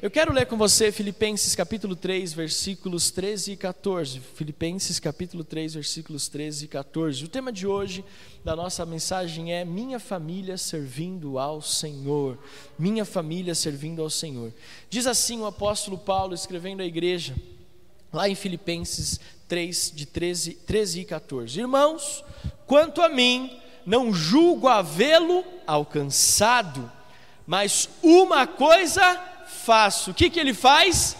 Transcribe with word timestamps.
Eu 0.00 0.12
quero 0.12 0.32
ler 0.32 0.46
com 0.46 0.56
você 0.56 0.92
Filipenses 0.92 1.56
capítulo 1.56 1.96
3, 1.96 2.32
versículos 2.32 3.10
13 3.10 3.52
e 3.52 3.56
14. 3.56 4.20
Filipenses 4.20 5.00
capítulo 5.00 5.42
3, 5.42 5.74
versículos 5.74 6.28
13 6.28 6.66
e 6.66 6.68
14. 6.68 7.24
O 7.24 7.28
tema 7.28 7.50
de 7.50 7.66
hoje 7.66 8.04
da 8.44 8.54
nossa 8.54 8.86
mensagem 8.86 9.52
é 9.52 9.64
Minha 9.64 9.98
família 9.98 10.56
servindo 10.56 11.36
ao 11.36 11.60
Senhor. 11.60 12.38
Minha 12.78 13.04
família 13.04 13.56
servindo 13.56 14.00
ao 14.00 14.08
Senhor. 14.08 14.52
Diz 14.88 15.04
assim 15.04 15.40
o 15.40 15.46
apóstolo 15.46 15.98
Paulo 15.98 16.32
escrevendo 16.32 16.80
à 16.80 16.84
igreja, 16.84 17.34
lá 18.12 18.28
em 18.28 18.36
Filipenses 18.36 19.18
3, 19.48 19.92
de 19.96 20.06
13, 20.06 20.54
13 20.64 21.00
e 21.00 21.04
14. 21.06 21.58
Irmãos, 21.58 22.24
quanto 22.68 23.02
a 23.02 23.08
mim, 23.08 23.50
não 23.84 24.14
julgo 24.14 24.68
havê-lo 24.68 25.44
alcançado, 25.66 26.88
mas 27.44 27.88
uma 28.00 28.46
coisa 28.46 29.37
faço. 29.48 30.10
O 30.10 30.14
que, 30.14 30.30
que 30.30 30.38
ele 30.38 30.54
faz? 30.54 31.16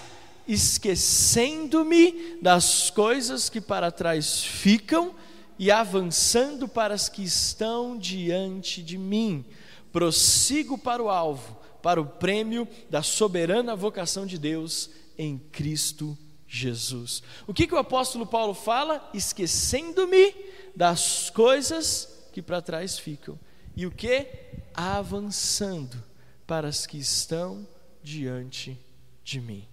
Esquecendo-me 0.47 2.39
das 2.41 2.91
coisas 2.91 3.49
que 3.49 3.61
para 3.61 3.91
trás 3.91 4.43
ficam 4.43 5.15
e 5.59 5.71
avançando 5.71 6.69
para 6.69 6.95
as 6.95 7.09
que 7.09 7.23
estão 7.23 7.99
diante 7.99 8.83
de 8.83 8.97
mim. 8.97 9.45
Prossigo 9.93 10.79
para 10.79 11.03
o 11.03 11.09
alvo, 11.09 11.57
para 11.83 12.01
o 12.01 12.07
prêmio 12.07 12.69
da 12.89 13.03
soberana 13.03 13.75
vocação 13.75 14.25
de 14.25 14.39
Deus 14.39 14.91
em 15.17 15.39
Cristo 15.39 16.17
Jesus. 16.47 17.23
O 17.47 17.53
que, 17.53 17.67
que 17.67 17.75
o 17.75 17.79
apóstolo 17.79 18.27
Paulo 18.27 18.55
fala? 18.55 19.11
Esquecendo-me 19.13 20.35
das 20.75 21.29
coisas 21.31 22.09
que 22.33 22.41
para 22.41 22.63
trás 22.63 22.99
ficam. 22.99 23.39
E 23.77 23.87
o 23.87 23.91
que? 23.91 24.27
Avançando 24.73 26.03
para 26.47 26.69
as 26.69 26.87
que 26.87 26.99
estão 26.99 27.67
diante 28.09 28.79
de 29.23 29.41
mim. 29.41 29.67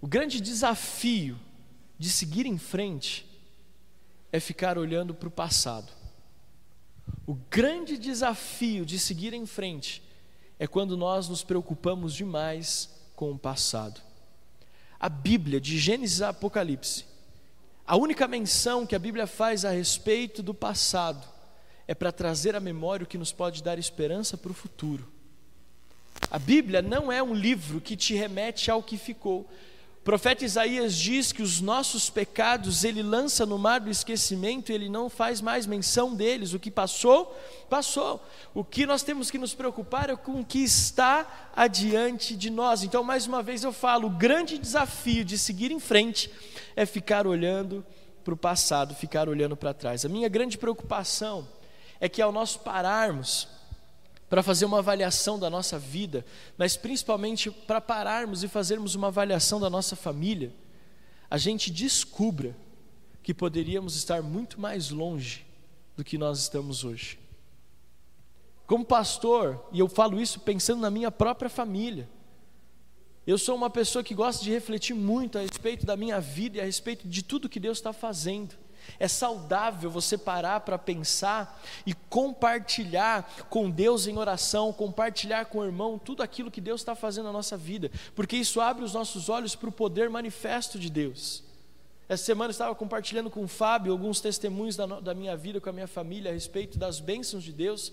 O 0.00 0.06
grande 0.06 0.40
desafio 0.40 1.38
de 1.98 2.10
seguir 2.10 2.46
em 2.46 2.58
frente 2.58 3.26
é 4.32 4.40
ficar 4.40 4.76
olhando 4.76 5.14
para 5.14 5.28
o 5.28 5.30
passado. 5.30 5.92
O 7.26 7.34
grande 7.34 7.96
desafio 7.96 8.84
de 8.84 8.98
seguir 8.98 9.32
em 9.32 9.46
frente 9.46 10.02
é 10.58 10.66
quando 10.66 10.96
nós 10.96 11.28
nos 11.28 11.42
preocupamos 11.42 12.14
demais 12.14 12.90
com 13.14 13.32
o 13.32 13.38
passado. 13.38 14.00
A 14.98 15.08
Bíblia, 15.08 15.60
de 15.60 15.78
Gênesis 15.78 16.22
a 16.22 16.30
Apocalipse, 16.30 17.04
a 17.86 17.96
única 17.96 18.28
menção 18.28 18.86
que 18.86 18.94
a 18.94 18.98
Bíblia 18.98 19.26
faz 19.26 19.64
a 19.64 19.70
respeito 19.70 20.42
do 20.42 20.54
passado 20.54 21.26
é 21.86 21.94
para 21.94 22.12
trazer 22.12 22.54
à 22.54 22.60
memória 22.60 23.04
o 23.04 23.06
que 23.06 23.18
nos 23.18 23.32
pode 23.32 23.62
dar 23.62 23.78
esperança 23.78 24.36
para 24.36 24.52
o 24.52 24.54
futuro. 24.54 25.19
A 26.28 26.38
Bíblia 26.38 26.82
não 26.82 27.10
é 27.10 27.22
um 27.22 27.34
livro 27.34 27.80
que 27.80 27.96
te 27.96 28.14
remete 28.14 28.70
ao 28.70 28.82
que 28.82 28.96
ficou. 28.96 29.48
O 30.00 30.02
profeta 30.02 30.46
Isaías 30.46 30.96
diz 30.96 31.30
que 31.30 31.42
os 31.42 31.60
nossos 31.60 32.08
pecados 32.08 32.84
ele 32.84 33.02
lança 33.02 33.44
no 33.44 33.58
mar 33.58 33.80
do 33.80 33.90
esquecimento, 33.90 34.72
e 34.72 34.74
ele 34.74 34.88
não 34.88 35.10
faz 35.10 35.42
mais 35.42 35.66
menção 35.66 36.14
deles. 36.14 36.54
O 36.54 36.58
que 36.58 36.70
passou, 36.70 37.38
passou. 37.68 38.24
O 38.54 38.64
que 38.64 38.86
nós 38.86 39.02
temos 39.02 39.30
que 39.30 39.36
nos 39.36 39.52
preocupar 39.52 40.08
é 40.08 40.16
com 40.16 40.40
o 40.40 40.44
que 40.44 40.60
está 40.64 41.50
adiante 41.54 42.34
de 42.34 42.48
nós. 42.48 42.82
Então, 42.82 43.04
mais 43.04 43.26
uma 43.26 43.42
vez 43.42 43.62
eu 43.62 43.74
falo, 43.74 44.06
o 44.08 44.10
grande 44.10 44.56
desafio 44.56 45.22
de 45.22 45.36
seguir 45.36 45.70
em 45.70 45.78
frente 45.78 46.30
é 46.74 46.86
ficar 46.86 47.26
olhando 47.26 47.84
para 48.24 48.32
o 48.32 48.38
passado, 48.38 48.94
ficar 48.94 49.28
olhando 49.28 49.54
para 49.54 49.74
trás. 49.74 50.06
A 50.06 50.08
minha 50.08 50.30
grande 50.30 50.56
preocupação 50.56 51.46
é 52.00 52.08
que 52.08 52.22
ao 52.22 52.32
nós 52.32 52.56
pararmos 52.56 53.48
para 54.30 54.44
fazer 54.44 54.64
uma 54.64 54.78
avaliação 54.78 55.40
da 55.40 55.50
nossa 55.50 55.76
vida, 55.76 56.24
mas 56.56 56.76
principalmente 56.76 57.50
para 57.50 57.80
pararmos 57.80 58.44
e 58.44 58.48
fazermos 58.48 58.94
uma 58.94 59.08
avaliação 59.08 59.58
da 59.58 59.68
nossa 59.68 59.96
família, 59.96 60.54
a 61.28 61.36
gente 61.36 61.68
descubra 61.68 62.56
que 63.24 63.34
poderíamos 63.34 63.96
estar 63.96 64.22
muito 64.22 64.60
mais 64.60 64.90
longe 64.90 65.44
do 65.96 66.04
que 66.04 66.16
nós 66.16 66.38
estamos 66.38 66.84
hoje. 66.84 67.18
Como 68.68 68.84
pastor, 68.84 69.62
e 69.72 69.80
eu 69.80 69.88
falo 69.88 70.20
isso 70.20 70.38
pensando 70.38 70.80
na 70.80 70.90
minha 70.90 71.10
própria 71.10 71.50
família, 71.50 72.08
eu 73.26 73.36
sou 73.36 73.56
uma 73.56 73.68
pessoa 73.68 74.04
que 74.04 74.14
gosta 74.14 74.44
de 74.44 74.50
refletir 74.50 74.94
muito 74.94 75.38
a 75.38 75.40
respeito 75.40 75.84
da 75.84 75.96
minha 75.96 76.20
vida 76.20 76.58
e 76.58 76.60
a 76.60 76.64
respeito 76.64 77.08
de 77.08 77.24
tudo 77.24 77.48
que 77.48 77.58
Deus 77.58 77.78
está 77.78 77.92
fazendo. 77.92 78.54
É 78.98 79.08
saudável 79.08 79.90
você 79.90 80.16
parar 80.16 80.60
para 80.60 80.78
pensar 80.78 81.60
e 81.86 81.94
compartilhar 81.94 83.30
com 83.48 83.70
Deus 83.70 84.06
em 84.06 84.16
oração, 84.16 84.72
compartilhar 84.72 85.46
com 85.46 85.58
o 85.58 85.64
irmão 85.64 85.98
tudo 85.98 86.22
aquilo 86.22 86.50
que 86.50 86.60
Deus 86.60 86.80
está 86.80 86.94
fazendo 86.94 87.26
na 87.26 87.32
nossa 87.32 87.56
vida, 87.56 87.90
porque 88.14 88.36
isso 88.36 88.60
abre 88.60 88.84
os 88.84 88.94
nossos 88.94 89.28
olhos 89.28 89.54
para 89.54 89.68
o 89.68 89.72
poder 89.72 90.08
manifesto 90.10 90.78
de 90.78 90.90
Deus. 90.90 91.49
Essa 92.10 92.24
semana 92.24 92.48
eu 92.48 92.50
estava 92.50 92.74
compartilhando 92.74 93.30
com 93.30 93.44
o 93.44 93.46
Fábio 93.46 93.92
alguns 93.92 94.20
testemunhos 94.20 94.74
da, 94.74 94.84
da 94.84 95.14
minha 95.14 95.36
vida 95.36 95.60
com 95.60 95.70
a 95.70 95.72
minha 95.72 95.86
família 95.86 96.32
a 96.32 96.34
respeito 96.34 96.76
das 96.76 96.98
bênçãos 96.98 97.44
de 97.44 97.52
Deus. 97.52 97.92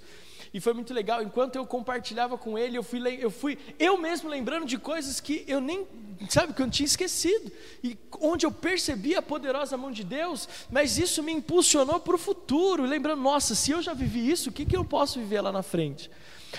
E 0.52 0.60
foi 0.60 0.74
muito 0.74 0.92
legal. 0.92 1.22
Enquanto 1.22 1.56
eu 1.56 1.68
compartilhava 1.68 2.36
com 2.36 2.58
ele, 2.58 2.76
eu 2.76 2.82
fui, 2.82 3.00
eu 3.22 3.30
fui 3.30 3.60
eu 3.78 3.96
mesmo 3.96 4.28
lembrando 4.28 4.66
de 4.66 4.76
coisas 4.76 5.20
que 5.20 5.46
eu 5.48 5.62
nem, 5.62 5.86
sabe, 6.30 6.52
que 6.52 6.64
eu 6.64 6.68
tinha 6.68 6.88
esquecido. 6.88 7.52
E 7.84 7.96
onde 8.20 8.44
eu 8.44 8.52
percebi 8.52 9.14
a 9.14 9.22
poderosa 9.22 9.78
mão 9.78 9.92
de 9.92 10.04
Deus, 10.04 10.50
mas 10.72 10.98
isso 10.98 11.22
me 11.22 11.32
impulsionou 11.32 12.00
para 12.00 12.16
o 12.16 12.18
futuro. 12.18 12.86
Lembrando, 12.86 13.22
nossa, 13.22 13.54
se 13.54 13.70
eu 13.70 13.84
já 13.84 13.94
vivi 13.94 14.32
isso, 14.32 14.50
o 14.50 14.52
que, 14.52 14.66
que 14.66 14.76
eu 14.76 14.84
posso 14.84 15.20
viver 15.20 15.42
lá 15.42 15.52
na 15.52 15.62
frente? 15.62 16.10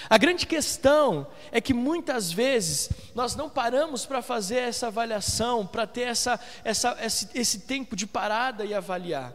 A 0.09 0.19
grande 0.19 0.47
questão 0.47 1.27
é 1.51 1.61
que 1.61 1.73
muitas 1.73 2.31
vezes 2.31 2.91
nós 3.15 3.35
não 3.35 3.49
paramos 3.49 4.05
para 4.05 4.23
fazer 4.23 4.59
essa 4.59 4.89
avaliação, 4.89 5.67
para 5.67 5.87
ter 5.87 6.03
essa, 6.03 6.39
essa, 6.65 6.97
esse, 7.01 7.29
esse 7.35 7.61
tempo 7.61 7.97
de 7.97 8.07
parada 8.07 8.65
e 8.65 8.75
avaliar. 8.75 9.35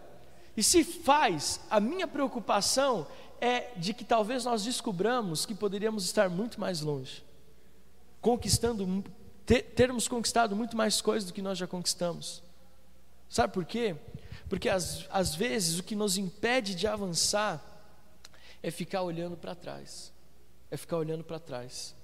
E 0.56 0.62
se 0.64 0.84
faz, 0.84 1.60
a 1.70 1.80
minha 1.80 2.08
preocupação 2.08 3.08
é 3.42 3.72
de 3.76 3.94
que 3.94 4.06
talvez 4.06 4.46
nós 4.46 4.64
descobramos 4.64 5.46
que 5.46 5.56
poderíamos 5.56 6.06
estar 6.06 6.30
muito 6.30 6.62
mais 6.62 6.82
longe, 6.82 7.24
conquistando, 8.22 9.04
ter, 9.46 9.64
termos 9.64 10.08
conquistado 10.08 10.56
muito 10.56 10.78
mais 10.78 11.02
coisas 11.02 11.28
do 11.28 11.34
que 11.34 11.42
nós 11.42 11.58
já 11.58 11.68
conquistamos. 11.68 12.44
Sabe 13.28 13.52
por 13.52 13.66
quê? 13.66 13.96
Porque 14.48 14.70
às, 14.70 15.08
às 15.10 15.34
vezes 15.34 15.80
o 15.80 15.84
que 15.84 15.96
nos 15.96 16.18
impede 16.18 16.76
de 16.76 16.86
avançar 16.86 17.62
é 18.62 18.70
ficar 18.70 19.02
olhando 19.02 19.36
para 19.36 19.56
trás, 19.56 20.13
é 20.74 20.78
ficar 20.78 20.98
olhando 20.98 21.24
para 21.24 21.40
trás, 21.40 21.96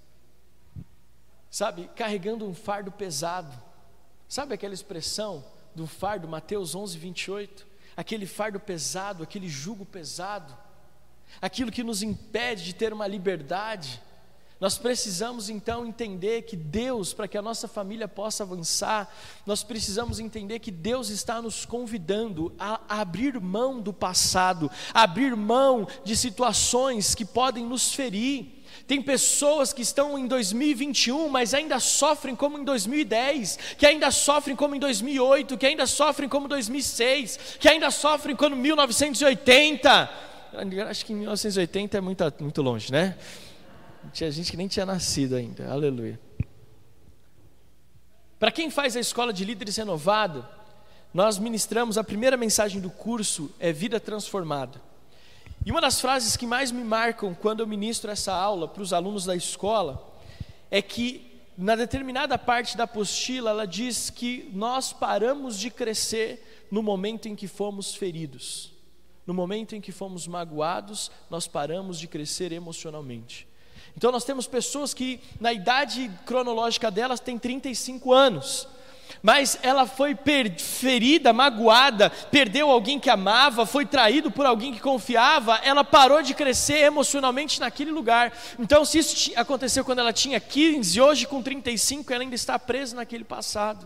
sabe, 1.50 1.90
carregando 1.96 2.48
um 2.48 2.54
fardo 2.54 2.92
pesado. 2.92 3.52
Sabe 4.28 4.54
aquela 4.54 4.76
expressão 4.76 5.44
do 5.74 5.88
fardo, 5.88 6.28
Mateus 6.28 6.76
11, 6.76 6.98
28? 7.00 7.68
Aquele 7.98 8.28
fardo 8.28 8.60
pesado, 8.60 9.24
aquele 9.24 9.50
jugo 9.50 9.86
pesado 9.86 10.56
aquilo 11.42 11.72
que 11.72 11.84
nos 11.84 12.02
impede 12.02 12.64
de 12.64 12.74
ter 12.74 12.92
uma 12.94 13.08
liberdade. 13.08 14.02
Nós 14.60 14.78
precisamos 14.78 15.50
então 15.50 15.86
entender 15.86 16.42
que 16.42 16.58
Deus, 16.58 17.14
para 17.14 17.30
que 17.30 17.38
a 17.38 17.42
nossa 17.42 17.66
família 17.66 18.10
possa 18.10 18.44
avançar, 18.44 19.10
nós 19.46 19.64
precisamos 19.64 20.20
entender 20.20 20.60
que 20.60 20.70
Deus 20.70 21.10
está 21.10 21.42
nos 21.42 21.66
convidando 21.66 22.54
a 22.60 22.82
abrir 22.90 23.40
mão 23.40 23.80
do 23.80 23.94
passado, 23.94 24.70
abrir 24.94 25.34
mão 25.34 25.88
de 26.04 26.16
situações 26.18 27.16
que 27.16 27.24
podem 27.24 27.66
nos 27.66 27.94
ferir. 27.94 28.60
Tem 28.86 29.02
pessoas 29.02 29.72
que 29.72 29.82
estão 29.82 30.18
em 30.18 30.28
2021, 30.28 31.30
mas 31.30 31.54
ainda 31.54 31.80
sofrem 31.80 32.36
como 32.36 32.58
em 32.58 32.64
2010, 32.66 33.58
que 33.78 33.86
ainda 33.86 34.12
sofrem 34.12 34.58
como 34.58 34.76
em 34.76 34.80
2008, 34.80 35.58
que 35.58 35.66
ainda 35.66 35.88
sofrem 35.88 36.28
como 36.28 36.48
em 36.48 36.50
2006, 36.50 37.58
que 37.60 37.70
ainda 37.70 37.90
sofrem 37.92 38.36
como 38.36 38.56
em 38.56 38.60
1980 38.60 40.28
acho 40.90 41.06
que 41.06 41.14
em 41.14 41.18
1980 41.18 41.98
é 41.98 42.02
muito, 42.02 42.24
muito 42.40 42.62
longe, 42.62 42.92
né? 42.92 43.16
Tinha 44.14 44.32
gente 44.32 44.52
que 44.52 44.58
nem 44.58 44.68
tinha 44.68 44.86
nascido 44.86 45.36
ainda, 45.36 45.70
aleluia. 45.70 46.20
Para 48.40 48.52
quem 48.52 48.70
faz 48.70 48.96
a 48.96 49.00
escola 49.00 49.34
de 49.34 49.44
líderes 49.44 49.76
renovada, 49.76 50.50
nós 51.14 51.38
ministramos 51.38 51.98
a 51.98 52.04
primeira 52.04 52.38
mensagem 52.38 52.80
do 52.80 52.90
curso 52.90 53.52
é 53.60 53.74
Vida 53.74 54.00
Transformada. 54.00 54.82
E 55.66 55.72
uma 55.72 55.82
das 55.82 56.00
frases 56.00 56.38
que 56.38 56.48
mais 56.48 56.72
me 56.72 56.84
marcam 56.84 57.34
quando 57.34 57.60
eu 57.60 57.68
ministro 57.68 58.10
essa 58.10 58.34
aula 58.34 58.68
para 58.68 58.82
os 58.82 58.94
alunos 58.94 59.26
da 59.26 59.36
escola 59.36 60.08
é 60.72 60.82
que, 60.82 61.42
na 61.58 61.76
determinada 61.76 62.38
parte 62.38 62.78
da 62.78 62.86
apostila, 62.86 63.50
ela 63.50 63.68
diz 63.68 64.10
que 64.10 64.50
nós 64.54 64.94
paramos 64.94 65.60
de 65.60 65.70
crescer 65.70 66.68
no 66.72 66.82
momento 66.82 67.28
em 67.28 67.36
que 67.36 67.48
fomos 67.48 67.94
feridos. 67.94 68.72
No 69.28 69.34
momento 69.34 69.76
em 69.76 69.82
que 69.82 69.92
fomos 69.92 70.28
magoados, 70.28 71.12
nós 71.30 71.46
paramos 71.46 72.00
de 72.00 72.08
crescer 72.08 72.54
emocionalmente. 72.54 73.49
Então 74.00 74.14
nós 74.14 74.24
temos 74.24 74.48
pessoas 74.48 74.94
que 74.94 75.20
na 75.42 75.52
idade 75.52 76.10
cronológica 76.26 76.90
delas 76.90 77.20
têm 77.20 77.38
35 77.38 78.14
anos. 78.14 78.66
mas 79.22 79.60
ela 79.62 79.86
foi 79.86 80.18
ferida, 80.58 81.34
magoada, 81.34 82.10
perdeu 82.10 82.72
alguém 82.72 82.98
que 82.98 83.10
amava, 83.10 83.66
foi 83.66 83.86
traído 83.86 84.32
por 84.32 84.46
alguém 84.46 84.74
que 84.74 84.80
confiava, 84.80 85.58
ela 85.58 85.84
parou 85.84 86.22
de 86.22 86.34
crescer 86.34 86.78
emocionalmente 86.78 87.60
naquele 87.60 87.92
lugar. 87.92 88.32
Então, 88.58 88.86
se 88.86 89.00
isso 89.00 89.32
aconteceu 89.36 89.84
quando 89.84 90.00
ela 90.00 90.14
tinha 90.14 90.40
15, 90.40 91.02
hoje 91.02 91.28
com 91.28 91.44
35, 91.44 92.14
ela 92.14 92.24
ainda 92.24 92.36
está 92.36 92.58
presa 92.58 92.96
naquele 92.96 93.26
passado. 93.26 93.86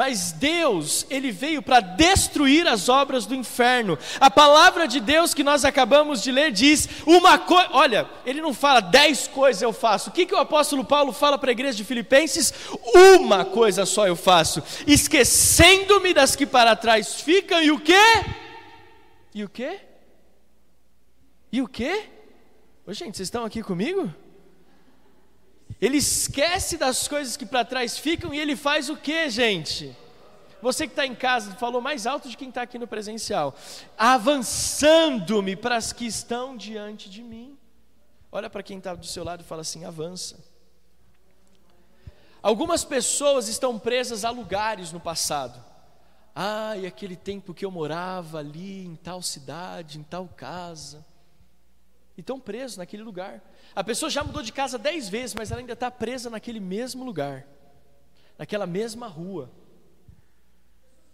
Mas 0.00 0.32
Deus, 0.32 1.04
ele 1.10 1.30
veio 1.30 1.60
para 1.60 1.80
destruir 1.80 2.66
as 2.66 2.88
obras 2.88 3.26
do 3.26 3.34
inferno. 3.34 3.98
A 4.18 4.30
palavra 4.30 4.88
de 4.88 4.98
Deus 4.98 5.34
que 5.34 5.44
nós 5.44 5.62
acabamos 5.62 6.22
de 6.22 6.32
ler 6.32 6.52
diz: 6.52 6.88
uma 7.04 7.38
coisa, 7.38 7.68
olha, 7.72 8.08
ele 8.24 8.40
não 8.40 8.54
fala 8.54 8.80
dez 8.80 9.28
coisas 9.28 9.60
eu 9.60 9.74
faço. 9.74 10.08
O 10.08 10.12
que, 10.14 10.24
que 10.24 10.34
o 10.34 10.38
apóstolo 10.38 10.86
Paulo 10.86 11.12
fala 11.12 11.36
para 11.36 11.50
a 11.50 11.52
igreja 11.52 11.76
de 11.76 11.84
Filipenses? 11.84 12.50
Uma 12.94 13.44
coisa 13.44 13.84
só 13.84 14.06
eu 14.06 14.16
faço, 14.16 14.62
esquecendo-me 14.86 16.14
das 16.14 16.34
que 16.34 16.46
para 16.46 16.74
trás 16.74 17.20
ficam, 17.20 17.62
e 17.62 17.70
o 17.70 17.78
quê? 17.78 18.24
E 19.34 19.44
o 19.44 19.50
quê? 19.50 19.80
E 21.52 21.60
o 21.60 21.68
quê? 21.68 22.04
Ô, 22.86 22.94
gente, 22.94 23.18
vocês 23.18 23.26
estão 23.26 23.44
aqui 23.44 23.62
comigo? 23.62 24.10
Ele 25.80 25.96
esquece 25.96 26.76
das 26.76 27.08
coisas 27.08 27.36
que 27.36 27.46
para 27.46 27.64
trás 27.64 27.98
ficam 27.98 28.34
e 28.34 28.38
ele 28.38 28.54
faz 28.54 28.90
o 28.90 28.96
que, 28.96 29.30
gente? 29.30 29.96
Você 30.60 30.86
que 30.86 30.92
está 30.92 31.06
em 31.06 31.14
casa 31.14 31.54
falou 31.54 31.80
mais 31.80 32.06
alto 32.06 32.28
de 32.28 32.36
quem 32.36 32.50
está 32.50 32.62
aqui 32.62 32.78
no 32.78 32.86
presencial. 32.86 33.54
Avançando-me 33.96 35.56
para 35.56 35.76
as 35.76 35.92
que 35.92 36.04
estão 36.04 36.56
diante 36.56 37.08
de 37.08 37.22
mim. 37.22 37.58
Olha 38.30 38.50
para 38.50 38.62
quem 38.62 38.78
está 38.78 38.94
do 38.94 39.06
seu 39.06 39.24
lado 39.24 39.40
e 39.40 39.44
fala 39.44 39.62
assim: 39.62 39.84
avança. 39.84 40.38
Algumas 42.42 42.84
pessoas 42.84 43.48
estão 43.48 43.78
presas 43.78 44.24
a 44.24 44.30
lugares 44.30 44.92
no 44.92 45.00
passado. 45.00 45.62
Ah, 46.34 46.76
e 46.76 46.86
aquele 46.86 47.16
tempo 47.16 47.52
que 47.52 47.64
eu 47.64 47.70
morava 47.70 48.38
ali 48.38 48.84
em 48.84 48.94
tal 48.96 49.20
cidade, 49.20 49.98
em 49.98 50.02
tal 50.02 50.28
casa. 50.28 51.04
E 52.16 52.20
estão 52.20 52.38
presos 52.38 52.76
naquele 52.76 53.02
lugar. 53.02 53.42
A 53.74 53.84
pessoa 53.84 54.10
já 54.10 54.24
mudou 54.24 54.42
de 54.42 54.52
casa 54.52 54.78
dez 54.78 55.08
vezes, 55.08 55.34
mas 55.34 55.50
ela 55.50 55.60
ainda 55.60 55.74
está 55.74 55.90
presa 55.90 56.28
naquele 56.28 56.60
mesmo 56.60 57.04
lugar, 57.04 57.46
naquela 58.36 58.66
mesma 58.66 59.06
rua. 59.06 59.50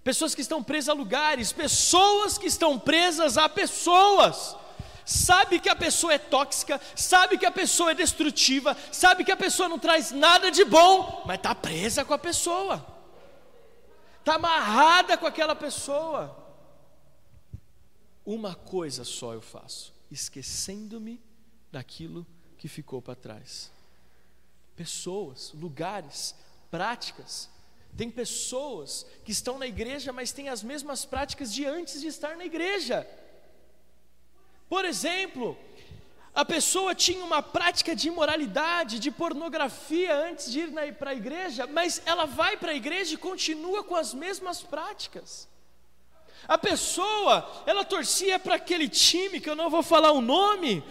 Pessoas 0.03 0.35
que 0.35 0.41
estão 0.41 0.63
presas 0.63 0.91
a 0.91 0.93
lugares, 0.93 1.53
pessoas 1.53 2.39
que 2.39 2.47
estão 2.47 2.79
presas 2.79 3.37
a 3.37 3.49
pessoas. 3.49 4.57
Sabe 5.05 5.61
que 5.61 5.69
a 5.69 5.77
pessoa 5.77 6.15
é 6.15 6.19
tóxica, 6.19 6.81
sabe 6.97 7.39
que 7.39 7.47
a 7.47 7.51
pessoa 7.51 7.93
é 7.93 7.95
destrutiva, 7.95 8.77
sabe 8.91 9.23
que 9.23 9.31
a 9.31 9.37
pessoa 9.37 9.69
não 9.69 9.79
traz 9.79 10.11
nada 10.11 10.51
de 10.51 10.65
bom, 10.65 11.23
mas 11.27 11.37
está 11.37 11.55
presa 11.55 12.05
com 12.05 12.13
a 12.13 12.19
pessoa, 12.19 12.85
está 14.19 14.35
amarrada 14.35 15.17
com 15.17 15.27
aquela 15.27 15.55
pessoa. 15.55 16.45
Uma 18.25 18.57
coisa 18.57 19.05
só 19.05 19.33
eu 19.33 19.41
faço, 19.41 19.95
esquecendo-me 20.11 21.23
daquilo 21.71 22.25
que 22.25 22.36
ficou 22.69 23.01
para 23.01 23.15
trás. 23.15 23.71
Pessoas, 24.75 25.53
lugares, 25.55 26.35
práticas. 26.71 27.49
Tem 27.97 28.11
pessoas 28.11 29.07
que 29.25 29.33
estão 29.33 29.59
na 29.59 29.67
igreja, 29.67 30.13
mas 30.13 30.33
têm 30.33 30.49
as 30.49 30.63
mesmas 30.63 31.05
práticas 31.05 31.53
de 31.53 31.65
antes 31.65 32.01
de 32.01 32.09
estar 32.09 32.37
na 32.37 32.45
igreja. 32.45 33.09
Por 34.69 34.85
exemplo, 34.85 35.57
a 36.35 36.45
pessoa 36.45 36.95
tinha 36.95 37.25
uma 37.25 37.43
prática 37.43 37.97
de 37.97 38.09
imoralidade, 38.09 38.99
de 38.99 39.11
pornografia 39.11 40.15
antes 40.15 40.53
de 40.53 40.61
ir 40.61 40.95
para 40.99 41.13
a 41.13 41.15
igreja, 41.15 41.67
mas 41.67 42.03
ela 42.05 42.27
vai 42.27 42.59
para 42.59 42.73
a 42.73 42.75
igreja 42.75 43.15
e 43.15 43.17
continua 43.17 43.83
com 43.83 43.97
as 43.97 44.13
mesmas 44.13 44.61
práticas. 44.61 45.49
A 46.47 46.59
pessoa, 46.59 47.65
ela 47.65 47.85
torcia 47.85 48.39
para 48.39 48.57
aquele 48.57 48.89
time, 48.89 49.41
que 49.41 49.49
eu 49.49 49.57
não 49.57 49.71
vou 49.71 49.83
falar 49.83 50.13
o 50.13 50.21
nome, 50.21 50.85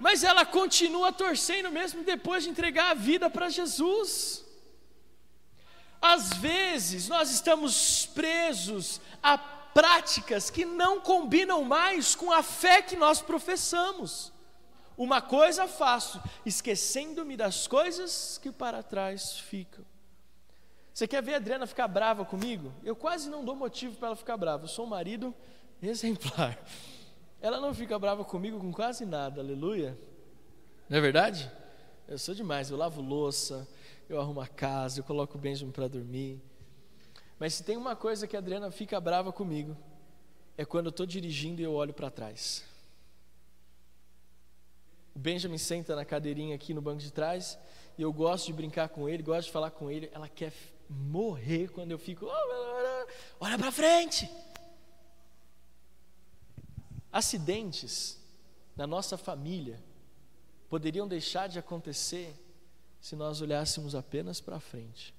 mas 0.00 0.24
ela 0.24 0.46
continua 0.46 1.12
torcendo 1.12 1.70
mesmo 1.70 2.02
depois 2.02 2.42
de 2.42 2.50
entregar 2.50 2.90
a 2.90 2.94
vida 2.94 3.28
para 3.28 3.50
Jesus. 3.50 4.42
Às 6.00 6.32
vezes 6.32 7.06
nós 7.06 7.30
estamos 7.30 8.06
presos 8.06 9.00
a 9.22 9.36
práticas 9.36 10.48
que 10.48 10.64
não 10.64 11.00
combinam 11.00 11.62
mais 11.62 12.14
com 12.14 12.32
a 12.32 12.42
fé 12.42 12.80
que 12.80 12.96
nós 12.96 13.20
professamos. 13.20 14.32
Uma 14.96 15.20
coisa 15.20 15.68
faço, 15.68 16.20
esquecendo-me 16.44 17.36
das 17.36 17.66
coisas 17.66 18.38
que 18.38 18.50
para 18.50 18.82
trás 18.82 19.38
ficam. 19.38 19.84
Você 20.92 21.06
quer 21.06 21.22
ver 21.22 21.34
a 21.34 21.36
Adriana 21.36 21.66
ficar 21.66 21.88
brava 21.88 22.24
comigo? 22.24 22.72
Eu 22.82 22.96
quase 22.96 23.28
não 23.30 23.44
dou 23.44 23.54
motivo 23.54 23.96
para 23.96 24.08
ela 24.08 24.16
ficar 24.16 24.36
brava. 24.36 24.64
Eu 24.64 24.68
sou 24.68 24.86
um 24.86 24.88
marido 24.88 25.34
exemplar. 25.80 26.58
Ela 27.40 27.60
não 27.60 27.72
fica 27.72 27.98
brava 27.98 28.24
comigo 28.24 28.58
com 28.58 28.72
quase 28.72 29.06
nada, 29.06 29.40
aleluia. 29.40 29.98
Não 30.88 30.98
é 30.98 31.00
verdade? 31.00 31.50
Eu 32.06 32.18
sou 32.18 32.34
demais, 32.34 32.70
eu 32.70 32.76
lavo 32.76 33.00
louça, 33.00 33.66
eu 34.08 34.20
arrumo 34.20 34.40
a 34.40 34.46
casa, 34.46 35.00
eu 35.00 35.04
coloco 35.04 35.38
o 35.38 35.40
Benjamin 35.40 35.72
para 35.72 35.88
dormir. 35.88 36.40
Mas 37.38 37.54
se 37.54 37.62
tem 37.62 37.76
uma 37.76 37.96
coisa 37.96 38.26
que 38.26 38.36
a 38.36 38.40
Adriana 38.40 38.70
fica 38.70 39.00
brava 39.00 39.32
comigo, 39.32 39.76
é 40.58 40.64
quando 40.64 40.86
eu 40.86 40.90
estou 40.90 41.06
dirigindo 41.06 41.62
e 41.62 41.64
eu 41.64 41.72
olho 41.72 41.94
para 41.94 42.10
trás. 42.10 42.62
O 45.14 45.18
Benjamin 45.18 45.56
senta 45.56 45.96
na 45.96 46.04
cadeirinha 46.04 46.54
aqui 46.54 46.74
no 46.74 46.82
banco 46.82 46.98
de 46.98 47.10
trás 47.10 47.58
e 47.96 48.02
eu 48.02 48.12
gosto 48.12 48.46
de 48.46 48.52
brincar 48.52 48.88
com 48.90 49.08
ele, 49.08 49.22
gosto 49.22 49.46
de 49.46 49.52
falar 49.52 49.70
com 49.70 49.90
ele. 49.90 50.10
Ela 50.12 50.28
quer 50.28 50.52
morrer 50.88 51.68
quando 51.68 51.92
eu 51.92 51.98
fico, 51.98 52.26
olha 53.40 53.58
para 53.58 53.72
frente. 53.72 54.28
Acidentes 57.20 58.18
na 58.74 58.86
nossa 58.86 59.18
família 59.18 59.78
poderiam 60.70 61.06
deixar 61.06 61.48
de 61.48 61.58
acontecer 61.58 62.34
se 62.98 63.14
nós 63.14 63.42
olhássemos 63.42 63.94
apenas 63.94 64.40
para 64.40 64.58
frente. 64.58 65.14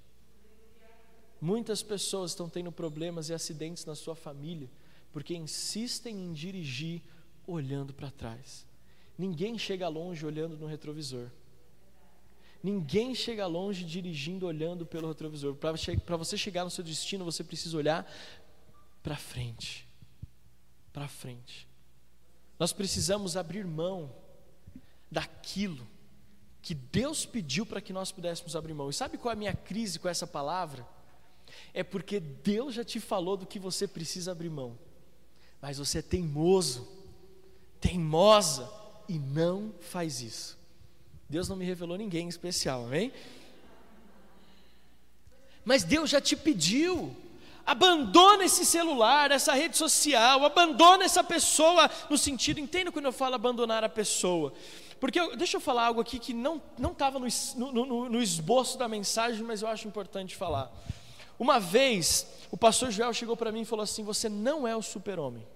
Muitas 1.40 1.84
pessoas 1.84 2.32
estão 2.32 2.50
tendo 2.50 2.72
problemas 2.72 3.30
e 3.30 3.36
acidentes 3.36 3.86
na 3.86 3.94
sua 3.94 4.16
família 4.16 4.68
porque 5.12 5.36
insistem 5.36 6.16
em 6.26 6.34
dirigir 6.34 7.04
olhando 7.46 7.94
para 7.94 8.10
trás. 8.10 8.66
Ninguém 9.16 9.56
chega 9.60 9.88
longe 9.88 10.26
olhando 10.26 10.58
no 10.58 10.66
retrovisor. 10.66 11.30
Ninguém 12.64 13.14
chega 13.14 13.46
longe 13.46 13.86
dirigindo 13.86 14.48
olhando 14.48 14.88
pelo 14.88 15.08
retrovisor. 15.08 15.54
Para 15.54 16.18
você 16.18 16.36
chegar 16.36 16.64
no 16.64 16.72
seu 16.72 16.84
destino, 16.84 17.24
você 17.24 17.44
precisa 17.44 17.78
olhar 17.78 18.12
para 19.04 19.18
frente. 19.18 19.88
Para 20.92 21.08
frente. 21.08 21.70
Nós 22.62 22.72
precisamos 22.72 23.36
abrir 23.36 23.66
mão 23.66 24.14
daquilo 25.10 25.88
que 26.62 26.76
Deus 26.76 27.26
pediu 27.26 27.66
para 27.66 27.82
que 27.82 27.92
nós 27.92 28.12
pudéssemos 28.12 28.56
abrir 28.56 28.76
mão. 28.76 28.88
E 28.88 28.94
sabe 28.94 29.18
qual 29.18 29.32
é 29.32 29.34
a 29.34 29.36
minha 29.36 29.56
crise 29.56 29.98
com 29.98 30.08
essa 30.08 30.28
palavra? 30.28 30.88
É 31.74 31.84
porque 31.84 32.20
Deus 32.20 32.76
já 32.76 32.84
te 32.84 33.00
falou 33.00 33.36
do 33.36 33.48
que 33.48 33.58
você 33.58 33.88
precisa 33.88 34.32
abrir 34.32 34.52
mão, 34.52 34.78
mas 35.60 35.80
você 35.80 35.98
é 35.98 36.02
teimoso, 36.04 36.88
teimosa 37.80 38.72
e 39.10 39.18
não 39.18 39.74
faz 39.80 40.22
isso. 40.22 40.56
Deus 41.28 41.50
não 41.50 41.56
me 41.56 41.66
revelou 41.66 41.98
ninguém 41.98 42.28
em 42.28 42.30
especial, 42.30 42.86
amém? 42.86 43.12
Mas 45.66 45.84
Deus 45.84 46.12
já 46.12 46.22
te 46.22 46.36
pediu. 46.36 47.18
Abandona 47.72 48.44
esse 48.44 48.66
celular, 48.66 49.32
essa 49.32 49.54
rede 49.54 49.78
social, 49.78 50.44
abandona 50.44 51.06
essa 51.06 51.24
pessoa 51.24 51.90
no 52.10 52.18
sentido, 52.18 52.60
entenda 52.60 52.92
quando 52.92 53.06
eu 53.06 53.14
falo 53.14 53.36
abandonar 53.36 53.82
a 53.82 53.88
pessoa. 53.88 54.52
Porque 55.00 55.18
eu, 55.18 55.38
deixa 55.38 55.56
eu 55.56 55.62
falar 55.62 55.86
algo 55.86 56.02
aqui 56.02 56.20
que 56.20 56.34
não 56.34 56.62
estava 56.78 57.18
no, 57.18 57.28
no, 57.72 58.10
no 58.10 58.22
esboço 58.22 58.78
da 58.78 58.90
mensagem, 58.90 59.42
mas 59.42 59.62
eu 59.62 59.70
acho 59.70 59.88
importante 59.88 60.36
falar. 60.36 60.70
Uma 61.40 61.62
vez, 61.62 62.28
o 62.52 62.58
pastor 62.58 62.92
Joel 62.92 63.14
chegou 63.14 63.38
para 63.38 63.54
mim 63.54 63.62
e 63.62 63.66
falou 63.66 63.84
assim: 63.84 64.04
Você 64.04 64.28
não 64.28 64.68
é 64.68 64.76
o 64.76 64.82
super-homem. 64.82 65.48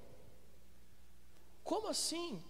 Como 1.66 1.90
assim? 1.90 2.42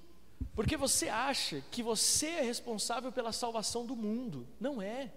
Porque 0.54 0.78
você 0.78 1.10
acha 1.10 1.64
que 1.72 1.82
você 1.82 2.28
é 2.28 2.42
responsável 2.44 3.12
pela 3.12 3.32
salvação 3.32 3.84
do 3.84 3.96
mundo. 3.96 4.48
Não 4.60 4.80
é. 4.80 5.12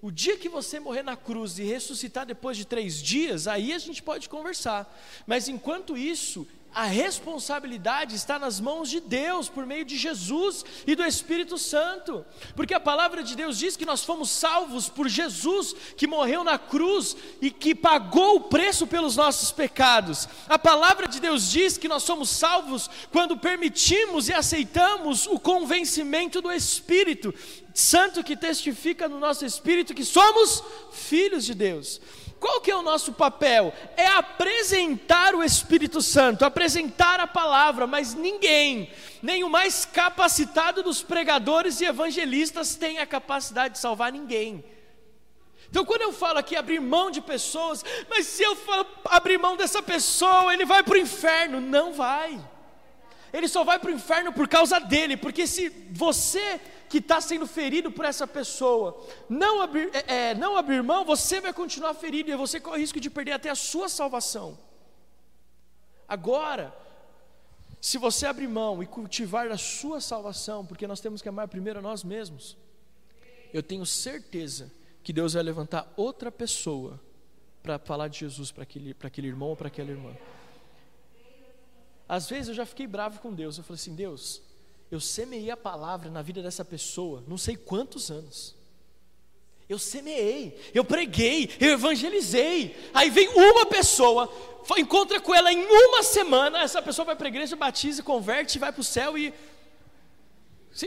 O 0.00 0.12
dia 0.12 0.36
que 0.36 0.48
você 0.48 0.78
morrer 0.78 1.02
na 1.02 1.16
cruz 1.16 1.58
e 1.58 1.64
ressuscitar 1.64 2.24
depois 2.24 2.56
de 2.56 2.64
três 2.64 3.02
dias, 3.02 3.48
aí 3.48 3.72
a 3.72 3.78
gente 3.78 4.00
pode 4.00 4.28
conversar. 4.28 4.96
Mas 5.26 5.48
enquanto 5.48 5.96
isso, 5.96 6.46
a 6.72 6.84
responsabilidade 6.84 8.14
está 8.14 8.38
nas 8.38 8.60
mãos 8.60 8.88
de 8.88 9.00
Deus, 9.00 9.48
por 9.48 9.66
meio 9.66 9.84
de 9.84 9.96
Jesus 9.96 10.64
e 10.86 10.94
do 10.94 11.04
Espírito 11.04 11.58
Santo, 11.58 12.24
porque 12.54 12.74
a 12.74 12.78
palavra 12.78 13.24
de 13.24 13.34
Deus 13.34 13.58
diz 13.58 13.76
que 13.76 13.86
nós 13.86 14.04
fomos 14.04 14.30
salvos 14.30 14.88
por 14.88 15.08
Jesus, 15.08 15.74
que 15.96 16.06
morreu 16.06 16.44
na 16.44 16.58
cruz 16.58 17.16
e 17.40 17.50
que 17.50 17.74
pagou 17.74 18.36
o 18.36 18.40
preço 18.42 18.86
pelos 18.86 19.16
nossos 19.16 19.50
pecados. 19.50 20.28
A 20.48 20.58
palavra 20.58 21.08
de 21.08 21.18
Deus 21.18 21.50
diz 21.50 21.76
que 21.76 21.88
nós 21.88 22.04
somos 22.04 22.28
salvos 22.28 22.88
quando 23.10 23.36
permitimos 23.36 24.28
e 24.28 24.32
aceitamos 24.32 25.26
o 25.26 25.40
convencimento 25.40 26.40
do 26.40 26.52
Espírito 26.52 27.34
Santo 27.78 28.24
que 28.24 28.36
testifica 28.36 29.08
no 29.08 29.20
nosso 29.20 29.44
espírito 29.44 29.94
que 29.94 30.04
somos 30.04 30.64
filhos 30.90 31.44
de 31.44 31.54
Deus. 31.54 32.00
Qual 32.40 32.60
que 32.60 32.72
é 32.72 32.74
o 32.74 32.82
nosso 32.82 33.12
papel? 33.12 33.72
É 33.96 34.08
apresentar 34.08 35.32
o 35.32 35.44
Espírito 35.44 36.02
Santo, 36.02 36.44
apresentar 36.44 37.20
a 37.20 37.26
palavra, 37.28 37.86
mas 37.86 38.14
ninguém, 38.14 38.90
nem 39.22 39.44
o 39.44 39.48
mais 39.48 39.84
capacitado 39.84 40.82
dos 40.82 41.04
pregadores 41.04 41.80
e 41.80 41.84
evangelistas 41.84 42.74
tem 42.74 42.98
a 42.98 43.06
capacidade 43.06 43.74
de 43.74 43.80
salvar 43.80 44.10
ninguém. 44.10 44.64
Então, 45.70 45.84
quando 45.84 46.02
eu 46.02 46.12
falo 46.12 46.40
aqui 46.40 46.56
abrir 46.56 46.80
mão 46.80 47.12
de 47.12 47.20
pessoas, 47.20 47.84
mas 48.10 48.26
se 48.26 48.42
eu 48.42 48.56
falo 48.56 48.86
abrir 49.04 49.38
mão 49.38 49.56
dessa 49.56 49.80
pessoa, 49.80 50.52
ele 50.52 50.64
vai 50.64 50.82
para 50.82 50.94
o 50.94 51.00
inferno. 51.00 51.60
Não 51.60 51.92
vai. 51.92 52.40
Ele 53.32 53.46
só 53.46 53.62
vai 53.62 53.78
para 53.78 53.90
o 53.92 53.94
inferno 53.94 54.32
por 54.32 54.48
causa 54.48 54.80
dele, 54.80 55.16
porque 55.16 55.46
se 55.46 55.68
você 55.92 56.60
que 56.88 56.98
está 56.98 57.20
sendo 57.20 57.46
ferido 57.46 57.90
por 57.90 58.04
essa 58.04 58.26
pessoa 58.26 59.04
não 59.28 59.60
abrir, 59.60 59.90
é, 59.94 60.30
é, 60.30 60.34
não 60.34 60.56
abrir 60.56 60.82
mão, 60.82 61.04
você 61.04 61.40
vai 61.40 61.52
continuar 61.52 61.94
ferido 61.94 62.30
e 62.30 62.36
você 62.36 62.60
corre 62.60 62.78
o 62.78 62.80
risco 62.80 63.00
de 63.00 63.10
perder 63.10 63.32
até 63.32 63.50
a 63.50 63.54
sua 63.54 63.88
salvação. 63.88 64.58
Agora, 66.08 66.74
se 67.80 67.98
você 67.98 68.26
abrir 68.26 68.48
mão 68.48 68.82
e 68.82 68.86
cultivar 68.86 69.50
a 69.50 69.58
sua 69.58 70.00
salvação, 70.00 70.64
porque 70.64 70.86
nós 70.86 71.00
temos 71.00 71.20
que 71.20 71.28
amar 71.28 71.48
primeiro 71.48 71.78
a 71.78 71.82
nós 71.82 72.02
mesmos, 72.02 72.56
eu 73.52 73.62
tenho 73.62 73.84
certeza 73.86 74.72
que 75.02 75.12
Deus 75.12 75.34
vai 75.34 75.42
levantar 75.42 75.92
outra 75.96 76.32
pessoa 76.32 77.00
para 77.62 77.78
falar 77.78 78.08
de 78.08 78.20
Jesus 78.20 78.50
para 78.50 78.62
aquele, 78.62 78.96
aquele 79.02 79.28
irmão 79.28 79.50
ou 79.50 79.56
para 79.56 79.68
aquela 79.68 79.90
irmã. 79.90 80.14
Às 82.08 82.28
vezes 82.28 82.48
eu 82.48 82.54
já 82.54 82.64
fiquei 82.64 82.86
bravo 82.86 83.20
com 83.20 83.32
Deus. 83.32 83.58
Eu 83.58 83.64
falei 83.64 83.78
assim: 83.78 83.94
Deus, 83.94 84.42
eu 84.90 85.00
semeei 85.00 85.50
a 85.50 85.56
palavra 85.56 86.10
na 86.10 86.22
vida 86.22 86.42
dessa 86.42 86.64
pessoa, 86.64 87.22
não 87.26 87.36
sei 87.36 87.56
quantos 87.56 88.10
anos. 88.10 88.56
Eu 89.68 89.78
semeei, 89.78 90.58
eu 90.72 90.82
preguei, 90.82 91.50
eu 91.60 91.72
evangelizei. 91.72 92.74
Aí 92.94 93.10
vem 93.10 93.28
uma 93.28 93.66
pessoa, 93.66 94.32
encontra 94.78 95.20
com 95.20 95.34
ela 95.34 95.52
em 95.52 95.62
uma 95.62 96.02
semana. 96.02 96.62
Essa 96.62 96.80
pessoa 96.80 97.04
vai 97.04 97.14
para 97.14 97.26
a 97.26 97.28
igreja, 97.28 97.54
batiza, 97.54 98.02
converte, 98.02 98.58
vai 98.58 98.72
para 98.72 98.80
o 98.80 98.84
céu 98.84 99.18
e. 99.18 99.34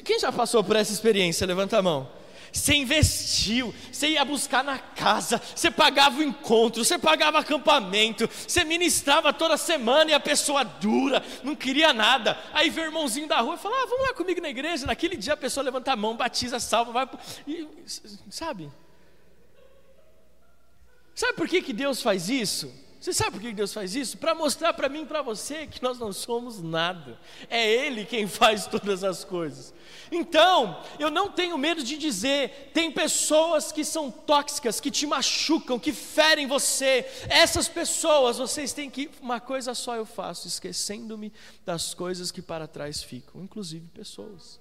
Quem 0.03 0.19
já 0.19 0.31
passou 0.31 0.63
por 0.63 0.75
essa 0.75 0.91
experiência? 0.91 1.45
Levanta 1.45 1.77
a 1.77 1.81
mão. 1.81 2.20
Você 2.51 2.75
investiu, 2.75 3.73
você 3.91 4.09
ia 4.09 4.25
buscar 4.25 4.63
na 4.63 4.77
casa, 4.77 5.41
você 5.55 5.71
pagava 5.71 6.19
o 6.19 6.23
encontro, 6.23 6.83
você 6.83 6.97
pagava 6.97 7.39
acampamento, 7.39 8.29
você 8.29 8.63
ministrava 8.65 9.31
toda 9.31 9.55
semana 9.55 10.11
e 10.11 10.13
a 10.13 10.19
pessoa 10.19 10.63
dura, 10.63 11.23
não 11.43 11.55
queria 11.55 11.93
nada. 11.93 12.37
Aí 12.53 12.69
vê 12.69 12.81
o 12.81 12.85
irmãozinho 12.85 13.27
da 13.27 13.39
rua 13.39 13.55
e 13.55 13.57
fala: 13.57 13.75
ah, 13.75 13.85
vamos 13.87 14.07
lá 14.07 14.13
comigo 14.13 14.41
na 14.41 14.49
igreja. 14.49 14.85
Naquele 14.85 15.15
dia 15.15 15.33
a 15.33 15.37
pessoa 15.37 15.63
levanta 15.63 15.93
a 15.93 15.95
mão, 15.95 16.17
batiza, 16.17 16.59
salva, 16.59 16.91
vai. 16.91 17.09
E, 17.47 17.67
sabe? 18.29 18.69
Sabe 21.15 21.33
por 21.33 21.47
que, 21.47 21.61
que 21.61 21.73
Deus 21.73 22.01
faz 22.01 22.29
isso? 22.29 22.73
Você 23.01 23.13
sabe 23.13 23.31
por 23.31 23.41
que 23.41 23.51
Deus 23.51 23.73
faz 23.73 23.95
isso? 23.95 24.15
Para 24.19 24.35
mostrar 24.35 24.73
para 24.73 24.87
mim 24.87 25.01
e 25.01 25.05
para 25.07 25.23
você 25.23 25.65
que 25.65 25.81
nós 25.81 25.97
não 25.97 26.13
somos 26.13 26.61
nada. 26.61 27.19
É 27.49 27.67
Ele 27.67 28.05
quem 28.05 28.27
faz 28.29 28.67
todas 28.67 29.03
as 29.03 29.23
coisas. 29.23 29.73
Então, 30.11 30.79
eu 30.99 31.09
não 31.09 31.31
tenho 31.31 31.57
medo 31.57 31.83
de 31.83 31.97
dizer: 31.97 32.69
tem 32.75 32.91
pessoas 32.91 33.71
que 33.71 33.83
são 33.83 34.11
tóxicas, 34.11 34.79
que 34.79 34.91
te 34.91 35.07
machucam, 35.07 35.79
que 35.79 35.91
ferem 35.91 36.45
você. 36.45 37.03
Essas 37.27 37.67
pessoas, 37.67 38.37
vocês 38.37 38.71
têm 38.71 38.87
que. 38.87 39.09
Uma 39.19 39.39
coisa 39.39 39.73
só 39.73 39.95
eu 39.95 40.05
faço, 40.05 40.47
esquecendo-me 40.47 41.33
das 41.65 41.95
coisas 41.95 42.29
que 42.29 42.41
para 42.41 42.67
trás 42.67 43.01
ficam, 43.01 43.41
inclusive 43.41 43.87
pessoas. 43.87 44.59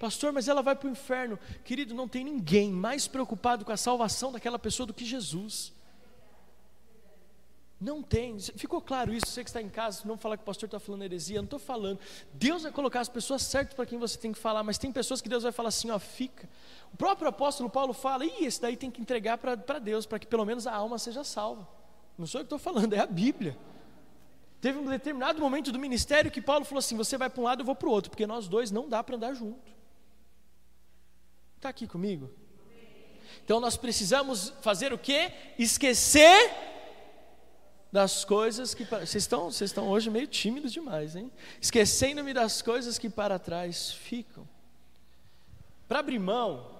Pastor, 0.00 0.32
mas 0.32 0.48
ela 0.48 0.62
vai 0.62 0.74
para 0.74 0.88
o 0.88 0.90
inferno. 0.90 1.38
Querido, 1.62 1.92
não 1.92 2.08
tem 2.08 2.24
ninguém 2.24 2.72
mais 2.72 3.06
preocupado 3.06 3.66
com 3.66 3.72
a 3.72 3.76
salvação 3.76 4.32
daquela 4.32 4.58
pessoa 4.58 4.86
do 4.86 4.94
que 4.94 5.04
Jesus. 5.04 5.73
Não 7.84 8.02
tem. 8.02 8.38
Ficou 8.38 8.80
claro 8.80 9.12
isso? 9.12 9.26
Você 9.26 9.44
que 9.44 9.50
está 9.50 9.60
em 9.60 9.68
casa, 9.68 10.00
não 10.06 10.16
falar 10.16 10.38
que 10.38 10.42
o 10.42 10.46
pastor 10.46 10.66
está 10.66 10.80
falando 10.80 11.02
heresia, 11.02 11.36
eu 11.36 11.42
não 11.42 11.46
estou 11.46 11.58
falando. 11.58 12.00
Deus 12.32 12.62
vai 12.62 12.72
colocar 12.72 13.00
as 13.00 13.10
pessoas 13.10 13.42
certas 13.42 13.74
para 13.74 13.84
quem 13.84 13.98
você 13.98 14.16
tem 14.16 14.32
que 14.32 14.38
falar, 14.38 14.62
mas 14.62 14.78
tem 14.78 14.90
pessoas 14.90 15.20
que 15.20 15.28
Deus 15.28 15.42
vai 15.42 15.52
falar 15.52 15.68
assim, 15.68 15.90
ó, 15.90 15.98
fica. 15.98 16.48
O 16.94 16.96
próprio 16.96 17.28
apóstolo 17.28 17.68
Paulo 17.68 17.92
fala, 17.92 18.24
e 18.24 18.46
esse 18.46 18.58
daí 18.58 18.74
tem 18.74 18.90
que 18.90 19.02
entregar 19.02 19.36
para 19.36 19.78
Deus, 19.78 20.06
para 20.06 20.18
que 20.18 20.26
pelo 20.26 20.46
menos 20.46 20.66
a 20.66 20.74
alma 20.74 20.98
seja 20.98 21.22
salva. 21.22 21.68
Não 22.16 22.26
sou 22.26 22.40
eu 22.40 22.44
que 22.44 22.54
estou 22.54 22.58
falando, 22.58 22.94
é 22.94 23.00
a 23.00 23.06
Bíblia. 23.06 23.54
Teve 24.62 24.78
um 24.78 24.86
determinado 24.86 25.38
momento 25.38 25.70
do 25.70 25.78
ministério 25.78 26.30
que 26.30 26.40
Paulo 26.40 26.64
falou 26.64 26.78
assim: 26.78 26.96
você 26.96 27.18
vai 27.18 27.28
para 27.28 27.40
um 27.42 27.44
lado, 27.44 27.60
eu 27.60 27.66
vou 27.66 27.74
para 27.74 27.86
o 27.86 27.92
outro, 27.92 28.10
porque 28.10 28.26
nós 28.26 28.48
dois 28.48 28.70
não 28.70 28.88
dá 28.88 29.04
para 29.04 29.16
andar 29.16 29.34
junto. 29.34 29.70
Está 31.56 31.68
aqui 31.68 31.86
comigo? 31.86 32.30
Então 33.44 33.60
nós 33.60 33.76
precisamos 33.76 34.54
fazer 34.62 34.90
o 34.90 34.96
que? 34.96 35.30
Esquecer 35.58 36.72
das 37.94 38.24
coisas 38.24 38.74
que. 38.74 38.82
Vocês 38.82 39.14
estão, 39.14 39.52
vocês 39.52 39.70
estão 39.70 39.88
hoje 39.88 40.10
meio 40.10 40.26
tímidos 40.26 40.72
demais, 40.72 41.14
hein? 41.14 41.30
Esquecendo-me 41.60 42.34
das 42.34 42.60
coisas 42.60 42.98
que 42.98 43.08
para 43.08 43.38
trás 43.38 43.92
ficam. 43.92 44.48
Para 45.86 46.00
abrir 46.00 46.18
mão, 46.18 46.72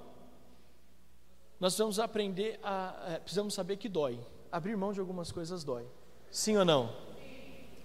nós 1.61 1.78
vamos 1.78 2.00
aprender 2.00 2.59
a. 2.64 3.11
É, 3.11 3.18
precisamos 3.21 3.54
saber 3.54 3.76
que 3.76 3.88
dói. 3.88 4.18
Abrir 4.50 4.76
mão 4.76 4.92
de 4.92 4.99
algumas 4.99 5.30
coisas 5.30 5.62
dói. 5.62 5.87
Sim 6.33 6.56
ou 6.56 6.64
não? 6.64 6.92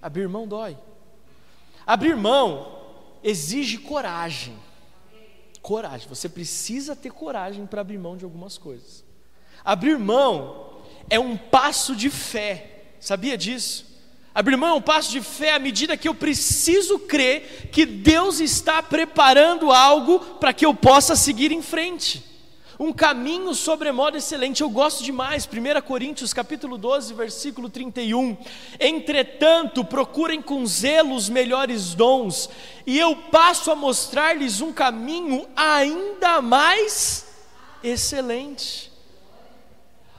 Abrir 0.02 0.28
mão 0.28 0.48
dói. 0.48 0.76
Abrir 1.86 2.16
mão 2.16 2.82
exige 3.24 3.78
coragem. 3.78 4.58
Coragem. 5.62 6.10
Você 6.10 6.28
precisa 6.28 6.96
ter 6.96 7.12
coragem 7.12 7.68
para 7.68 7.82
abrir 7.82 8.00
mão 8.00 8.18
de 8.18 8.26
algumas 8.26 8.58
coisas. 8.58 9.06
Abrir 9.64 10.00
mão 10.00 10.82
é 11.12 11.20
um 11.20 11.38
passo 11.38 11.96
de 11.96 12.10
fé 12.10 12.78
Sabia 13.00 13.38
disso? 13.38 13.86
Abrir 14.34 14.58
mão 14.58 14.70
é 14.70 14.74
um 14.74 14.82
passo 14.82 15.12
de 15.12 15.22
fé 15.22 15.54
à 15.54 15.60
medida 15.60 15.98
que 15.98 16.08
eu 16.08 16.14
preciso 16.14 17.00
crer 17.00 17.70
que 17.72 17.86
Deus 17.86 18.40
está 18.40 18.82
preparando 18.82 19.72
algo 19.72 20.20
para 20.40 20.54
que 20.54 20.66
eu 20.66 20.74
possa 20.74 21.16
seguir 21.16 21.52
em 21.52 21.62
frente. 21.62 22.24
Um 22.80 22.94
caminho 22.94 23.54
sobremodo 23.54 24.16
excelente, 24.16 24.62
eu 24.62 24.70
gosto 24.70 25.04
demais. 25.04 25.46
1 25.46 25.82
Coríntios 25.82 26.34
capítulo 26.34 26.78
12, 26.78 27.14
versículo 27.14 27.70
31. 27.70 28.38
Entretanto, 28.80 29.84
procurem 29.84 30.42
com 30.42 30.66
zelo 30.66 31.14
os 31.14 31.28
melhores 31.28 31.94
dons, 31.94 32.50
e 32.88 32.98
eu 32.98 33.16
passo 33.16 33.70
a 33.70 33.76
mostrar-lhes 33.76 34.62
um 34.62 34.72
caminho 34.72 35.46
ainda 35.58 36.42
mais 36.42 37.28
excelente. 37.84 38.90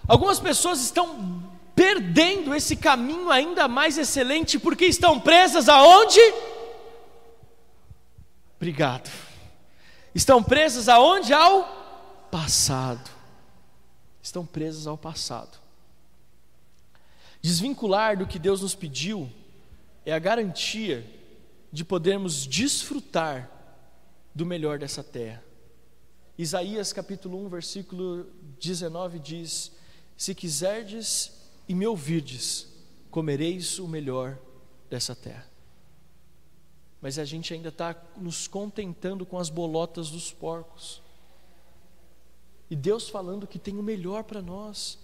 Algumas 0.07 0.39
pessoas 0.39 0.83
estão 0.83 1.50
perdendo 1.81 2.55
esse 2.55 2.77
caminho 2.77 3.31
ainda 3.31 3.67
mais 3.67 3.97
excelente, 3.97 4.59
porque 4.59 4.85
estão 4.85 5.19
presas 5.19 5.67
aonde? 5.67 6.21
Obrigado. 8.57 9.11
Estão 10.15 10.43
presas 10.43 10.91
aonde? 10.91 11.33
Ao 11.33 12.29
passado. 12.31 13.11
Estão 14.23 14.45
presas 14.45 14.87
ao 14.87 14.99
passado. 14.99 15.57
Desvincular 17.41 18.19
do 18.19 18.27
que 18.27 18.39
Deus 18.39 18.61
nos 18.61 18.75
pediu 18.75 19.33
é 20.05 20.13
a 20.13 20.19
garantia 20.19 21.03
de 21.73 21.83
podermos 21.83 22.47
desfrutar 22.47 23.51
do 24.35 24.45
melhor 24.45 24.79
dessa 24.79 25.03
terra. 25.03 25.43
Isaías 26.37 26.93
capítulo 26.93 27.43
1, 27.47 27.49
versículo 27.49 28.27
19 28.61 29.19
diz: 29.19 29.73
Se 30.15 30.35
quiserdes 30.35 31.40
e 31.71 31.75
me 31.75 31.87
ouvirdes, 31.87 32.67
comereis 33.13 33.79
o 33.79 33.87
melhor 33.87 34.37
dessa 34.91 35.15
terra. 35.15 35.47
Mas 37.01 37.17
a 37.17 37.25
gente 37.25 37.55
ainda 37.55 37.69
está 37.69 37.95
nos 38.17 38.49
contentando 38.49 39.25
com 39.25 39.39
as 39.39 39.49
bolotas 39.49 40.11
dos 40.11 40.33
porcos. 40.33 41.01
E 42.69 42.75
Deus 42.75 43.09
falando 43.09 43.47
que 43.47 43.57
tem 43.57 43.79
o 43.79 43.85
melhor 43.85 44.25
para 44.25 44.43
nós. 44.43 44.99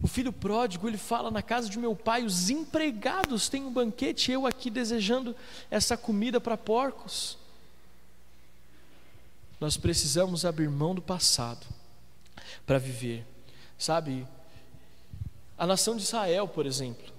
O 0.00 0.06
filho 0.06 0.32
pródigo, 0.32 0.86
ele 0.86 0.96
fala 0.96 1.28
na 1.28 1.42
casa 1.42 1.68
de 1.68 1.76
meu 1.76 1.96
pai, 1.96 2.24
os 2.24 2.50
empregados 2.50 3.48
têm 3.48 3.64
um 3.64 3.72
banquete, 3.72 4.30
eu 4.30 4.46
aqui 4.46 4.70
desejando 4.70 5.34
essa 5.72 5.96
comida 5.96 6.40
para 6.40 6.56
porcos. 6.56 7.36
Nós 9.58 9.76
precisamos 9.76 10.44
abrir 10.44 10.70
mão 10.70 10.94
do 10.94 11.02
passado 11.02 11.66
para 12.64 12.78
viver. 12.78 13.26
Sabe, 13.76 14.24
a 15.60 15.66
nação 15.66 15.94
de 15.94 16.02
Israel, 16.04 16.48
por 16.48 16.64
exemplo. 16.64 17.12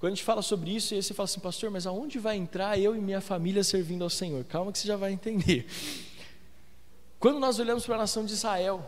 Quando 0.00 0.12
a 0.12 0.14
gente 0.14 0.24
fala 0.24 0.40
sobre 0.40 0.74
isso, 0.74 0.94
e 0.94 0.96
aí 0.96 1.02
você 1.02 1.12
fala 1.12 1.26
assim, 1.26 1.38
pastor, 1.38 1.70
mas 1.70 1.86
aonde 1.86 2.18
vai 2.18 2.34
entrar 2.34 2.78
eu 2.78 2.96
e 2.96 2.98
minha 2.98 3.20
família 3.20 3.62
servindo 3.62 4.02
ao 4.02 4.08
Senhor? 4.08 4.42
Calma 4.44 4.72
que 4.72 4.78
você 4.78 4.88
já 4.88 4.96
vai 4.96 5.12
entender. 5.12 5.66
Quando 7.20 7.38
nós 7.38 7.58
olhamos 7.58 7.84
para 7.84 7.96
a 7.96 7.98
nação 7.98 8.24
de 8.24 8.32
Israel, 8.32 8.82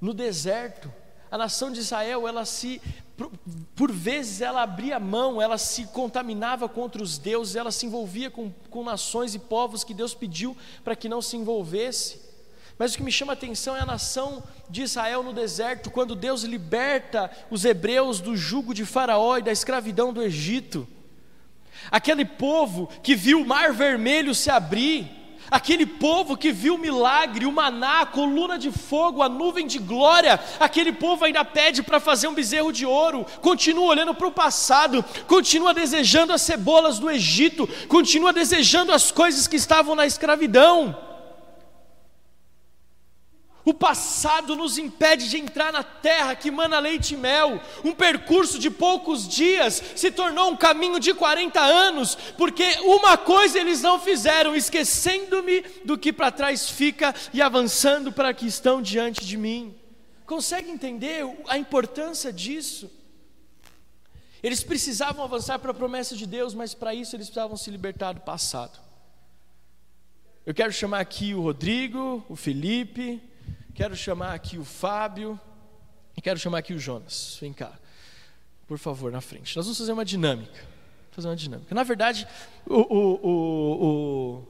no 0.00 0.14
deserto, 0.14 0.88
a 1.32 1.36
nação 1.36 1.72
de 1.72 1.80
Israel, 1.80 2.28
ela 2.28 2.44
se, 2.44 2.80
por, 3.74 3.90
vezes, 3.90 4.40
ela 4.40 4.62
abria 4.62 5.00
mão, 5.00 5.42
ela 5.42 5.58
se 5.58 5.84
contaminava 5.86 6.68
contra 6.68 7.02
os 7.02 7.18
deuses, 7.18 7.56
ela 7.56 7.72
se 7.72 7.86
envolvia 7.86 8.30
com, 8.30 8.52
com 8.70 8.84
nações 8.84 9.34
e 9.34 9.38
povos 9.40 9.82
que 9.82 9.94
Deus 9.94 10.14
pediu 10.14 10.56
para 10.84 10.94
que 10.94 11.08
não 11.08 11.20
se 11.20 11.36
envolvesse. 11.36 12.29
Mas 12.80 12.94
o 12.94 12.96
que 12.96 13.02
me 13.02 13.12
chama 13.12 13.32
a 13.32 13.34
atenção 13.34 13.76
é 13.76 13.80
a 13.80 13.84
nação 13.84 14.42
de 14.70 14.80
Israel 14.80 15.22
no 15.22 15.34
deserto, 15.34 15.90
quando 15.90 16.14
Deus 16.14 16.44
liberta 16.44 17.30
os 17.50 17.66
hebreus 17.66 18.20
do 18.20 18.34
jugo 18.34 18.72
de 18.72 18.86
Faraó 18.86 19.36
e 19.36 19.42
da 19.42 19.52
escravidão 19.52 20.14
do 20.14 20.22
Egito. 20.22 20.88
Aquele 21.90 22.24
povo 22.24 22.88
que 23.02 23.14
viu 23.14 23.42
o 23.42 23.46
mar 23.46 23.74
vermelho 23.74 24.34
se 24.34 24.50
abrir, 24.50 25.06
aquele 25.50 25.84
povo 25.84 26.38
que 26.38 26.50
viu 26.52 26.76
o 26.76 26.78
milagre, 26.78 27.44
o 27.44 27.52
maná, 27.52 28.00
a 28.00 28.06
coluna 28.06 28.58
de 28.58 28.72
fogo, 28.72 29.22
a 29.22 29.28
nuvem 29.28 29.66
de 29.66 29.78
glória, 29.78 30.40
aquele 30.58 30.90
povo 30.90 31.26
ainda 31.26 31.44
pede 31.44 31.82
para 31.82 32.00
fazer 32.00 32.28
um 32.28 32.34
bezerro 32.34 32.72
de 32.72 32.86
ouro, 32.86 33.26
continua 33.42 33.88
olhando 33.88 34.14
para 34.14 34.26
o 34.26 34.32
passado, 34.32 35.04
continua 35.26 35.74
desejando 35.74 36.32
as 36.32 36.40
cebolas 36.40 36.98
do 36.98 37.10
Egito, 37.10 37.68
continua 37.88 38.32
desejando 38.32 38.90
as 38.90 39.10
coisas 39.12 39.46
que 39.46 39.56
estavam 39.56 39.94
na 39.94 40.06
escravidão. 40.06 41.09
O 43.70 43.74
passado 43.74 44.56
nos 44.56 44.78
impede 44.78 45.28
de 45.28 45.38
entrar 45.38 45.72
na 45.72 45.84
terra 45.84 46.34
que 46.34 46.50
mana 46.50 46.80
leite 46.80 47.14
e 47.14 47.16
mel. 47.16 47.60
Um 47.84 47.92
percurso 47.92 48.58
de 48.58 48.68
poucos 48.68 49.28
dias 49.28 49.80
se 49.94 50.10
tornou 50.10 50.50
um 50.50 50.56
caminho 50.56 50.98
de 50.98 51.14
40 51.14 51.60
anos, 51.60 52.16
porque 52.36 52.64
uma 52.80 53.16
coisa 53.16 53.60
eles 53.60 53.80
não 53.80 54.00
fizeram, 54.00 54.56
esquecendo-me 54.56 55.60
do 55.84 55.96
que 55.96 56.12
para 56.12 56.32
trás 56.32 56.68
fica 56.68 57.14
e 57.32 57.40
avançando 57.40 58.10
para 58.10 58.34
que 58.34 58.44
estão 58.44 58.82
diante 58.82 59.24
de 59.24 59.36
mim. 59.36 59.78
Consegue 60.26 60.68
entender 60.68 61.24
a 61.46 61.56
importância 61.56 62.32
disso? 62.32 62.90
Eles 64.42 64.64
precisavam 64.64 65.24
avançar 65.24 65.60
para 65.60 65.70
a 65.70 65.74
promessa 65.74 66.16
de 66.16 66.26
Deus, 66.26 66.54
mas 66.54 66.74
para 66.74 66.92
isso 66.92 67.14
eles 67.14 67.28
precisavam 67.28 67.56
se 67.56 67.70
libertar 67.70 68.14
do 68.14 68.20
passado. 68.20 68.80
Eu 70.44 70.52
quero 70.52 70.72
chamar 70.72 70.98
aqui 70.98 71.36
o 71.36 71.42
Rodrigo, 71.42 72.26
o 72.28 72.34
Felipe, 72.34 73.29
Quero 73.80 73.96
chamar 73.96 74.34
aqui 74.34 74.58
o 74.58 74.64
Fábio 74.64 75.40
e 76.14 76.20
quero 76.20 76.38
chamar 76.38 76.58
aqui 76.58 76.74
o 76.74 76.78
Jonas. 76.78 77.38
Vem 77.40 77.50
cá, 77.50 77.72
por 78.68 78.76
favor, 78.76 79.10
na 79.10 79.22
frente. 79.22 79.56
Nós 79.56 79.64
vamos 79.64 79.78
fazer 79.78 79.92
uma 79.92 80.04
dinâmica. 80.04 80.68
Fazer 81.12 81.28
uma 81.28 81.34
dinâmica. 81.34 81.74
Na 81.74 81.82
verdade, 81.82 82.28
o, 82.66 82.74
o, 82.74 83.26
o, 83.26 83.86
o, 83.86 84.44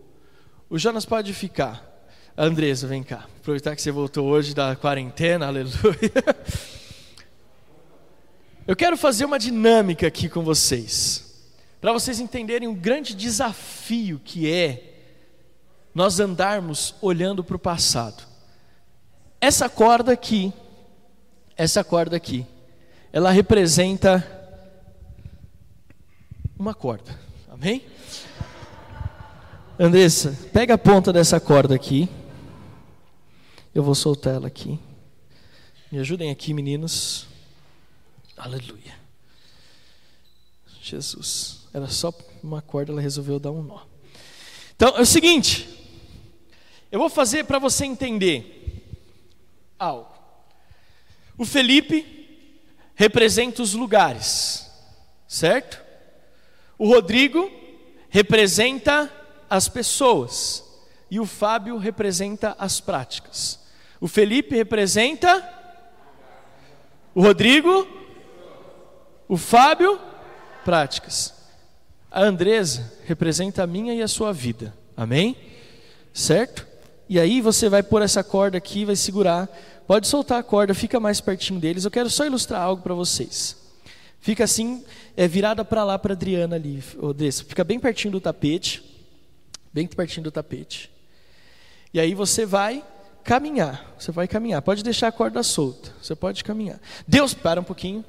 o 0.71 0.79
Jonas 0.81 1.05
pode 1.05 1.33
ficar. 1.33 2.11
Andresa, 2.37 2.89
vem 2.89 3.05
cá. 3.05 3.29
Aproveitar 3.39 3.77
que 3.77 3.83
você 3.83 3.93
voltou 3.93 4.27
hoje 4.27 4.53
da 4.53 4.75
quarentena, 4.75 5.47
aleluia. 5.47 6.11
Eu 8.67 8.75
quero 8.75 8.97
fazer 8.97 9.27
uma 9.27 9.39
dinâmica 9.39 10.09
aqui 10.09 10.29
com 10.29 10.43
vocês, 10.43 11.49
para 11.81 11.93
vocês 11.93 12.19
entenderem 12.19 12.67
o 12.67 12.75
grande 12.75 13.15
desafio 13.15 14.21
que 14.25 14.51
é 14.51 14.93
nós 15.95 16.19
andarmos 16.19 16.97
olhando 17.01 17.45
para 17.45 17.55
o 17.55 17.61
passado. 17.61 18.29
Essa 19.41 19.69
corda 19.71 20.13
aqui, 20.13 20.53
essa 21.57 21.83
corda 21.83 22.17
aqui, 22.17 22.47
ela 23.11 23.31
representa 23.31 24.23
uma 26.59 26.75
corda, 26.75 27.19
amém? 27.49 27.87
Andressa, 29.79 30.39
pega 30.53 30.75
a 30.75 30.79
ponta 30.79 31.11
dessa 31.11 31.41
corda 31.41 31.75
aqui. 31.75 32.07
Eu 33.75 33.83
vou 33.83 33.95
soltar 33.95 34.35
ela 34.35 34.47
aqui. 34.47 34.79
Me 35.91 35.99
ajudem 35.99 36.31
aqui, 36.31 36.53
meninos. 36.53 37.27
Aleluia. 38.37 38.95
Jesus. 40.83 41.67
Era 41.73 41.89
só 41.89 42.13
uma 42.43 42.61
corda, 42.61 42.93
ela 42.93 43.01
resolveu 43.01 43.41
dar 43.41 43.53
um 43.53 43.63
nó. 43.63 43.81
Então, 44.77 44.97
é 44.99 45.01
o 45.01 45.07
seguinte. 45.07 45.67
Eu 46.93 46.99
vou 46.99 47.09
fazer 47.09 47.45
para 47.45 47.59
você 47.59 47.87
entender 47.87 48.80
algo. 49.81 50.15
O 51.39 51.45
Felipe 51.45 52.21
representa 52.95 53.63
os 53.63 53.73
lugares, 53.73 54.71
certo? 55.27 55.81
O 56.79 56.87
Rodrigo 56.87 57.51
representa 58.11 59.11
as 59.49 59.69
pessoas 59.69 60.63
e 61.11 61.19
o 61.19 61.25
Fábio 61.25 61.79
representa 61.79 62.55
as 62.59 62.79
práticas. 62.79 63.59
O 64.01 64.07
Felipe 64.07 64.55
representa 64.55 65.57
o 67.15 67.23
Rodrigo, 67.23 67.89
o 69.27 69.37
Fábio, 69.37 69.99
práticas. 70.65 71.35
A 72.11 72.23
Andresa 72.23 72.93
representa 73.05 73.63
a 73.63 73.67
minha 73.67 73.95
e 73.95 74.03
a 74.03 74.09
sua 74.09 74.33
vida. 74.33 74.75
Amém? 74.97 75.37
Certo? 76.13 76.70
E 77.11 77.21
aí 77.21 77.43
você 77.43 77.69
vai 77.69 77.83
pôr 77.83 78.01
essa 78.01 78.25
corda 78.25 78.57
aqui, 78.57 78.87
vai 78.87 78.97
segurar 78.97 79.51
Pode 79.91 80.07
soltar 80.07 80.39
a 80.39 80.43
corda, 80.45 80.73
fica 80.73 81.01
mais 81.01 81.21
pertinho 81.21 81.59
deles. 81.59 81.85
Eu 81.85 81.91
quero 81.91 82.09
só 82.09 82.25
ilustrar 82.25 82.63
algo 82.63 82.81
para 82.81 82.95
vocês. 82.95 83.57
Fica 84.21 84.45
assim, 84.45 84.85
é 85.17 85.27
virada 85.27 85.65
para 85.65 85.83
lá 85.83 85.99
para 85.99 86.13
Adriana 86.13 86.55
ali, 86.55 86.81
Odessa. 86.97 87.43
Fica 87.43 87.65
bem 87.65 87.81
pertinho 87.81 88.13
do 88.13 88.21
tapete, 88.21 88.85
bem 89.73 89.89
pertinho 89.89 90.23
do 90.23 90.31
tapete. 90.31 90.89
E 91.93 91.99
aí 91.99 92.15
você 92.15 92.47
vai 92.47 92.85
caminhar. 93.25 93.93
Você 93.99 94.13
vai 94.13 94.29
caminhar. 94.29 94.63
Pode 94.63 94.85
deixar 94.85 95.09
a 95.09 95.13
corda 95.13 95.43
solta. 95.43 95.93
Você 96.01 96.15
pode 96.15 96.45
caminhar. 96.45 96.79
Deus, 97.05 97.35
para 97.35 97.61
um 97.61 97.65
pouquinho. 97.65 98.05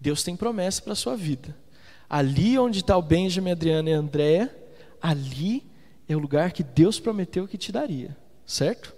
Deus 0.00 0.24
tem 0.24 0.34
promessa 0.34 0.82
para 0.82 0.96
sua 0.96 1.16
vida. 1.16 1.54
Ali 2.10 2.58
onde 2.58 2.80
está 2.80 2.96
o 2.96 3.02
Benjamin, 3.02 3.52
Adriana 3.52 3.88
e 3.88 3.92
Andréia, 3.92 4.52
ali 5.00 5.62
é 6.08 6.16
o 6.16 6.18
lugar 6.18 6.52
que 6.52 6.62
Deus 6.62 6.98
prometeu 6.98 7.46
que 7.46 7.58
te 7.58 7.70
daria. 7.70 8.16
Certo? 8.46 8.94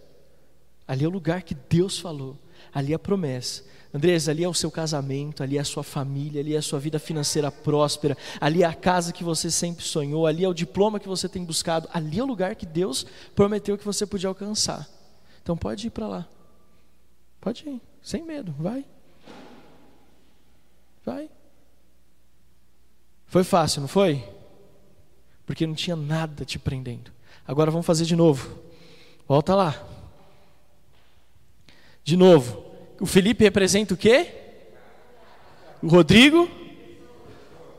Ali 0.87 1.05
é 1.05 1.09
o 1.09 1.11
lugar 1.11 1.42
que 1.42 1.55
Deus 1.55 1.99
falou. 1.99 2.38
Ali 2.73 2.92
é 2.92 2.96
a 2.96 2.99
promessa. 2.99 3.64
Andrés, 3.92 4.29
ali 4.29 4.44
é 4.44 4.49
o 4.49 4.55
seu 4.55 4.70
casamento, 4.70 5.42
ali 5.42 5.59
é 5.59 5.61
a 5.61 5.64
sua 5.64 5.83
família, 5.83 6.40
ali 6.40 6.55
é 6.55 6.59
a 6.59 6.62
sua 6.62 6.79
vida 6.79 7.01
financeira 7.01 7.51
próspera, 7.51 8.16
ali 8.40 8.62
é 8.62 8.66
a 8.66 8.73
casa 8.73 9.12
que 9.12 9.25
você 9.25 9.51
sempre 9.51 9.85
sonhou, 9.85 10.29
ali 10.29 10.44
é 10.44 10.49
o 10.49 10.55
diploma 10.55 11.01
que 11.01 11.09
você 11.09 11.29
tem 11.29 11.44
buscado, 11.44 11.88
ali 11.92 12.20
é 12.20 12.23
o 12.23 12.27
lugar 12.27 12.55
que 12.55 12.64
Deus 12.64 13.05
prometeu 13.35 13.77
que 13.77 13.85
você 13.85 14.07
podia 14.07 14.29
alcançar. 14.29 14.88
Então 15.42 15.57
pode 15.57 15.88
ir 15.88 15.90
para 15.90 16.07
lá. 16.07 16.29
Pode 17.40 17.68
ir, 17.68 17.81
sem 18.01 18.23
medo, 18.23 18.55
vai. 18.59 18.85
Vai. 21.05 21.29
Foi 23.27 23.42
fácil, 23.42 23.81
não 23.81 23.88
foi? 23.88 24.23
Porque 25.50 25.66
não 25.66 25.74
tinha 25.74 25.96
nada 25.96 26.44
te 26.44 26.60
prendendo. 26.60 27.10
Agora 27.44 27.72
vamos 27.72 27.84
fazer 27.84 28.04
de 28.04 28.14
novo. 28.14 28.56
Volta 29.26 29.52
lá. 29.52 29.84
De 32.04 32.16
novo, 32.16 32.64
o 33.00 33.04
Felipe 33.04 33.42
representa 33.42 33.92
o 33.92 33.96
quê? 33.96 34.32
O 35.82 35.88
Rodrigo? 35.88 36.48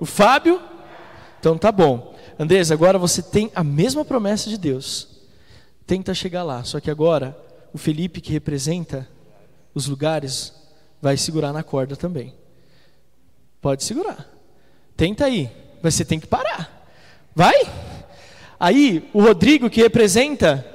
O 0.02 0.06
Fábio? 0.06 0.62
Então 1.40 1.58
tá 1.58 1.72
bom. 1.72 2.14
Andrés, 2.38 2.74
agora 2.74 3.00
você 3.00 3.24
tem 3.24 3.50
a 3.56 3.64
mesma 3.64 4.04
promessa 4.04 4.50
de 4.50 4.58
Deus. 4.58 5.08
Tenta 5.88 6.14
chegar 6.14 6.44
lá. 6.44 6.66
Só 6.66 6.78
que 6.82 6.92
agora, 6.92 7.40
o 7.72 7.78
Felipe, 7.78 8.20
que 8.20 8.34
representa 8.34 9.08
os 9.74 9.88
lugares, 9.88 10.54
vai 11.02 11.16
segurar 11.16 11.54
na 11.54 11.64
corda 11.64 11.96
também. 11.96 12.36
Pode 13.62 13.86
segurar. 13.86 14.30
Tenta 14.98 15.24
aí. 15.24 15.50
Mas 15.82 15.96
você 15.96 16.04
tem 16.04 16.20
que 16.20 16.28
parar. 16.28 16.81
Vai. 17.36 17.56
Aí, 18.60 19.10
o 19.14 19.22
Rodrigo, 19.22 19.70
que 19.70 19.82
representa 19.82 20.66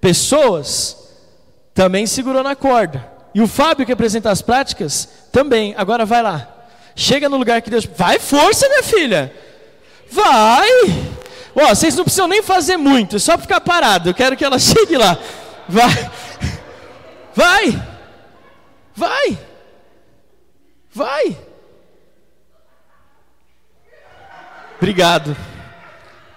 pessoas, 0.00 0.96
também 1.72 2.06
segurou 2.06 2.42
na 2.42 2.54
corda. 2.54 3.06
E 3.34 3.40
o 3.40 3.48
Fábio, 3.48 3.86
que 3.86 3.92
apresenta 3.92 4.30
as 4.30 4.42
práticas, 4.42 5.08
também. 5.32 5.74
Agora 5.76 6.04
vai 6.04 6.22
lá. 6.22 6.48
Chega 6.94 7.28
no 7.28 7.36
lugar 7.36 7.62
que 7.62 7.70
Deus. 7.70 7.84
Vai, 7.84 8.18
força, 8.18 8.68
minha 8.68 8.82
filha. 8.82 9.32
Vai. 10.10 10.68
Ó, 11.54 11.68
vocês 11.68 11.94
não 11.96 12.04
precisam 12.04 12.28
nem 12.28 12.42
fazer 12.42 12.76
muito, 12.76 13.16
é 13.16 13.18
só 13.18 13.36
ficar 13.36 13.60
parado. 13.60 14.08
Eu 14.08 14.14
quero 14.14 14.36
que 14.36 14.44
ela 14.44 14.58
chegue 14.60 14.96
lá. 14.96 15.18
Vai. 15.68 16.10
Vai. 17.34 17.82
Vai. 18.94 19.38
Vai. 20.92 21.36
Obrigado. 24.78 25.36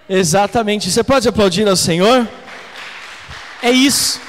Exatamente. 0.10 0.90
Você 0.90 1.04
pode 1.04 1.28
aplaudir 1.28 1.68
ao 1.68 1.76
Senhor? 1.76 2.28
É 3.62 3.70
isso. 3.70 4.20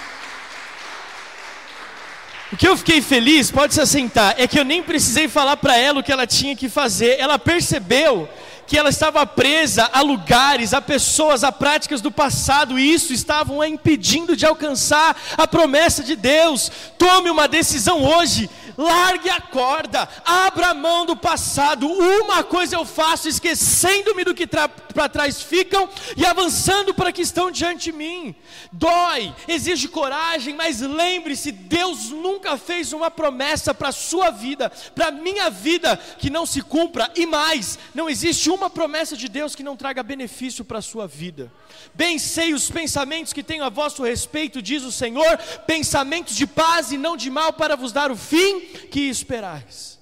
O 2.52 2.56
que 2.56 2.68
eu 2.68 2.76
fiquei 2.76 3.00
feliz, 3.00 3.50
pode 3.50 3.72
se 3.72 3.80
assentar, 3.80 4.34
é 4.36 4.46
que 4.46 4.60
eu 4.60 4.64
nem 4.64 4.82
precisei 4.82 5.26
falar 5.26 5.56
para 5.56 5.74
ela 5.78 6.00
o 6.00 6.02
que 6.02 6.12
ela 6.12 6.26
tinha 6.26 6.54
que 6.54 6.68
fazer. 6.68 7.18
Ela 7.18 7.38
percebeu 7.38 8.28
que 8.66 8.78
ela 8.78 8.90
estava 8.90 9.26
presa 9.26 9.88
a 9.92 10.00
lugares, 10.00 10.72
a 10.72 10.80
pessoas, 10.80 11.44
a 11.44 11.52
práticas 11.52 12.00
do 12.00 12.10
passado, 12.10 12.78
e 12.78 12.92
isso 12.92 13.12
estavam 13.12 13.60
a 13.60 13.68
impedindo 13.68 14.36
de 14.36 14.46
alcançar 14.46 15.16
a 15.36 15.46
promessa 15.46 16.02
de 16.02 16.16
Deus. 16.16 16.70
Tome 16.98 17.30
uma 17.30 17.48
decisão 17.48 18.04
hoje 18.04 18.48
largue 18.76 19.28
a 19.28 19.40
corda, 19.40 20.08
abra 20.24 20.68
a 20.68 20.74
mão 20.74 21.06
do 21.06 21.16
passado. 21.16 21.86
Uma 21.86 22.42
coisa 22.42 22.76
eu 22.76 22.84
faço, 22.84 23.28
esquecendo-me 23.28 24.24
do 24.24 24.34
que 24.34 24.46
para 24.46 25.08
trás 25.08 25.42
ficam 25.42 25.88
e 26.16 26.24
avançando 26.24 26.94
para 26.94 27.12
que 27.12 27.22
estão 27.22 27.50
diante 27.50 27.84
de 27.84 27.92
mim. 27.92 28.34
Dói, 28.70 29.34
exige 29.48 29.88
coragem, 29.88 30.54
mas 30.54 30.80
lembre-se: 30.80 31.52
Deus 31.52 32.10
nunca 32.10 32.56
fez 32.56 32.92
uma 32.92 33.10
promessa 33.10 33.74
para 33.74 33.88
a 33.88 33.92
sua 33.92 34.30
vida, 34.30 34.70
para 34.94 35.08
a 35.08 35.12
minha 35.12 35.50
vida, 35.50 35.98
que 36.18 36.30
não 36.30 36.46
se 36.46 36.60
cumpra, 36.62 37.10
e 37.14 37.26
mais, 37.26 37.78
não 37.94 38.08
existe 38.08 38.50
uma 38.54 38.70
promessa 38.70 39.16
de 39.16 39.28
Deus 39.28 39.54
que 39.54 39.62
não 39.62 39.76
traga 39.76 40.02
benefício 40.02 40.64
para 40.64 40.78
a 40.78 40.82
sua 40.82 41.06
vida. 41.06 41.52
Bem 41.94 42.18
sei 42.18 42.54
os 42.54 42.70
pensamentos 42.70 43.32
que 43.32 43.42
tenho 43.42 43.64
a 43.64 43.68
vosso 43.68 44.02
respeito, 44.02 44.62
diz 44.62 44.82
o 44.82 44.92
Senhor, 44.92 45.36
pensamentos 45.66 46.34
de 46.34 46.46
paz 46.46 46.92
e 46.92 46.98
não 46.98 47.16
de 47.16 47.30
mal, 47.30 47.52
para 47.52 47.76
vos 47.76 47.92
dar 47.92 48.10
o 48.10 48.16
fim 48.16 48.60
que 48.90 49.08
esperais. 49.08 49.98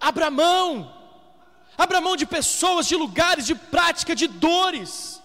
Abra 0.00 0.30
mão, 0.30 0.94
abra 1.76 2.00
mão 2.00 2.16
de 2.16 2.26
pessoas, 2.26 2.86
de 2.86 2.96
lugares, 2.96 3.46
de 3.46 3.54
prática, 3.54 4.14
de 4.14 4.26
dores. 4.26 5.22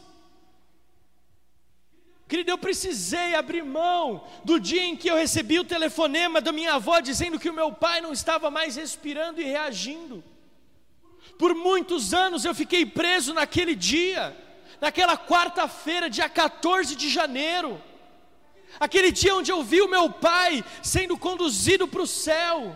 Querido, 2.28 2.52
eu 2.52 2.58
precisei 2.58 3.36
abrir 3.36 3.62
mão 3.62 4.26
do 4.46 4.58
dia 4.58 4.82
em 4.82 4.96
que 4.96 5.10
eu 5.10 5.18
recebi 5.18 5.60
o 5.60 5.66
telefonema 5.66 6.40
da 6.40 6.54
minha 6.54 6.76
avó 6.76 7.02
dizendo 7.02 7.38
que 7.38 7.50
o 7.50 7.54
meu 7.54 7.74
pai 7.74 8.00
não 8.00 8.14
estava 8.14 8.50
mais 8.50 8.78
respirando 8.78 9.42
e 9.42 9.44
reagindo. 9.44 10.24
Por 11.38 11.56
muitos 11.56 12.14
anos 12.14 12.46
eu 12.46 12.54
fiquei 12.54 12.86
preso 12.86 13.34
naquele 13.34 13.76
dia 13.76 14.36
naquela 14.82 15.16
quarta-feira, 15.16 16.10
dia 16.10 16.28
14 16.28 16.96
de 16.96 17.08
janeiro, 17.08 17.80
aquele 18.80 19.12
dia 19.12 19.36
onde 19.36 19.52
eu 19.52 19.62
vi 19.62 19.80
o 19.80 19.88
meu 19.88 20.12
pai 20.12 20.66
sendo 20.82 21.16
conduzido 21.16 21.88
para 21.88 22.02
o 22.02 22.08
céu. 22.08 22.76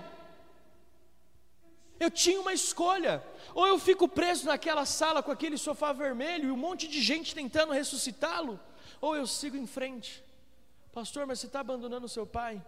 Eu 1.99 2.11
tinha 2.11 2.39
uma 2.39 2.53
escolha: 2.53 3.23
ou 3.55 3.65
eu 3.65 3.79
fico 3.79 4.07
preso 4.07 4.45
naquela 4.45 4.85
sala 4.85 5.23
com 5.23 5.31
aquele 5.31 5.57
sofá 5.57 5.91
vermelho 5.91 6.49
e 6.49 6.51
um 6.51 6.57
monte 6.57 6.87
de 6.87 7.01
gente 7.01 7.33
tentando 7.33 7.73
ressuscitá-lo, 7.73 8.59
ou 9.01 9.15
eu 9.15 9.25
sigo 9.25 9.57
em 9.57 9.65
frente. 9.65 10.23
Pastor, 10.93 11.25
mas 11.25 11.39
você 11.39 11.47
está 11.47 11.61
abandonando 11.61 12.07
seu 12.07 12.27
pai? 12.27 12.63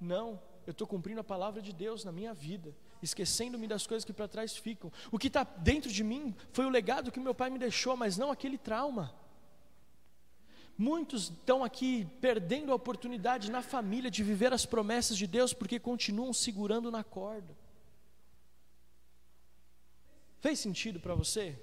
Não, 0.00 0.40
eu 0.66 0.72
estou 0.72 0.86
cumprindo 0.86 1.20
a 1.20 1.24
palavra 1.24 1.62
de 1.62 1.72
Deus 1.72 2.04
na 2.04 2.10
minha 2.10 2.34
vida 2.34 2.74
esquecendo-me 3.02 3.66
das 3.66 3.86
coisas 3.86 4.04
que 4.04 4.12
para 4.12 4.28
trás 4.28 4.56
ficam. 4.56 4.92
O 5.10 5.18
que 5.18 5.28
está 5.28 5.44
dentro 5.44 5.90
de 5.90 6.04
mim 6.04 6.34
foi 6.52 6.66
o 6.66 6.70
legado 6.70 7.10
que 7.10 7.20
meu 7.20 7.34
pai 7.34 7.50
me 7.50 7.58
deixou, 7.58 7.96
mas 7.96 8.16
não 8.16 8.30
aquele 8.30 8.58
trauma. 8.58 9.14
Muitos 10.76 11.24
estão 11.24 11.62
aqui 11.62 12.06
perdendo 12.22 12.72
a 12.72 12.74
oportunidade 12.74 13.50
na 13.50 13.60
família 13.60 14.10
de 14.10 14.24
viver 14.24 14.52
as 14.52 14.64
promessas 14.64 15.16
de 15.16 15.26
Deus 15.26 15.52
porque 15.52 15.78
continuam 15.78 16.32
segurando 16.32 16.90
na 16.90 17.04
corda. 17.04 17.54
Fez 20.40 20.58
sentido 20.58 20.98
para 20.98 21.14
você? 21.14 21.58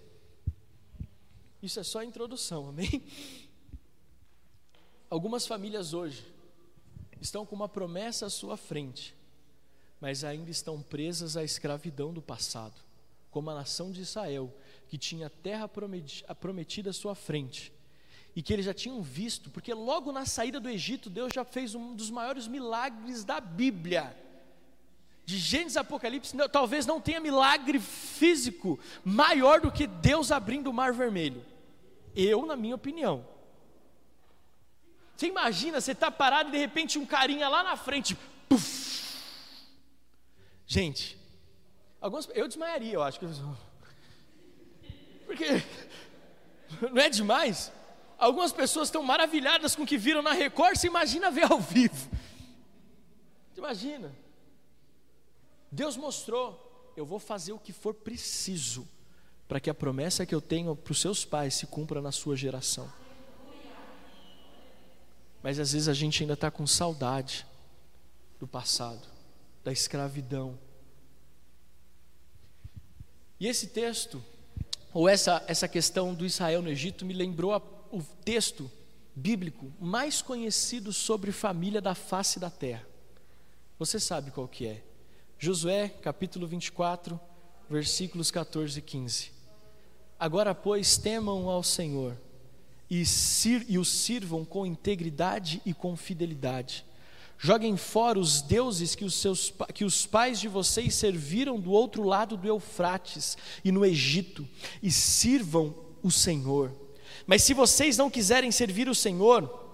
Isso 1.63 1.79
é 1.79 1.83
só 1.83 1.99
a 1.99 2.05
introdução, 2.05 2.69
amém? 2.69 3.03
Algumas 5.09 5.47
famílias 5.47 5.93
hoje 5.93 6.31
estão 7.19 7.43
com 7.43 7.55
uma 7.55 7.67
promessa 7.67 8.27
à 8.27 8.29
sua 8.29 8.55
frente, 8.55 9.15
mas 9.99 10.23
ainda 10.23 10.51
estão 10.51 10.81
presas 10.81 11.35
à 11.35 11.43
escravidão 11.43 12.13
do 12.13 12.21
passado, 12.21 12.75
como 13.31 13.49
a 13.49 13.55
nação 13.55 13.91
de 13.91 14.01
Israel, 14.01 14.53
que 14.87 14.97
tinha 14.97 15.27
a 15.27 15.29
terra 15.29 15.67
prometida 16.39 16.91
à 16.91 16.93
sua 16.93 17.15
frente, 17.15 17.73
e 18.35 18.41
que 18.41 18.53
eles 18.53 18.65
já 18.65 18.73
tinham 18.73 19.01
visto, 19.01 19.49
porque 19.49 19.73
logo 19.73 20.11
na 20.11 20.25
saída 20.25 20.59
do 20.59 20.69
Egito, 20.69 21.09
Deus 21.09 21.33
já 21.33 21.43
fez 21.43 21.73
um 21.73 21.95
dos 21.95 22.11
maiores 22.11 22.47
milagres 22.47 23.23
da 23.23 23.39
Bíblia. 23.39 24.15
De 25.25 25.37
Gênesis 25.37 25.75
Apocalipse, 25.75 26.37
não, 26.37 26.47
talvez 26.47 26.85
não 26.85 27.01
tenha 27.01 27.19
milagre 27.19 27.79
físico 27.79 28.79
maior 29.03 29.59
do 29.59 29.71
que 29.71 29.85
Deus 29.85 30.31
abrindo 30.31 30.69
o 30.69 30.73
mar 30.73 30.93
vermelho. 30.93 31.43
Eu, 32.15 32.45
na 32.45 32.55
minha 32.55 32.75
opinião. 32.75 33.27
Você 35.15 35.27
imagina, 35.27 35.81
você 35.81 35.91
está 35.91 36.11
parado 36.11 36.49
e 36.49 36.51
de 36.51 36.57
repente 36.59 36.99
um 36.99 37.05
carinha 37.05 37.49
lá 37.49 37.63
na 37.63 37.75
frente, 37.75 38.15
puff, 38.47 38.96
Gente, 40.67 41.17
algumas, 42.01 42.27
eu 42.33 42.45
desmaiaria, 42.45 42.93
eu 42.93 43.01
acho 43.01 43.17
que. 43.17 43.25
Porque 45.25 45.45
não 46.91 47.01
é 47.01 47.09
demais? 47.09 47.71
Algumas 48.17 48.51
pessoas 48.51 48.89
estão 48.89 49.01
maravilhadas 49.01 49.75
com 49.75 49.83
o 49.83 49.87
que 49.87 49.97
viram 49.97 50.21
na 50.21 50.33
Record, 50.33 50.75
você 50.75 50.87
imagina 50.87 51.31
ver 51.31 51.49
ao 51.49 51.59
vivo. 51.59 52.11
Imagina. 53.55 54.13
Deus 55.71 55.95
mostrou, 55.95 56.93
eu 56.97 57.05
vou 57.05 57.19
fazer 57.19 57.53
o 57.53 57.59
que 57.59 57.71
for 57.71 57.93
preciso 57.93 58.87
para 59.47 59.61
que 59.61 59.69
a 59.69 59.73
promessa 59.73 60.25
que 60.25 60.35
eu 60.35 60.41
tenho 60.41 60.75
para 60.75 60.91
os 60.91 60.99
seus 60.99 61.23
pais 61.23 61.53
se 61.53 61.65
cumpra 61.65 62.01
na 62.01 62.11
sua 62.11 62.35
geração. 62.35 62.91
Mas 65.41 65.59
às 65.59 65.71
vezes 65.71 65.87
a 65.87 65.93
gente 65.93 66.23
ainda 66.23 66.33
está 66.33 66.51
com 66.51 66.67
saudade 66.67 67.45
do 68.37 68.47
passado 68.47 69.16
da 69.67 69.73
escravidão. 69.73 70.57
E 73.37 73.47
esse 73.47 73.67
texto, 73.67 74.23
ou 74.93 75.09
essa, 75.09 75.43
essa 75.45 75.67
questão 75.67 76.13
do 76.13 76.25
Israel 76.25 76.61
no 76.61 76.69
Egito, 76.69 77.05
me 77.05 77.13
lembrou 77.13 77.53
a, 77.53 77.61
o 77.91 78.01
texto 78.23 78.71
bíblico 79.13 79.69
mais 79.77 80.21
conhecido 80.21 80.93
sobre 80.93 81.33
família 81.33 81.81
da 81.81 81.93
face 81.93 82.39
da 82.39 82.49
terra. 82.49 82.87
Você 83.77 83.99
sabe 83.99 84.31
qual 84.31 84.47
que 84.47 84.67
é? 84.67 84.81
Josué, 85.37 85.89
capítulo 85.89 86.47
24, 86.47 87.19
versículos 87.69 88.31
14 88.31 88.79
e 88.79 88.81
15. 88.81 89.31
Agora, 90.17 90.55
pois, 90.55 90.97
temam 90.97 91.49
ao 91.49 91.61
Senhor 91.61 92.17
e, 92.89 93.05
sir, 93.05 93.65
e 93.67 93.77
o 93.77 93.83
sirvam 93.83 94.45
com 94.45 94.65
integridade 94.65 95.61
e 95.65 95.73
com 95.73 95.97
fidelidade 95.97 96.86
Joguem 97.39 97.77
fora 97.77 98.17
os 98.17 98.41
deuses 98.41 98.95
que 98.95 99.05
os, 99.05 99.13
seus, 99.13 99.53
que 99.73 99.85
os 99.85 100.07
pais 100.07 100.39
de 100.39 100.47
vocês 100.47 100.95
serviram 100.95 101.59
do 101.59 101.71
outro 101.71 102.03
lado 102.03 102.35
do 102.35 102.47
Eufrates 102.47 103.37
e 103.63 103.71
no 103.71 103.85
Egito, 103.85 104.47
e 104.81 104.91
sirvam 104.91 105.75
o 106.01 106.09
Senhor. 106.09 106.71
Mas 107.27 107.43
se 107.43 107.53
vocês 107.53 107.95
não 107.95 108.09
quiserem 108.09 108.51
servir 108.51 108.89
o 108.89 108.95
Senhor, 108.95 109.65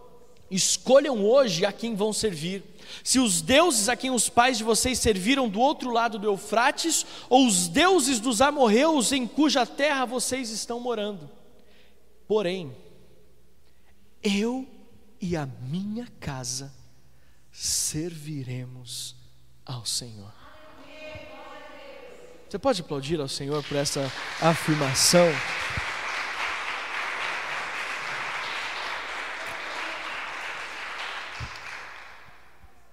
escolham 0.51 1.25
hoje 1.25 1.65
a 1.65 1.71
quem 1.71 1.95
vão 1.95 2.11
servir. 2.11 2.63
Se 3.01 3.17
os 3.17 3.41
deuses 3.41 3.87
a 3.87 3.95
quem 3.95 4.11
os 4.11 4.27
pais 4.27 4.57
de 4.57 4.63
vocês 4.63 4.99
serviram 4.99 5.47
do 5.47 5.59
outro 5.59 5.89
lado 5.89 6.19
do 6.19 6.27
Eufrates, 6.27 7.05
ou 7.29 7.47
os 7.47 7.69
deuses 7.69 8.19
dos 8.19 8.41
amorreus 8.41 9.13
em 9.13 9.25
cuja 9.25 9.65
terra 9.65 10.03
vocês 10.03 10.49
estão 10.49 10.81
morando. 10.81 11.29
Porém, 12.27 12.75
eu 14.21 14.67
e 15.21 15.37
a 15.37 15.45
minha 15.45 16.07
casa 16.19 16.82
serviremos 17.53 19.15
ao 19.63 19.85
Senhor. 19.85 20.33
Você 22.49 22.59
pode 22.59 22.81
aplaudir 22.81 23.19
ao 23.21 23.27
Senhor 23.27 23.63
por 23.63 23.77
essa 23.77 24.11
afirmação? 24.41 25.27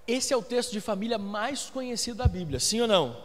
Esse 0.07 0.33
é 0.33 0.37
o 0.37 0.43
texto 0.43 0.73
de 0.73 0.81
família 0.81 1.19
mais 1.19 1.71
conhecido 1.71 2.17
da 2.17 2.27
Bíblia, 2.27 2.59
sim 2.61 2.81
ou 2.81 2.89
não? 2.89 3.23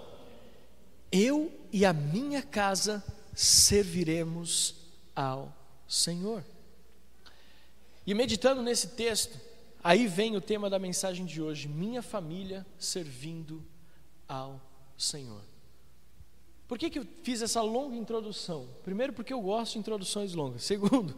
Eu 1.11 1.51
e 1.71 1.85
a 1.85 1.91
minha 1.91 2.41
casa 2.41 3.03
serviremos 3.33 4.75
ao 5.15 5.53
Senhor. 5.87 6.43
E 8.05 8.13
meditando 8.13 8.61
nesse 8.61 8.89
texto, 8.89 9.39
Aí 9.85 10.07
vem 10.07 10.35
o 10.35 10.41
tema 10.41 10.67
da 10.67 10.79
mensagem 10.79 11.27
de 11.27 11.39
hoje: 11.39 11.67
minha 11.67 12.01
família 12.01 12.65
servindo 12.75 13.63
ao 14.27 14.59
Senhor. 14.97 15.43
Por 16.67 16.79
que, 16.79 16.89
que 16.89 16.97
eu 16.97 17.05
fiz 17.21 17.43
essa 17.43 17.61
longa 17.61 17.95
introdução? 17.95 18.67
Primeiro, 18.83 19.13
porque 19.13 19.31
eu 19.31 19.39
gosto 19.39 19.73
de 19.73 19.77
introduções 19.77 20.33
longas. 20.33 20.63
Segundo, 20.65 21.15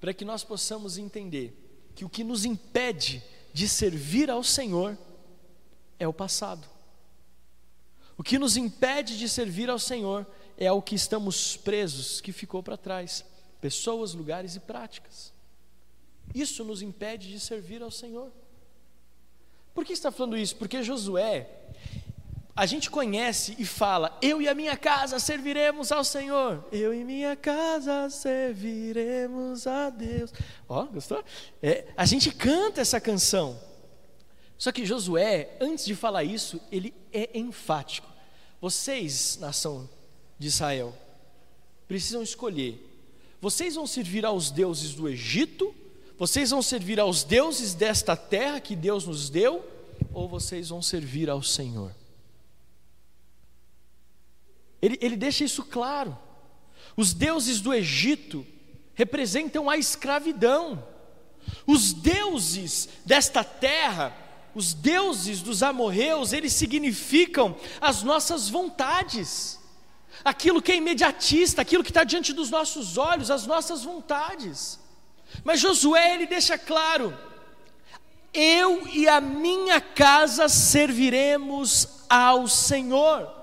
para 0.00 0.14
que 0.14 0.24
nós 0.24 0.44
possamos 0.44 0.96
entender 0.96 1.90
que 1.96 2.04
o 2.04 2.08
que 2.08 2.22
nos 2.22 2.44
impede 2.44 3.20
de 3.52 3.68
servir 3.68 4.30
ao 4.30 4.44
Senhor 4.44 4.96
é 5.98 6.06
o 6.06 6.12
passado. 6.12 6.68
O 8.16 8.22
que 8.22 8.38
nos 8.38 8.56
impede 8.56 9.18
de 9.18 9.28
servir 9.28 9.68
ao 9.68 9.78
Senhor 9.80 10.24
é 10.56 10.70
o 10.70 10.80
que 10.80 10.94
estamos 10.94 11.56
presos, 11.56 12.20
que 12.20 12.30
ficou 12.30 12.62
para 12.62 12.76
trás: 12.76 13.24
pessoas, 13.60 14.14
lugares 14.14 14.54
e 14.54 14.60
práticas. 14.60 15.31
Isso 16.34 16.64
nos 16.64 16.82
impede 16.82 17.30
de 17.30 17.38
servir 17.38 17.82
ao 17.82 17.90
Senhor. 17.90 18.30
Por 19.74 19.84
que 19.84 19.92
está 19.92 20.10
falando 20.10 20.36
isso? 20.36 20.56
Porque 20.56 20.82
Josué, 20.82 21.48
a 22.54 22.66
gente 22.66 22.90
conhece 22.90 23.56
e 23.58 23.64
fala: 23.64 24.16
Eu 24.20 24.40
e 24.42 24.48
a 24.48 24.54
minha 24.54 24.76
casa 24.76 25.18
serviremos 25.18 25.90
ao 25.90 26.04
Senhor. 26.04 26.64
Eu 26.70 26.92
e 26.92 27.02
minha 27.04 27.34
casa 27.34 28.10
serviremos 28.10 29.66
a 29.66 29.88
Deus. 29.88 30.32
Ó, 30.68 30.82
oh, 30.82 30.86
gostou? 30.86 31.24
É, 31.62 31.86
a 31.96 32.04
gente 32.04 32.30
canta 32.30 32.80
essa 32.80 33.00
canção. 33.00 33.58
Só 34.58 34.70
que 34.70 34.86
Josué, 34.86 35.56
antes 35.60 35.84
de 35.84 35.94
falar 35.94 36.24
isso, 36.24 36.60
ele 36.70 36.94
é 37.12 37.36
enfático. 37.36 38.08
Vocês, 38.60 39.38
nação 39.40 39.88
de 40.38 40.46
Israel, 40.46 40.94
precisam 41.88 42.22
escolher. 42.22 42.88
Vocês 43.40 43.74
vão 43.74 43.88
servir 43.88 44.24
aos 44.24 44.52
deuses 44.52 44.94
do 44.94 45.08
Egito? 45.08 45.74
Vocês 46.22 46.50
vão 46.50 46.62
servir 46.62 47.00
aos 47.00 47.24
deuses 47.24 47.74
desta 47.74 48.16
terra 48.16 48.60
que 48.60 48.76
Deus 48.76 49.04
nos 49.08 49.28
deu? 49.28 49.68
Ou 50.14 50.28
vocês 50.28 50.68
vão 50.68 50.80
servir 50.80 51.28
ao 51.28 51.42
Senhor? 51.42 51.92
Ele, 54.80 54.96
ele 55.00 55.16
deixa 55.16 55.42
isso 55.42 55.64
claro. 55.64 56.16
Os 56.96 57.12
deuses 57.12 57.60
do 57.60 57.74
Egito 57.74 58.46
representam 58.94 59.68
a 59.68 59.76
escravidão. 59.76 60.86
Os 61.66 61.92
deuses 61.92 62.88
desta 63.04 63.42
terra, 63.42 64.16
os 64.54 64.72
deuses 64.74 65.42
dos 65.42 65.60
amorreus, 65.60 66.32
eles 66.32 66.52
significam 66.52 67.56
as 67.80 68.04
nossas 68.04 68.48
vontades, 68.48 69.58
aquilo 70.24 70.62
que 70.62 70.70
é 70.70 70.76
imediatista, 70.76 71.62
aquilo 71.62 71.82
que 71.82 71.90
está 71.90 72.04
diante 72.04 72.32
dos 72.32 72.48
nossos 72.48 72.96
olhos, 72.96 73.28
as 73.28 73.44
nossas 73.44 73.82
vontades. 73.82 74.80
Mas 75.44 75.60
Josué, 75.60 76.14
ele 76.14 76.26
deixa 76.26 76.56
claro: 76.56 77.16
eu 78.32 78.86
e 78.88 79.08
a 79.08 79.20
minha 79.20 79.80
casa 79.80 80.48
serviremos 80.48 81.88
ao 82.08 82.48
Senhor. 82.48 83.41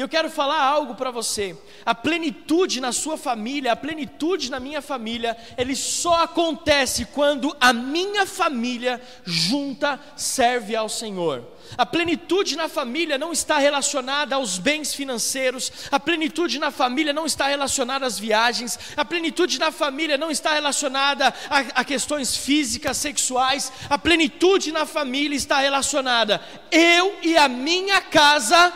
E 0.00 0.02
eu 0.02 0.08
quero 0.08 0.30
falar 0.30 0.62
algo 0.62 0.94
para 0.94 1.10
você. 1.10 1.54
A 1.84 1.94
plenitude 1.94 2.80
na 2.80 2.90
sua 2.90 3.18
família, 3.18 3.72
a 3.72 3.76
plenitude 3.76 4.50
na 4.50 4.58
minha 4.58 4.80
família, 4.80 5.36
ele 5.58 5.76
só 5.76 6.22
acontece 6.22 7.04
quando 7.04 7.54
a 7.60 7.70
minha 7.74 8.24
família 8.24 8.98
junta 9.26 10.00
serve 10.16 10.74
ao 10.74 10.88
Senhor. 10.88 11.44
A 11.76 11.84
plenitude 11.84 12.56
na 12.56 12.66
família 12.66 13.18
não 13.18 13.30
está 13.30 13.58
relacionada 13.58 14.36
aos 14.36 14.56
bens 14.56 14.94
financeiros, 14.94 15.70
a 15.92 16.00
plenitude 16.00 16.58
na 16.58 16.70
família 16.70 17.12
não 17.12 17.26
está 17.26 17.48
relacionada 17.48 18.06
às 18.06 18.18
viagens, 18.18 18.78
a 18.96 19.04
plenitude 19.04 19.58
na 19.58 19.70
família 19.70 20.16
não 20.16 20.30
está 20.30 20.54
relacionada 20.54 21.32
a, 21.50 21.58
a 21.80 21.84
questões 21.84 22.34
físicas, 22.34 22.96
sexuais, 22.96 23.70
a 23.90 23.98
plenitude 23.98 24.72
na 24.72 24.86
família 24.86 25.36
está 25.36 25.58
relacionada 25.58 26.40
eu 26.72 27.18
e 27.22 27.36
a 27.36 27.48
minha 27.48 28.00
casa 28.00 28.72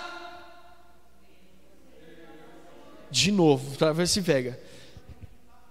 de 3.15 3.31
novo, 3.31 3.77
ver 3.95 4.09
se 4.09 4.21
pega. 4.21 4.59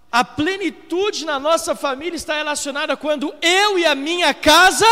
A 0.10 0.24
plenitude 0.24 1.26
na 1.26 1.38
nossa 1.38 1.76
família 1.76 2.16
está 2.16 2.36
relacionada 2.36 2.96
quando 2.96 3.36
eu 3.42 3.78
e 3.78 3.86
a 3.86 3.94
minha 3.94 4.34
casa 4.34 4.86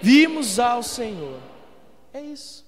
vimos 0.00 0.58
ao 0.58 0.82
Senhor. 0.82 1.38
É 2.14 2.20
isso. 2.22 2.64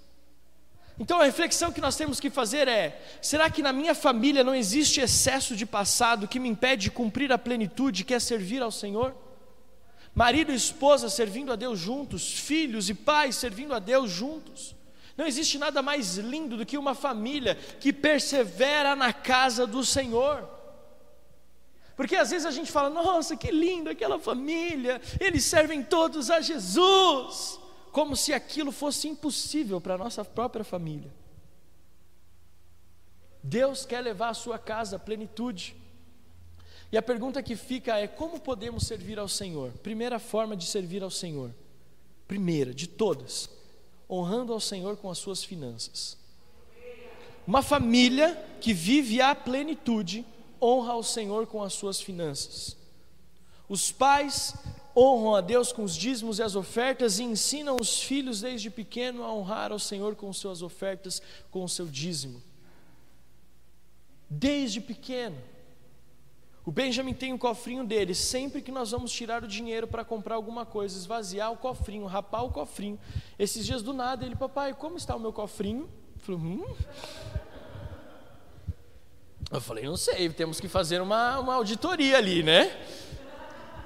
Então 1.00 1.20
a 1.20 1.24
reflexão 1.24 1.72
que 1.72 1.80
nós 1.80 1.96
temos 1.96 2.20
que 2.20 2.28
fazer 2.28 2.68
é: 2.68 3.00
será 3.22 3.48
que 3.48 3.62
na 3.62 3.72
minha 3.72 3.94
família 3.94 4.44
não 4.44 4.54
existe 4.54 5.00
excesso 5.00 5.56
de 5.56 5.64
passado 5.64 6.28
que 6.28 6.38
me 6.38 6.48
impede 6.48 6.82
de 6.82 6.90
cumprir 6.90 7.32
a 7.32 7.38
plenitude 7.38 8.04
que 8.04 8.12
é 8.12 8.20
servir 8.20 8.60
ao 8.60 8.70
Senhor? 8.70 9.16
Marido 10.14 10.52
e 10.52 10.54
esposa 10.54 11.08
servindo 11.08 11.50
a 11.50 11.56
Deus 11.56 11.78
juntos, 11.78 12.30
filhos 12.30 12.90
e 12.90 12.94
pais 12.94 13.36
servindo 13.36 13.72
a 13.72 13.78
Deus 13.78 14.10
juntos. 14.10 14.76
Não 15.18 15.26
existe 15.26 15.58
nada 15.58 15.82
mais 15.82 16.16
lindo 16.16 16.56
do 16.56 16.64
que 16.64 16.78
uma 16.78 16.94
família 16.94 17.56
que 17.56 17.92
persevera 17.92 18.94
na 18.94 19.12
casa 19.12 19.66
do 19.66 19.84
Senhor. 19.84 20.48
Porque 21.96 22.14
às 22.14 22.30
vezes 22.30 22.46
a 22.46 22.52
gente 22.52 22.70
fala, 22.70 22.88
nossa, 22.88 23.36
que 23.36 23.50
lindo 23.50 23.90
aquela 23.90 24.20
família, 24.20 25.02
eles 25.18 25.44
servem 25.44 25.82
todos 25.82 26.30
a 26.30 26.40
Jesus, 26.40 27.58
como 27.90 28.14
se 28.14 28.32
aquilo 28.32 28.70
fosse 28.70 29.08
impossível 29.08 29.80
para 29.80 29.94
a 29.94 29.98
nossa 29.98 30.24
própria 30.24 30.64
família. 30.64 31.12
Deus 33.42 33.84
quer 33.84 34.00
levar 34.00 34.28
a 34.28 34.34
sua 34.34 34.56
casa 34.56 34.94
à 34.94 34.98
plenitude. 35.00 35.74
E 36.92 36.96
a 36.96 37.02
pergunta 37.02 37.42
que 37.42 37.56
fica 37.56 37.98
é: 37.98 38.06
como 38.06 38.38
podemos 38.38 38.86
servir 38.86 39.18
ao 39.18 39.28
Senhor? 39.28 39.72
Primeira 39.82 40.20
forma 40.20 40.56
de 40.56 40.64
servir 40.64 41.02
ao 41.02 41.10
Senhor, 41.10 41.52
primeira 42.28 42.72
de 42.72 42.86
todas, 42.86 43.50
honrando 44.08 44.52
ao 44.52 44.60
Senhor 44.60 44.96
com 44.96 45.10
as 45.10 45.18
suas 45.18 45.44
finanças. 45.44 46.16
Uma 47.46 47.62
família 47.62 48.34
que 48.60 48.72
vive 48.72 49.20
a 49.20 49.34
plenitude 49.34 50.24
honra 50.60 50.92
ao 50.92 51.02
Senhor 51.02 51.46
com 51.46 51.62
as 51.62 51.72
suas 51.72 52.00
finanças. 52.00 52.76
Os 53.68 53.92
pais 53.92 54.54
honram 54.96 55.34
a 55.34 55.40
Deus 55.40 55.72
com 55.72 55.84
os 55.84 55.94
dízimos 55.94 56.38
e 56.38 56.42
as 56.42 56.56
ofertas 56.56 57.18
e 57.18 57.22
ensinam 57.22 57.76
os 57.80 58.02
filhos 58.02 58.40
desde 58.40 58.70
pequeno 58.70 59.22
a 59.22 59.32
honrar 59.32 59.72
ao 59.72 59.78
Senhor 59.78 60.16
com 60.16 60.32
suas 60.32 60.62
ofertas, 60.62 61.22
com 61.50 61.62
o 61.62 61.68
seu 61.68 61.86
dízimo. 61.86 62.42
Desde 64.28 64.80
pequeno. 64.80 65.36
O 66.68 66.70
Benjamin 66.70 67.14
tem 67.14 67.32
um 67.32 67.38
cofrinho 67.38 67.82
dele. 67.82 68.14
Sempre 68.14 68.60
que 68.60 68.70
nós 68.70 68.90
vamos 68.90 69.10
tirar 69.10 69.42
o 69.42 69.48
dinheiro 69.48 69.86
para 69.86 70.04
comprar 70.04 70.34
alguma 70.34 70.66
coisa, 70.66 70.98
esvaziar 70.98 71.50
o 71.50 71.56
cofrinho, 71.56 72.04
rapar 72.04 72.44
o 72.44 72.50
cofrinho. 72.50 73.00
Esses 73.38 73.64
dias 73.64 73.80
do 73.80 73.94
nada, 73.94 74.26
ele, 74.26 74.36
papai, 74.36 74.74
como 74.74 74.98
está 74.98 75.16
o 75.16 75.18
meu 75.18 75.32
cofrinho? 75.32 75.88
Eu 76.14 76.20
falei, 76.20 76.40
hum. 76.42 76.66
Eu 79.50 79.60
falei, 79.62 79.84
não 79.86 79.96
sei, 79.96 80.28
temos 80.28 80.60
que 80.60 80.68
fazer 80.68 81.00
uma, 81.00 81.38
uma 81.38 81.54
auditoria 81.54 82.18
ali, 82.18 82.42
né? 82.42 82.70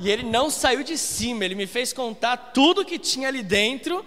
E 0.00 0.10
ele 0.10 0.24
não 0.24 0.50
saiu 0.50 0.82
de 0.82 0.98
cima, 0.98 1.44
ele 1.44 1.54
me 1.54 1.68
fez 1.68 1.92
contar 1.92 2.36
tudo 2.36 2.84
que 2.84 2.98
tinha 2.98 3.28
ali 3.28 3.44
dentro 3.44 4.04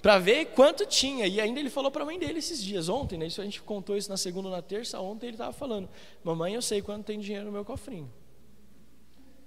para 0.00 0.18
ver 0.18 0.46
quanto 0.46 0.86
tinha. 0.86 1.26
E 1.26 1.40
ainda 1.40 1.60
ele 1.60 1.70
falou 1.70 1.90
para 1.90 2.02
a 2.02 2.06
mãe 2.06 2.18
dele 2.18 2.38
esses 2.38 2.62
dias, 2.62 2.88
ontem, 2.88 3.18
né? 3.18 3.26
Isso 3.26 3.40
a 3.40 3.44
gente 3.44 3.60
contou 3.62 3.96
isso 3.96 4.08
na 4.08 4.16
segunda 4.16 4.48
na 4.50 4.62
terça, 4.62 5.00
ontem 5.00 5.26
ele 5.26 5.34
estava 5.34 5.52
falando: 5.52 5.88
Mamãe, 6.24 6.54
eu 6.54 6.62
sei 6.62 6.80
quanto 6.82 7.04
tem 7.04 7.18
dinheiro 7.18 7.46
no 7.46 7.52
meu 7.52 7.64
cofrinho. 7.64 8.10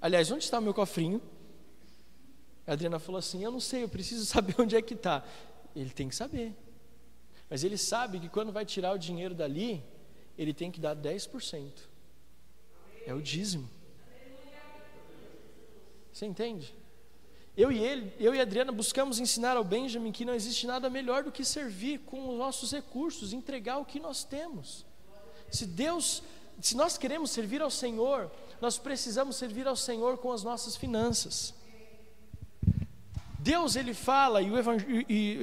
Aliás, 0.01 0.29
onde 0.31 0.43
está 0.43 0.59
o 0.59 0.61
meu 0.61 0.73
cofrinho? 0.73 1.21
A 2.67 2.73
Adriana 2.73 2.99
falou 2.99 3.19
assim: 3.19 3.43
Eu 3.43 3.51
não 3.51 3.59
sei, 3.59 3.83
eu 3.83 3.89
preciso 3.89 4.25
saber 4.27 4.55
onde 4.59 4.75
é 4.75 4.81
que 4.81 4.93
está. 4.93 5.23
Ele 5.75 5.89
tem 5.89 6.07
que 6.07 6.15
saber. 6.15 6.53
Mas 7.49 7.63
ele 7.63 7.77
sabe 7.77 8.19
que 8.19 8.29
quando 8.29 8.51
vai 8.51 8.65
tirar 8.65 8.93
o 8.93 8.97
dinheiro 8.97 9.33
dali, 9.33 9.83
ele 10.37 10.53
tem 10.53 10.71
que 10.71 10.79
dar 10.79 10.95
10%. 10.95 11.71
É 13.05 13.13
o 13.13 13.21
dízimo. 13.21 13.69
Você 16.11 16.25
entende? 16.25 16.73
Eu 17.55 17.71
e 17.71 17.77
ele, 17.77 18.11
eu 18.19 18.33
e 18.33 18.41
Adriana 18.41 18.71
buscamos 18.71 19.19
ensinar 19.19 19.55
ao 19.55 19.63
Benjamin 19.63 20.11
que 20.11 20.25
não 20.25 20.33
existe 20.33 20.65
nada 20.65 20.89
melhor 20.89 21.23
do 21.23 21.31
que 21.31 21.45
servir 21.45 21.99
com 21.99 22.29
os 22.29 22.37
nossos 22.37 22.71
recursos, 22.71 23.31
entregar 23.31 23.77
o 23.77 23.85
que 23.85 23.99
nós 23.99 24.23
temos. 24.23 24.83
Se 25.51 25.67
Deus, 25.67 26.23
se 26.59 26.75
nós 26.75 26.97
queremos 26.97 27.29
servir 27.29 27.61
ao 27.61 27.69
Senhor, 27.69 28.31
nós 28.59 28.79
precisamos 28.79 29.35
servir 29.35 29.67
ao 29.67 29.75
Senhor 29.75 30.17
com 30.17 30.31
as 30.31 30.43
nossas 30.43 30.75
finanças. 30.75 31.53
Deus 33.37 33.75
ele 33.75 33.93
fala 33.93 34.41
e 34.41 34.49
o, 34.49 34.57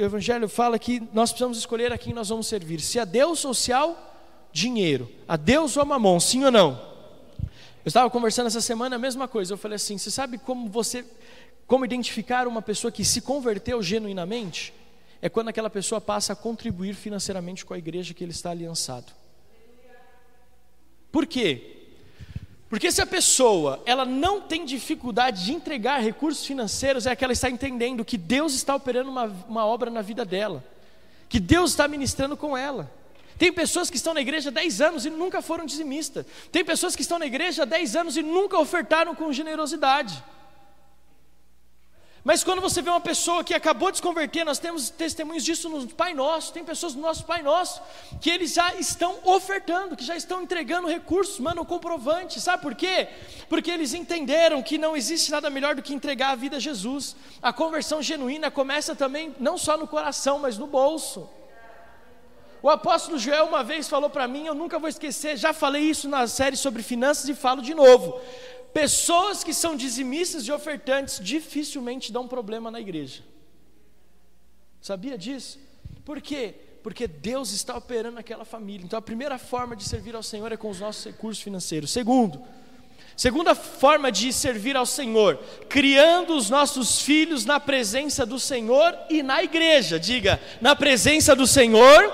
evangelho, 0.02 0.48
fala 0.48 0.78
que 0.78 1.00
nós 1.12 1.30
precisamos 1.30 1.58
escolher 1.58 1.92
a 1.92 1.98
quem 1.98 2.12
nós 2.12 2.30
vamos 2.30 2.48
servir, 2.48 2.80
se 2.80 2.98
a 2.98 3.04
Deus 3.04 3.44
ao 3.70 4.10
dinheiro, 4.52 5.08
a 5.28 5.36
Deus 5.36 5.76
ou 5.76 5.82
a 5.82 5.86
mamon, 5.86 6.18
sim 6.18 6.42
ou 6.42 6.50
não? 6.50 6.90
Eu 7.84 7.88
estava 7.88 8.10
conversando 8.10 8.46
essa 8.46 8.60
semana 8.60 8.96
a 8.96 8.98
mesma 8.98 9.26
coisa. 9.26 9.54
Eu 9.54 9.58
falei 9.58 9.76
assim: 9.76 9.96
você 9.96 10.10
sabe 10.10 10.36
como 10.36 10.68
você 10.68 11.04
como 11.70 11.84
identificar 11.84 12.48
uma 12.48 12.60
pessoa 12.60 12.90
que 12.90 13.04
se 13.04 13.20
converteu 13.20 13.80
genuinamente? 13.80 14.74
É 15.22 15.28
quando 15.28 15.50
aquela 15.50 15.70
pessoa 15.70 16.00
passa 16.00 16.32
a 16.32 16.36
contribuir 16.36 16.94
financeiramente 16.94 17.64
com 17.64 17.72
a 17.72 17.78
igreja 17.78 18.12
que 18.12 18.24
ele 18.24 18.32
está 18.32 18.50
aliançado. 18.50 19.12
Por 21.12 21.28
quê? 21.28 21.76
Porque 22.68 22.90
se 22.90 23.00
a 23.00 23.06
pessoa 23.06 23.80
ela 23.86 24.04
não 24.04 24.40
tem 24.40 24.64
dificuldade 24.64 25.44
de 25.44 25.52
entregar 25.52 26.00
recursos 26.00 26.44
financeiros, 26.44 27.06
é 27.06 27.14
que 27.14 27.22
ela 27.22 27.32
está 27.32 27.48
entendendo 27.48 28.04
que 28.04 28.18
Deus 28.18 28.52
está 28.52 28.74
operando 28.74 29.08
uma, 29.08 29.26
uma 29.48 29.64
obra 29.64 29.92
na 29.92 30.02
vida 30.02 30.24
dela, 30.24 30.64
que 31.28 31.38
Deus 31.38 31.70
está 31.70 31.86
ministrando 31.86 32.36
com 32.36 32.58
ela. 32.58 32.92
Tem 33.38 33.52
pessoas 33.52 33.88
que 33.88 33.96
estão 33.96 34.12
na 34.12 34.20
igreja 34.20 34.48
há 34.48 34.52
10 34.52 34.80
anos 34.80 35.06
e 35.06 35.10
nunca 35.10 35.40
foram 35.40 35.64
dizimistas. 35.64 36.26
Tem 36.50 36.64
pessoas 36.64 36.96
que 36.96 37.02
estão 37.02 37.16
na 37.16 37.26
igreja 37.26 37.62
há 37.62 37.64
10 37.64 37.94
anos 37.94 38.16
e 38.16 38.24
nunca 38.24 38.58
ofertaram 38.58 39.14
com 39.14 39.32
generosidade. 39.32 40.20
Mas 42.22 42.44
quando 42.44 42.60
você 42.60 42.82
vê 42.82 42.90
uma 42.90 43.00
pessoa 43.00 43.42
que 43.42 43.54
acabou 43.54 43.90
de 43.90 43.96
se 43.96 44.02
converter, 44.02 44.44
nós 44.44 44.58
temos 44.58 44.90
testemunhos 44.90 45.42
disso 45.42 45.70
no 45.70 45.88
Pai 45.88 46.12
Nosso, 46.12 46.52
tem 46.52 46.62
pessoas 46.62 46.94
no 46.94 47.00
nosso 47.00 47.24
Pai 47.24 47.40
Nosso 47.40 47.80
que 48.20 48.28
eles 48.28 48.52
já 48.52 48.74
estão 48.74 49.16
ofertando, 49.24 49.96
que 49.96 50.04
já 50.04 50.14
estão 50.14 50.42
entregando 50.42 50.86
recursos, 50.86 51.38
mandam 51.38 51.64
comprovante, 51.64 52.38
sabe 52.38 52.62
por 52.62 52.74
quê? 52.74 53.08
Porque 53.48 53.70
eles 53.70 53.94
entenderam 53.94 54.62
que 54.62 54.76
não 54.76 54.94
existe 54.94 55.30
nada 55.30 55.48
melhor 55.48 55.74
do 55.74 55.82
que 55.82 55.94
entregar 55.94 56.32
a 56.32 56.34
vida 56.34 56.58
a 56.58 56.60
Jesus. 56.60 57.16
A 57.40 57.52
conversão 57.52 58.02
genuína 58.02 58.50
começa 58.50 58.94
também 58.94 59.34
não 59.40 59.56
só 59.56 59.78
no 59.78 59.88
coração, 59.88 60.38
mas 60.38 60.58
no 60.58 60.66
bolso. 60.66 61.28
O 62.62 62.68
apóstolo 62.68 63.18
Joel 63.18 63.46
uma 63.46 63.64
vez 63.64 63.88
falou 63.88 64.10
para 64.10 64.28
mim, 64.28 64.44
eu 64.44 64.54
nunca 64.54 64.78
vou 64.78 64.88
esquecer, 64.88 65.38
já 65.38 65.54
falei 65.54 65.82
isso 65.82 66.06
na 66.06 66.26
série 66.26 66.56
sobre 66.56 66.82
finanças 66.82 67.26
e 67.26 67.34
falo 67.34 67.62
de 67.62 67.72
novo. 67.72 68.20
Pessoas 68.72 69.42
que 69.42 69.52
são 69.52 69.74
dizimistas 69.74 70.44
e 70.44 70.52
ofertantes 70.52 71.18
dificilmente 71.20 72.12
dão 72.12 72.28
problema 72.28 72.70
na 72.70 72.80
igreja. 72.80 73.22
Sabia 74.80 75.18
disso? 75.18 75.58
Por 76.04 76.20
quê? 76.20 76.54
Porque 76.82 77.06
Deus 77.06 77.52
está 77.52 77.76
operando 77.76 78.14
naquela 78.14 78.44
família. 78.44 78.84
Então 78.84 78.98
a 78.98 79.02
primeira 79.02 79.38
forma 79.38 79.74
de 79.74 79.84
servir 79.84 80.14
ao 80.14 80.22
Senhor 80.22 80.50
é 80.52 80.56
com 80.56 80.70
os 80.70 80.80
nossos 80.80 81.04
recursos 81.04 81.42
financeiros. 81.42 81.90
Segundo, 81.90 82.42
segunda 83.16 83.54
forma 83.54 84.10
de 84.10 84.32
servir 84.32 84.76
ao 84.76 84.86
Senhor, 84.86 85.36
criando 85.68 86.34
os 86.34 86.48
nossos 86.48 87.02
filhos 87.02 87.44
na 87.44 87.60
presença 87.60 88.24
do 88.24 88.38
Senhor 88.38 88.96
e 89.10 89.22
na 89.22 89.42
igreja. 89.42 89.98
Diga, 89.98 90.40
na 90.60 90.74
presença 90.76 91.34
do 91.34 91.46
Senhor 91.46 92.10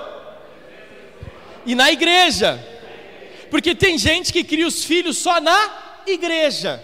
e 1.65 1.75
na 1.75 1.91
igreja. 1.91 2.59
Porque 3.49 3.73
tem 3.73 3.97
gente 3.97 4.33
que 4.33 4.43
cria 4.43 4.67
os 4.67 4.83
filhos 4.83 5.17
só 5.17 5.39
na 5.39 5.86
igreja. 6.07 6.83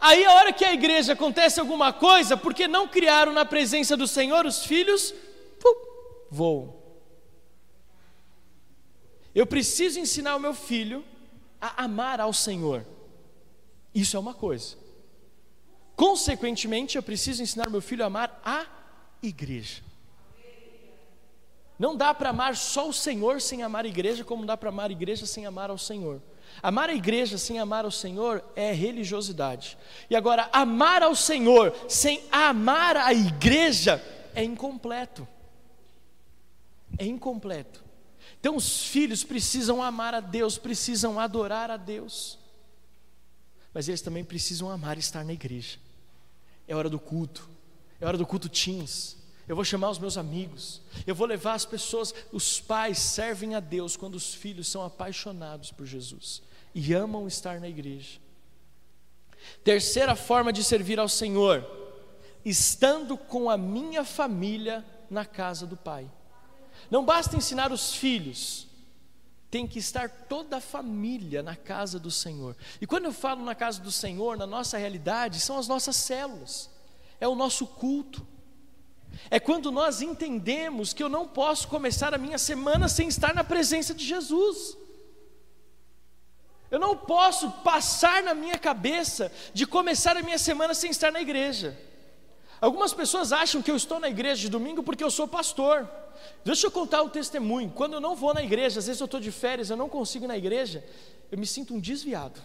Aí 0.00 0.24
a 0.24 0.32
hora 0.34 0.52
que 0.52 0.64
a 0.64 0.72
igreja 0.72 1.14
acontece 1.14 1.58
alguma 1.58 1.92
coisa, 1.92 2.36
porque 2.36 2.68
não 2.68 2.86
criaram 2.86 3.32
na 3.32 3.44
presença 3.44 3.96
do 3.96 4.06
Senhor, 4.06 4.46
os 4.46 4.64
filhos 4.64 5.12
pum, 5.60 5.74
voam. 6.30 6.76
Eu 9.34 9.46
preciso 9.46 9.98
ensinar 9.98 10.36
o 10.36 10.40
meu 10.40 10.54
filho 10.54 11.04
a 11.60 11.84
amar 11.84 12.20
ao 12.20 12.32
Senhor. 12.32 12.84
Isso 13.94 14.16
é 14.16 14.20
uma 14.20 14.34
coisa. 14.34 14.76
Consequentemente, 15.96 16.96
eu 16.96 17.02
preciso 17.02 17.42
ensinar 17.42 17.68
o 17.68 17.70
meu 17.70 17.80
filho 17.80 18.04
a 18.04 18.06
amar 18.06 18.40
a 18.44 18.66
igreja. 19.22 19.82
Não 21.78 21.96
dá 21.96 22.12
para 22.12 22.30
amar 22.30 22.56
só 22.56 22.88
o 22.88 22.92
Senhor 22.92 23.40
sem 23.40 23.62
amar 23.62 23.84
a 23.84 23.88
igreja, 23.88 24.24
como 24.24 24.44
dá 24.44 24.56
para 24.56 24.68
amar 24.68 24.90
a 24.90 24.92
igreja 24.92 25.26
sem 25.26 25.46
amar 25.46 25.70
ao 25.70 25.78
Senhor. 25.78 26.20
Amar 26.62 26.90
a 26.90 26.94
igreja 26.94 27.38
sem 27.38 27.58
amar 27.58 27.84
ao 27.84 27.90
Senhor 27.90 28.44
é 28.56 28.72
religiosidade. 28.72 29.78
E 30.08 30.16
agora, 30.16 30.48
amar 30.52 31.02
ao 31.02 31.14
Senhor 31.14 31.74
sem 31.88 32.24
amar 32.30 32.96
a 32.96 33.12
igreja 33.12 34.02
é 34.34 34.42
incompleto. 34.42 35.26
É 36.98 37.04
incompleto. 37.04 37.84
Então, 38.40 38.56
os 38.56 38.84
filhos 38.84 39.24
precisam 39.24 39.82
amar 39.82 40.14
a 40.14 40.20
Deus, 40.20 40.56
precisam 40.56 41.18
adorar 41.18 41.70
a 41.70 41.76
Deus, 41.76 42.38
mas 43.74 43.88
eles 43.88 44.00
também 44.00 44.24
precisam 44.24 44.70
amar 44.70 44.96
estar 44.96 45.24
na 45.24 45.32
igreja. 45.32 45.78
É 46.66 46.74
hora 46.74 46.88
do 46.88 46.98
culto, 46.98 47.48
é 48.00 48.06
hora 48.06 48.16
do 48.16 48.26
culto 48.26 48.48
teens, 48.48 49.16
eu 49.48 49.56
vou 49.56 49.64
chamar 49.64 49.88
os 49.88 49.98
meus 49.98 50.18
amigos, 50.18 50.82
eu 51.06 51.14
vou 51.14 51.26
levar 51.26 51.54
as 51.54 51.64
pessoas. 51.64 52.14
Os 52.30 52.60
pais 52.60 52.98
servem 52.98 53.54
a 53.54 53.60
Deus 53.60 53.96
quando 53.96 54.14
os 54.14 54.34
filhos 54.34 54.68
são 54.68 54.84
apaixonados 54.84 55.72
por 55.72 55.86
Jesus 55.86 56.42
e 56.74 56.92
amam 56.92 57.26
estar 57.26 57.58
na 57.58 57.68
igreja. 57.68 58.20
Terceira 59.64 60.14
forma 60.14 60.52
de 60.52 60.62
servir 60.62 61.00
ao 61.00 61.08
Senhor, 61.08 61.66
estando 62.44 63.16
com 63.16 63.48
a 63.48 63.56
minha 63.56 64.04
família 64.04 64.84
na 65.08 65.24
casa 65.24 65.66
do 65.66 65.76
Pai. 65.76 66.10
Não 66.90 67.02
basta 67.02 67.36
ensinar 67.36 67.72
os 67.72 67.94
filhos, 67.94 68.66
tem 69.50 69.66
que 69.66 69.78
estar 69.78 70.10
toda 70.10 70.58
a 70.58 70.60
família 70.60 71.42
na 71.42 71.56
casa 71.56 71.98
do 71.98 72.10
Senhor. 72.10 72.54
E 72.82 72.86
quando 72.86 73.06
eu 73.06 73.12
falo 73.12 73.42
na 73.42 73.54
casa 73.54 73.80
do 73.80 73.90
Senhor, 73.90 74.36
na 74.36 74.46
nossa 74.46 74.76
realidade, 74.76 75.40
são 75.40 75.56
as 75.56 75.66
nossas 75.66 75.96
células, 75.96 76.68
é 77.18 77.26
o 77.26 77.34
nosso 77.34 77.66
culto 77.66 78.26
é 79.30 79.38
quando 79.38 79.70
nós 79.70 80.00
entendemos 80.00 80.92
que 80.92 81.02
eu 81.02 81.08
não 81.08 81.26
posso 81.26 81.68
começar 81.68 82.14
a 82.14 82.18
minha 82.18 82.38
semana 82.38 82.88
sem 82.88 83.08
estar 83.08 83.34
na 83.34 83.44
presença 83.44 83.94
de 83.94 84.04
Jesus. 84.04 84.76
Eu 86.70 86.78
não 86.78 86.96
posso 86.96 87.50
passar 87.62 88.22
na 88.22 88.34
minha 88.34 88.58
cabeça 88.58 89.32
de 89.54 89.66
começar 89.66 90.16
a 90.16 90.22
minha 90.22 90.38
semana 90.38 90.74
sem 90.74 90.90
estar 90.90 91.10
na 91.10 91.20
igreja. 91.20 91.78
Algumas 92.60 92.92
pessoas 92.92 93.32
acham 93.32 93.62
que 93.62 93.70
eu 93.70 93.76
estou 93.76 94.00
na 94.00 94.08
igreja 94.08 94.42
de 94.42 94.48
domingo 94.48 94.82
porque 94.82 95.04
eu 95.04 95.10
sou 95.10 95.26
pastor. 95.26 95.88
Deixa 96.44 96.66
eu 96.66 96.70
contar 96.70 97.02
um 97.02 97.08
testemunho. 97.08 97.70
Quando 97.70 97.94
eu 97.94 98.00
não 98.00 98.14
vou 98.14 98.34
na 98.34 98.42
igreja, 98.42 98.80
às 98.80 98.86
vezes 98.86 99.00
eu 99.00 99.06
estou 99.06 99.20
de 99.20 99.30
férias, 99.30 99.70
eu 99.70 99.76
não 99.76 99.88
consigo 99.88 100.24
ir 100.24 100.28
na 100.28 100.36
igreja, 100.36 100.84
eu 101.30 101.38
me 101.38 101.46
sinto 101.46 101.74
um 101.74 101.80
desviado. 101.80 102.40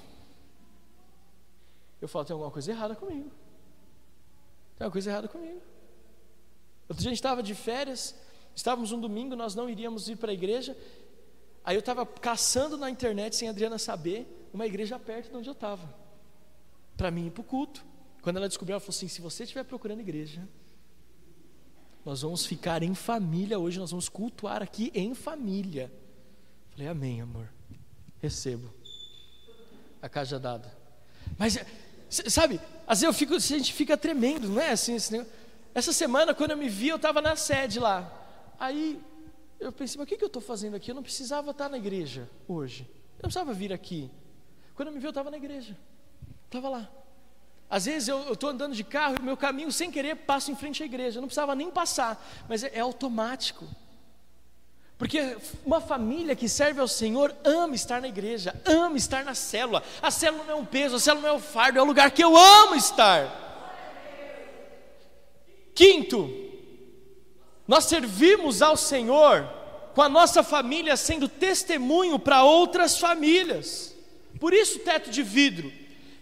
Eu 2.01 2.07
falo, 2.07 2.25
tem 2.25 2.33
alguma 2.33 2.51
coisa 2.51 2.71
errada 2.71 2.95
comigo. 2.95 3.31
Tem 4.77 4.85
alguma 4.85 4.91
coisa 4.91 5.09
errada 5.09 5.27
comigo. 5.27 5.61
Outro 6.87 7.01
dia 7.01 7.09
a 7.09 7.13
gente 7.13 7.19
estava 7.19 7.41
de 7.41 7.55
férias, 7.55 8.15
estávamos 8.55 8.91
um 8.91 8.99
domingo, 8.99 9.35
nós 9.35 9.55
não 9.55 9.69
iríamos 9.69 10.09
ir 10.09 10.15
para 10.15 10.31
a 10.31 10.33
igreja. 10.33 10.77
Aí 11.63 11.75
eu 11.75 11.79
estava 11.79 12.05
caçando 12.05 12.77
na 12.77 12.89
internet, 12.89 13.35
sem 13.35 13.47
a 13.47 13.51
Adriana 13.51 13.77
saber, 13.77 14.49
uma 14.53 14.65
igreja 14.65 14.99
perto 14.99 15.31
de 15.31 15.37
onde 15.37 15.49
eu 15.49 15.53
estava, 15.53 15.93
para 16.97 17.09
mim 17.09 17.27
ir 17.27 17.31
para 17.31 17.41
o 17.41 17.43
culto. 17.43 17.83
Quando 18.21 18.37
ela 18.37 18.47
descobriu, 18.47 18.73
ela 18.73 18.79
falou 18.79 18.95
assim: 18.95 19.07
se 19.07 19.21
você 19.21 19.43
estiver 19.43 19.63
procurando 19.63 20.01
igreja, 20.01 20.47
nós 22.05 22.21
vamos 22.21 22.45
ficar 22.45 22.83
em 22.83 22.93
família 22.93 23.57
hoje, 23.57 23.79
nós 23.79 23.91
vamos 23.91 24.09
cultuar 24.09 24.61
aqui 24.61 24.91
em 24.93 25.13
família. 25.13 25.91
Falei, 26.71 26.87
amém, 26.87 27.21
amor. 27.21 27.49
Recebo. 28.21 28.73
A 30.01 30.09
caixa 30.09 30.39
dada. 30.39 30.75
Mas, 31.37 31.57
sabe, 32.09 32.59
às 32.85 32.99
vezes 32.99 33.03
eu 33.03 33.13
fico, 33.13 33.35
a 33.35 33.39
gente 33.39 33.71
fica 33.71 33.95
tremendo, 33.95 34.49
não 34.49 34.61
é 34.61 34.71
assim 34.71 34.95
esse 34.95 35.11
negócio? 35.11 35.33
Essa 35.73 35.91
semana, 35.91 36.33
quando 36.33 36.51
eu 36.51 36.57
me 36.57 36.69
vi, 36.69 36.89
eu 36.89 36.97
estava 36.97 37.21
na 37.21 37.35
sede 37.35 37.79
lá. 37.79 38.11
Aí 38.59 39.01
eu 39.59 39.71
pensei, 39.71 39.97
mas 39.97 40.05
o 40.05 40.07
que, 40.07 40.17
que 40.17 40.23
eu 40.23 40.27
estou 40.27 40.41
fazendo 40.41 40.75
aqui? 40.75 40.91
Eu 40.91 40.95
não 40.95 41.03
precisava 41.03 41.51
estar 41.51 41.69
na 41.69 41.77
igreja 41.77 42.29
hoje. 42.47 42.87
Eu 43.17 43.23
não 43.23 43.29
precisava 43.29 43.53
vir 43.53 43.73
aqui. 43.73 44.11
Quando 44.75 44.89
eu 44.89 44.93
me 44.93 44.99
vi, 44.99 45.05
eu 45.05 45.09
estava 45.09 45.31
na 45.31 45.37
igreja. 45.37 45.77
Estava 46.45 46.69
lá. 46.69 46.89
Às 47.69 47.85
vezes 47.85 48.07
eu 48.07 48.33
estou 48.33 48.49
andando 48.49 48.75
de 48.75 48.83
carro 48.83 49.15
e 49.19 49.23
meu 49.23 49.35
caminho, 49.35 49.71
sem 49.71 49.89
querer, 49.89 50.15
passo 50.15 50.51
em 50.51 50.55
frente 50.55 50.83
à 50.83 50.85
igreja. 50.85 51.17
Eu 51.17 51.21
não 51.21 51.27
precisava 51.27 51.55
nem 51.55 51.71
passar, 51.71 52.23
mas 52.47 52.63
é, 52.63 52.71
é 52.75 52.79
automático. 52.81 53.67
Porque 54.97 55.35
uma 55.65 55.81
família 55.81 56.35
que 56.35 56.47
serve 56.47 56.79
ao 56.79 56.87
Senhor 56.87 57.35
ama 57.43 57.73
estar 57.73 57.99
na 57.99 58.07
igreja, 58.07 58.55
ama 58.63 58.95
estar 58.95 59.25
na 59.25 59.33
célula. 59.33 59.81
A 60.01 60.11
célula 60.11 60.43
não 60.43 60.51
é 60.51 60.55
um 60.55 60.65
peso, 60.65 60.97
a 60.97 60.99
célula 60.99 61.27
não 61.27 61.35
é 61.35 61.37
um 61.37 61.41
fardo, 61.41 61.79
é 61.79 61.81
o 61.81 61.85
lugar 61.85 62.11
que 62.11 62.23
eu 62.23 62.37
amo 62.37 62.75
estar. 62.75 63.52
Quinto, 65.73 66.29
nós 67.67 67.85
servimos 67.85 68.61
ao 68.61 68.77
Senhor 68.77 69.47
com 69.93 70.01
a 70.01 70.09
nossa 70.09 70.43
família 70.43 70.97
sendo 70.97 71.27
testemunho 71.27 72.19
para 72.19 72.43
outras 72.43 72.97
famílias. 72.97 73.95
Por 74.39 74.53
isso, 74.53 74.79
teto 74.79 75.09
de 75.09 75.23
vidro. 75.23 75.71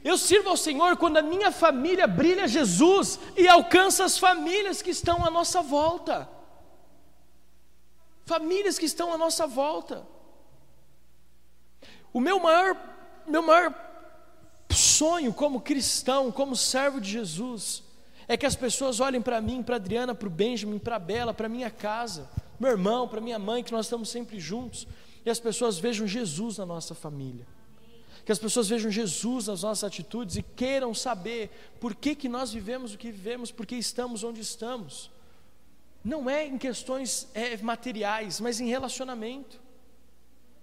Eu 0.03 0.17
sirvo 0.17 0.49
ao 0.49 0.57
Senhor 0.57 0.97
quando 0.97 1.17
a 1.17 1.21
minha 1.21 1.51
família 1.51 2.07
brilha 2.07 2.47
Jesus 2.47 3.19
e 3.37 3.47
alcança 3.47 4.03
as 4.03 4.17
famílias 4.17 4.81
que 4.81 4.89
estão 4.89 5.25
à 5.25 5.29
nossa 5.29 5.61
volta. 5.61 6.27
Famílias 8.25 8.79
que 8.79 8.85
estão 8.85 9.13
à 9.13 9.17
nossa 9.17 9.45
volta. 9.45 10.05
O 12.13 12.19
meu 12.19 12.39
maior, 12.39 12.75
meu 13.27 13.41
maior 13.41 13.73
sonho 14.71 15.33
como 15.33 15.61
cristão, 15.61 16.31
como 16.31 16.55
servo 16.55 16.99
de 16.99 17.11
Jesus, 17.11 17.83
é 18.31 18.37
que 18.37 18.45
as 18.45 18.55
pessoas 18.55 19.01
olhem 19.01 19.21
para 19.21 19.41
mim, 19.41 19.61
para 19.61 19.75
Adriana, 19.75 20.15
para 20.15 20.25
o 20.25 20.31
Benjamin, 20.31 20.79
para 20.79 20.95
a 20.95 20.99
Bela, 20.99 21.33
para 21.33 21.49
minha 21.49 21.69
casa, 21.69 22.29
meu 22.57 22.71
irmão, 22.71 23.05
para 23.05 23.19
minha 23.19 23.37
mãe, 23.37 23.61
que 23.61 23.73
nós 23.73 23.87
estamos 23.87 24.07
sempre 24.07 24.39
juntos, 24.39 24.87
e 25.25 25.29
as 25.29 25.37
pessoas 25.37 25.77
vejam 25.77 26.07
Jesus 26.07 26.57
na 26.57 26.65
nossa 26.65 26.95
família. 26.95 27.45
Que 28.23 28.31
as 28.31 28.39
pessoas 28.39 28.69
vejam 28.69 28.89
Jesus 28.89 29.47
nas 29.47 29.63
nossas 29.63 29.83
atitudes 29.83 30.37
e 30.37 30.43
queiram 30.43 30.93
saber 30.93 31.49
por 31.77 31.93
que, 31.93 32.15
que 32.15 32.29
nós 32.29 32.53
vivemos 32.53 32.93
o 32.93 32.97
que 32.97 33.11
vivemos, 33.11 33.51
por 33.51 33.65
que 33.65 33.75
estamos 33.75 34.23
onde 34.23 34.39
estamos. 34.39 35.11
Não 36.01 36.29
é 36.29 36.45
em 36.45 36.57
questões 36.57 37.27
é, 37.33 37.57
materiais, 37.57 38.39
mas 38.39 38.61
em 38.61 38.67
relacionamento. 38.67 39.59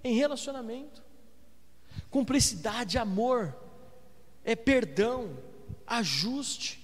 Em 0.02 0.14
relacionamento. 0.14 1.02
Cumplicidade, 2.10 2.96
amor, 2.96 3.54
é 4.42 4.56
perdão, 4.56 5.36
ajuste 5.86 6.77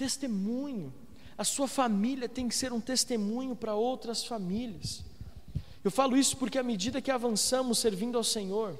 testemunho. 0.00 0.90
A 1.36 1.44
sua 1.44 1.68
família 1.68 2.26
tem 2.26 2.48
que 2.48 2.54
ser 2.54 2.72
um 2.72 2.80
testemunho 2.80 3.54
para 3.54 3.74
outras 3.74 4.24
famílias. 4.24 5.04
Eu 5.84 5.90
falo 5.90 6.16
isso 6.16 6.38
porque 6.38 6.58
à 6.58 6.62
medida 6.62 7.02
que 7.02 7.10
avançamos 7.10 7.78
servindo 7.78 8.16
ao 8.16 8.24
Senhor, 8.24 8.78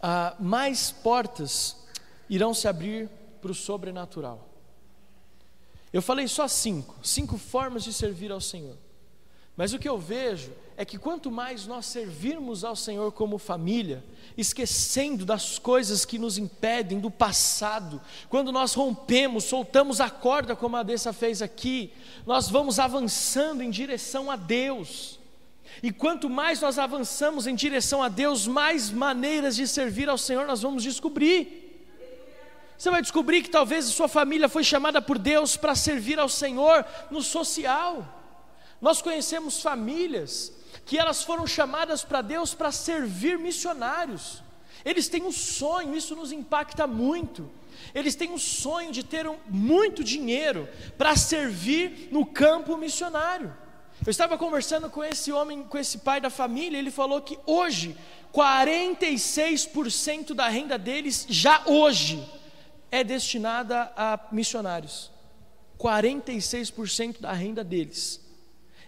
ah, 0.00 0.36
mais 0.38 0.92
portas 0.92 1.76
irão 2.30 2.54
se 2.54 2.68
abrir 2.68 3.08
para 3.42 3.50
o 3.50 3.54
sobrenatural. 3.54 4.48
Eu 5.92 6.02
falei 6.02 6.28
só 6.28 6.46
cinco, 6.46 6.94
cinco 7.02 7.36
formas 7.36 7.82
de 7.82 7.92
servir 7.92 8.30
ao 8.30 8.40
Senhor. 8.40 8.76
Mas 9.56 9.72
o 9.72 9.78
que 9.78 9.88
eu 9.88 9.98
vejo 9.98 10.52
é 10.76 10.84
que 10.84 10.98
quanto 10.98 11.30
mais 11.30 11.66
nós 11.66 11.86
servirmos 11.86 12.62
ao 12.62 12.76
Senhor 12.76 13.10
como 13.12 13.38
família, 13.38 14.04
esquecendo 14.36 15.24
das 15.24 15.58
coisas 15.58 16.04
que 16.04 16.18
nos 16.18 16.36
impedem, 16.36 17.00
do 17.00 17.10
passado, 17.10 18.00
quando 18.28 18.52
nós 18.52 18.74
rompemos, 18.74 19.44
soltamos 19.44 20.00
a 20.02 20.10
corda, 20.10 20.54
como 20.54 20.76
a 20.76 20.82
Dessa 20.82 21.14
fez 21.14 21.40
aqui, 21.40 21.92
nós 22.26 22.50
vamos 22.50 22.78
avançando 22.78 23.62
em 23.62 23.70
direção 23.70 24.30
a 24.30 24.36
Deus. 24.36 25.18
E 25.82 25.90
quanto 25.90 26.28
mais 26.28 26.60
nós 26.60 26.78
avançamos 26.78 27.46
em 27.46 27.54
direção 27.54 28.02
a 28.02 28.08
Deus, 28.10 28.46
mais 28.46 28.90
maneiras 28.90 29.56
de 29.56 29.66
servir 29.66 30.10
ao 30.10 30.18
Senhor 30.18 30.46
nós 30.46 30.60
vamos 30.60 30.82
descobrir. 30.82 31.64
Você 32.76 32.90
vai 32.90 33.00
descobrir 33.00 33.42
que 33.42 33.48
talvez 33.48 33.88
a 33.88 33.92
sua 33.92 34.08
família 34.08 34.50
foi 34.50 34.62
chamada 34.62 35.00
por 35.00 35.18
Deus 35.18 35.56
para 35.56 35.74
servir 35.74 36.18
ao 36.18 36.28
Senhor 36.28 36.84
no 37.10 37.22
social. 37.22 38.06
Nós 38.80 39.00
conhecemos 39.00 39.62
famílias 39.62 40.52
que 40.86 40.96
elas 40.96 41.24
foram 41.24 41.46
chamadas 41.46 42.04
para 42.04 42.22
Deus 42.22 42.54
para 42.54 42.70
servir 42.70 43.38
missionários. 43.38 44.42
Eles 44.84 45.08
têm 45.08 45.24
um 45.24 45.32
sonho, 45.32 45.96
isso 45.96 46.14
nos 46.14 46.30
impacta 46.30 46.86
muito. 46.86 47.50
Eles 47.92 48.14
têm 48.14 48.30
um 48.30 48.38
sonho 48.38 48.92
de 48.92 49.02
ter 49.02 49.26
um, 49.26 49.36
muito 49.48 50.04
dinheiro 50.04 50.68
para 50.96 51.16
servir 51.16 52.08
no 52.12 52.24
campo 52.24 52.76
missionário. 52.76 53.52
Eu 54.06 54.10
estava 54.10 54.38
conversando 54.38 54.88
com 54.88 55.02
esse 55.02 55.32
homem, 55.32 55.64
com 55.64 55.76
esse 55.76 55.98
pai 55.98 56.20
da 56.20 56.30
família, 56.30 56.78
ele 56.78 56.92
falou 56.92 57.20
que 57.20 57.36
hoje 57.44 57.96
46% 58.32 60.34
da 60.34 60.48
renda 60.48 60.78
deles 60.78 61.26
já 61.28 61.62
hoje 61.66 62.24
é 62.92 63.02
destinada 63.02 63.90
a 63.96 64.20
missionários. 64.30 65.10
46% 65.78 67.20
da 67.20 67.32
renda 67.32 67.64
deles 67.64 68.25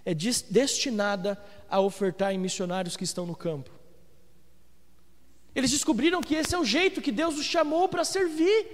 é 0.08 0.14
destinada 0.14 1.38
a 1.68 1.80
ofertar 1.80 2.32
em 2.32 2.38
missionários 2.38 2.96
que 2.96 3.04
estão 3.04 3.26
no 3.26 3.36
campo. 3.36 3.70
Eles 5.54 5.70
descobriram 5.70 6.22
que 6.22 6.34
esse 6.34 6.54
é 6.54 6.58
o 6.58 6.64
jeito 6.64 7.02
que 7.02 7.12
Deus 7.12 7.36
os 7.36 7.44
chamou 7.44 7.86
para 7.90 8.06
servir. 8.06 8.66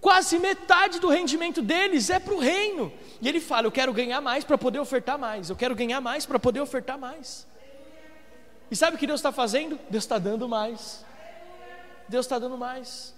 Quase 0.00 0.38
metade 0.38 1.00
do 1.00 1.08
rendimento 1.08 1.60
deles 1.60 2.10
é 2.10 2.20
para 2.20 2.34
o 2.34 2.38
reino. 2.38 2.92
E 3.20 3.28
ele 3.28 3.40
fala: 3.40 3.66
Eu 3.66 3.72
quero 3.72 3.92
ganhar 3.92 4.20
mais 4.20 4.44
para 4.44 4.56
poder 4.56 4.78
ofertar 4.78 5.18
mais. 5.18 5.50
Eu 5.50 5.56
quero 5.56 5.74
ganhar 5.74 6.00
mais 6.00 6.24
para 6.24 6.38
poder 6.38 6.60
ofertar 6.60 6.96
mais. 6.96 7.44
E 8.70 8.76
sabe 8.76 8.94
o 8.94 9.00
que 9.00 9.06
Deus 9.06 9.18
está 9.18 9.32
fazendo? 9.32 9.80
Deus 9.90 10.04
está 10.04 10.16
dando 10.16 10.48
mais. 10.48 11.04
Deus 12.08 12.24
está 12.24 12.38
dando 12.38 12.56
mais. 12.56 13.12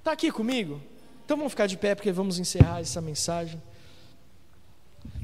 Está 0.00 0.12
aqui 0.12 0.30
comigo? 0.30 0.78
Então 1.24 1.38
vamos 1.38 1.52
ficar 1.52 1.66
de 1.66 1.78
pé 1.78 1.94
porque 1.94 2.12
vamos 2.12 2.38
encerrar 2.38 2.80
essa 2.82 3.00
mensagem. 3.00 3.62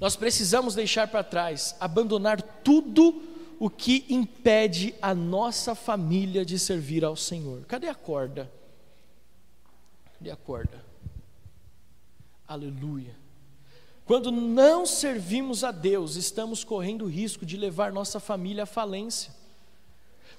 Nós 0.01 0.15
precisamos 0.17 0.75
deixar 0.75 1.09
para 1.09 1.25
trás, 1.25 1.75
abandonar 1.81 2.41
tudo 2.41 3.23
o 3.59 3.69
que 3.69 4.05
impede 4.09 4.95
a 5.03 5.15
nossa 5.15 5.75
família 5.75 6.45
de 6.45 6.59
servir 6.59 7.05
ao 7.05 7.17
Senhor. 7.17 7.65
Cadê 7.67 7.89
a 7.89 7.95
corda? 7.95 8.51
Cadê 10.19 10.31
a 10.31 10.37
corda? 10.37 10.85
Aleluia. 12.47 13.17
Quando 14.07 14.31
não 14.31 14.87
servimos 14.87 15.65
a 15.65 15.71
Deus, 15.71 16.17
estamos 16.17 16.65
correndo 16.65 17.05
o 17.05 17.09
risco 17.09 17.45
de 17.45 17.57
levar 17.57 17.93
nossa 17.93 18.21
família 18.21 18.63
à 18.63 18.67
falência. 18.67 19.35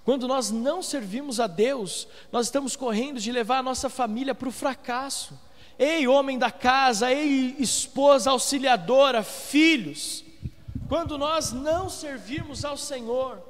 Quando 0.03 0.27
nós 0.27 0.49
não 0.49 0.81
servimos 0.81 1.39
a 1.39 1.45
Deus, 1.45 2.07
nós 2.31 2.47
estamos 2.47 2.75
correndo 2.75 3.19
de 3.19 3.31
levar 3.31 3.59
a 3.59 3.63
nossa 3.63 3.89
família 3.89 4.33
para 4.33 4.49
o 4.49 4.51
fracasso. 4.51 5.37
Ei, 5.79 6.05
homem 6.09 6.37
da 6.37 6.51
casa, 6.51 7.09
ei, 7.09 7.55
esposa 7.57 8.31
auxiliadora, 8.31 9.23
filhos, 9.23 10.25
quando 10.89 11.17
nós 11.17 11.53
não 11.53 11.89
servirmos 11.89 12.65
ao 12.65 12.75
Senhor, 12.75 13.41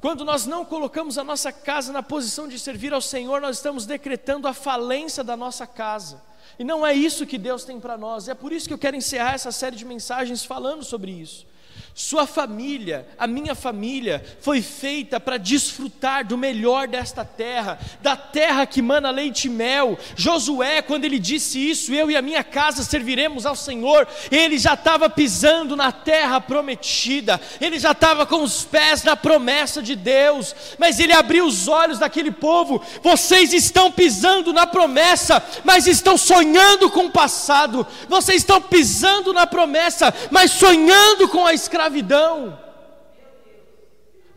quando 0.00 0.24
nós 0.24 0.44
não 0.44 0.64
colocamos 0.64 1.18
a 1.18 1.22
nossa 1.22 1.52
casa 1.52 1.92
na 1.92 2.02
posição 2.02 2.48
de 2.48 2.58
servir 2.58 2.92
ao 2.92 3.00
Senhor, 3.00 3.40
nós 3.40 3.58
estamos 3.58 3.86
decretando 3.86 4.48
a 4.48 4.52
falência 4.52 5.22
da 5.22 5.36
nossa 5.36 5.68
casa. 5.68 6.20
E 6.58 6.64
não 6.64 6.84
é 6.84 6.92
isso 6.92 7.26
que 7.26 7.38
Deus 7.38 7.64
tem 7.64 7.78
para 7.78 7.96
nós. 7.96 8.26
É 8.26 8.34
por 8.34 8.50
isso 8.50 8.66
que 8.66 8.74
eu 8.74 8.78
quero 8.78 8.96
encerrar 8.96 9.34
essa 9.34 9.52
série 9.52 9.76
de 9.76 9.84
mensagens 9.84 10.44
falando 10.44 10.82
sobre 10.82 11.12
isso. 11.12 11.46
Sua 11.92 12.26
família, 12.26 13.06
a 13.18 13.26
minha 13.26 13.54
família, 13.54 14.24
foi 14.40 14.62
feita 14.62 15.18
para 15.18 15.36
desfrutar 15.36 16.24
do 16.24 16.38
melhor 16.38 16.86
desta 16.86 17.24
terra, 17.24 17.78
da 18.00 18.16
terra 18.16 18.64
que 18.64 18.80
mana 18.80 19.10
leite 19.10 19.46
e 19.46 19.50
mel. 19.50 19.98
Josué, 20.14 20.82
quando 20.82 21.04
ele 21.04 21.18
disse 21.18 21.58
isso, 21.58 21.92
eu 21.92 22.10
e 22.10 22.16
a 22.16 22.22
minha 22.22 22.44
casa 22.44 22.84
serviremos 22.84 23.44
ao 23.44 23.56
Senhor, 23.56 24.06
ele 24.30 24.56
já 24.56 24.74
estava 24.74 25.10
pisando 25.10 25.74
na 25.74 25.90
terra 25.90 26.40
prometida, 26.40 27.40
ele 27.60 27.78
já 27.78 27.90
estava 27.90 28.24
com 28.24 28.42
os 28.42 28.64
pés 28.64 29.02
na 29.02 29.16
promessa 29.16 29.82
de 29.82 29.96
Deus, 29.96 30.54
mas 30.78 31.00
ele 31.00 31.12
abriu 31.12 31.44
os 31.44 31.66
olhos 31.66 31.98
daquele 31.98 32.30
povo: 32.30 32.80
vocês 33.02 33.52
estão 33.52 33.90
pisando 33.90 34.52
na 34.52 34.66
promessa, 34.66 35.42
mas 35.64 35.88
estão 35.88 36.16
sonhando 36.16 36.88
com 36.88 37.06
o 37.06 37.10
passado, 37.10 37.86
vocês 38.08 38.38
estão 38.38 38.62
pisando 38.62 39.32
na 39.32 39.46
promessa, 39.46 40.14
mas 40.30 40.52
sonhando 40.52 41.28
com 41.28 41.44
a 41.44 41.52
escravidão 41.52 41.79
escravidão. 41.80 42.58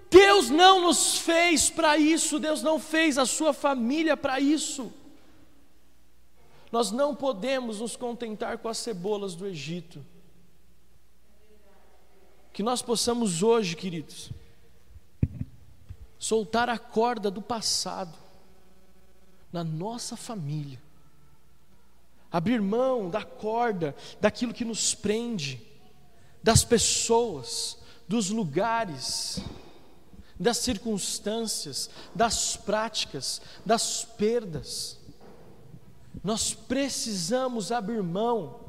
Deus 0.10 0.50
não 0.50 0.82
nos 0.82 1.18
fez 1.18 1.70
para 1.70 1.98
isso, 1.98 2.40
Deus 2.40 2.62
não 2.62 2.80
fez 2.80 3.18
a 3.18 3.26
sua 3.26 3.52
família 3.52 4.16
para 4.16 4.40
isso. 4.40 4.94
Nós 6.72 6.92
não 6.92 7.16
podemos 7.16 7.82
nos 7.82 7.96
contentar 7.96 8.58
com 8.60 8.70
as 8.70 8.78
cebolas 8.78 9.36
do 9.36 9.46
Egito. 9.46 10.04
Que 12.54 12.64
nós 12.64 12.82
possamos 12.82 13.42
hoje, 13.42 13.76
queridos, 13.76 14.30
soltar 16.20 16.70
a 16.70 16.78
corda 16.78 17.30
do 17.30 17.42
passado 17.42 18.18
na 19.52 19.64
nossa 19.64 20.16
família, 20.16 20.80
abrir 22.32 22.62
mão 22.62 23.10
da 23.10 23.24
corda, 23.24 23.96
daquilo 24.22 24.54
que 24.54 24.64
nos 24.66 24.94
prende 24.96 25.73
das 26.44 26.66
pessoas, 26.66 27.78
dos 28.08 28.30
lugares, 28.30 29.40
das 30.38 30.58
circunstâncias, 30.58 31.90
das 32.14 32.58
práticas, 32.58 33.42
das 33.66 34.04
perdas. 34.04 35.00
Nós 36.22 36.54
precisamos 36.54 37.72
abrir 37.72 38.04
mão, 38.04 38.60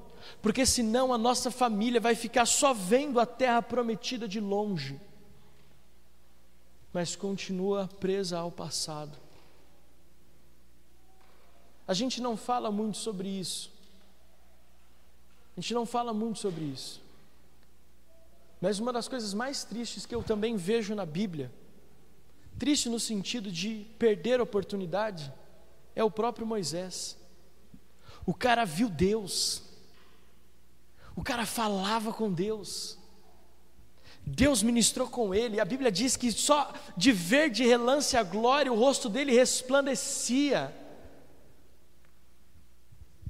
porque 0.41 0.65
senão 0.65 1.13
a 1.13 1.19
nossa 1.19 1.51
família 1.51 2.01
vai 2.01 2.15
ficar 2.15 2.47
só 2.47 2.73
vendo 2.73 3.19
a 3.19 3.27
terra 3.27 3.61
prometida 3.61 4.29
de 4.29 4.39
longe, 4.39 5.01
mas 6.93 7.17
continua 7.17 7.89
presa 7.99 8.39
ao 8.39 8.53
passado. 8.53 9.19
A 11.87 11.93
gente 11.93 12.21
não 12.23 12.37
fala 12.37 12.71
muito 12.71 12.97
sobre 12.97 13.29
isso. 13.29 13.71
A 15.57 15.61
gente 15.61 15.75
não 15.75 15.85
fala 15.85 16.15
muito 16.15 16.39
sobre 16.39 16.65
isso. 16.65 17.04
Mas 18.65 18.79
uma 18.79 18.95
das 18.95 19.07
coisas 19.07 19.35
mais 19.35 19.63
tristes 19.63 20.07
que 20.07 20.15
eu 20.15 20.23
também 20.23 20.57
vejo 20.57 20.95
na 20.95 21.05
Bíblia, 21.05 21.53
triste 22.59 22.89
no 22.89 22.99
sentido 22.99 23.53
de 23.53 23.87
perder 23.99 24.41
oportunidade, 24.41 25.31
é 25.95 26.03
o 26.03 26.11
próprio 26.11 26.47
Moisés. 26.47 27.15
O 28.25 28.33
cara 28.33 28.65
viu 28.65 28.89
Deus, 28.89 29.63
o 31.15 31.23
cara 31.23 31.45
falava 31.45 32.11
com 32.11 32.33
Deus, 32.33 32.99
Deus 34.25 34.63
ministrou 34.63 35.11
com 35.11 35.35
ele, 35.35 35.61
a 35.61 35.65
Bíblia 35.67 35.93
diz 35.93 36.17
que 36.17 36.33
só 36.33 36.73
de 36.97 37.13
ver 37.13 37.51
de 37.51 37.67
relance 37.67 38.17
a 38.17 38.23
glória, 38.23 38.73
o 38.73 38.79
rosto 38.79 39.11
dele 39.11 39.33
resplandecia, 39.33 40.75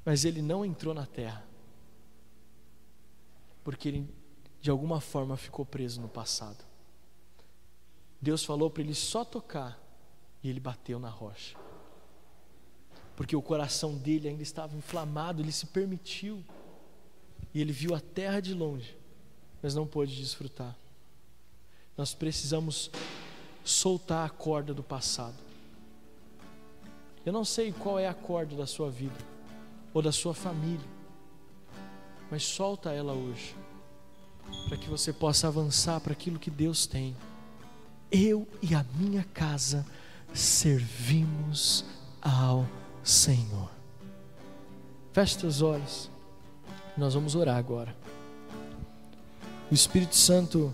mas 0.05 0.23
ele 0.23 0.41
não 0.41 0.63
entrou 0.63 0.93
na 0.93 1.05
terra, 1.05 1.45
porque 3.65 3.89
ele 3.89 4.24
de 4.65 4.71
alguma 4.71 4.99
forma 4.99 5.37
ficou 5.37 5.63
preso 5.63 6.01
no 6.01 6.09
passado. 6.09 6.65
Deus 8.19 8.43
falou 8.43 8.67
para 8.67 8.81
ele 8.81 8.95
só 8.95 9.23
tocar 9.23 9.79
e 10.41 10.49
ele 10.49 10.59
bateu 10.59 10.97
na 10.97 11.07
rocha. 11.07 11.55
Porque 13.15 13.35
o 13.35 13.43
coração 13.43 13.95
dele 13.95 14.27
ainda 14.27 14.41
estava 14.41 14.75
inflamado, 14.75 15.39
ele 15.39 15.51
se 15.51 15.67
permitiu. 15.67 16.43
E 17.53 17.61
ele 17.61 17.71
viu 17.71 17.93
a 17.93 17.99
terra 17.99 18.39
de 18.39 18.55
longe, 18.55 18.97
mas 19.61 19.75
não 19.75 19.85
pôde 19.85 20.15
desfrutar. 20.15 20.75
Nós 21.95 22.15
precisamos 22.15 22.89
soltar 23.63 24.25
a 24.25 24.31
corda 24.31 24.73
do 24.73 24.81
passado. 24.81 25.37
Eu 27.23 27.31
não 27.31 27.45
sei 27.45 27.71
qual 27.71 27.99
é 27.99 28.07
a 28.07 28.15
corda 28.15 28.55
da 28.55 28.65
sua 28.65 28.89
vida 28.89 29.23
ou 29.93 30.01
da 30.01 30.11
sua 30.11 30.33
família, 30.33 30.89
mas 32.31 32.43
solta 32.43 32.91
ela 32.91 33.13
hoje 33.13 33.55
para 34.67 34.77
que 34.77 34.89
você 34.89 35.13
possa 35.13 35.47
avançar 35.47 35.99
para 35.99 36.13
aquilo 36.13 36.39
que 36.39 36.49
Deus 36.49 36.85
tem. 36.85 37.15
Eu 38.11 38.47
e 38.61 38.73
a 38.73 38.85
minha 38.97 39.23
casa 39.33 39.85
servimos 40.33 41.85
ao 42.21 42.67
Senhor. 43.03 43.69
Feche 45.13 45.45
os 45.45 45.61
olhos, 45.61 46.09
nós 46.97 47.13
vamos 47.13 47.35
orar 47.35 47.57
agora. 47.57 47.95
o 49.71 49.73
Espírito 49.73 50.15
Santo 50.15 50.73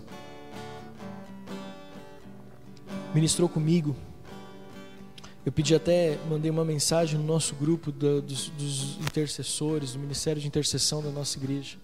ministrou 3.14 3.48
comigo. 3.48 3.94
Eu 5.44 5.50
pedi 5.50 5.74
até, 5.74 6.18
mandei 6.28 6.50
uma 6.50 6.64
mensagem 6.64 7.18
no 7.18 7.26
nosso 7.26 7.54
grupo 7.56 7.90
do, 7.90 8.22
dos, 8.22 8.48
dos 8.50 8.96
intercessores, 8.98 9.92
do 9.92 9.98
Ministério 9.98 10.40
de 10.40 10.46
Intercessão 10.46 11.02
da 11.02 11.10
nossa 11.10 11.36
igreja. 11.36 11.78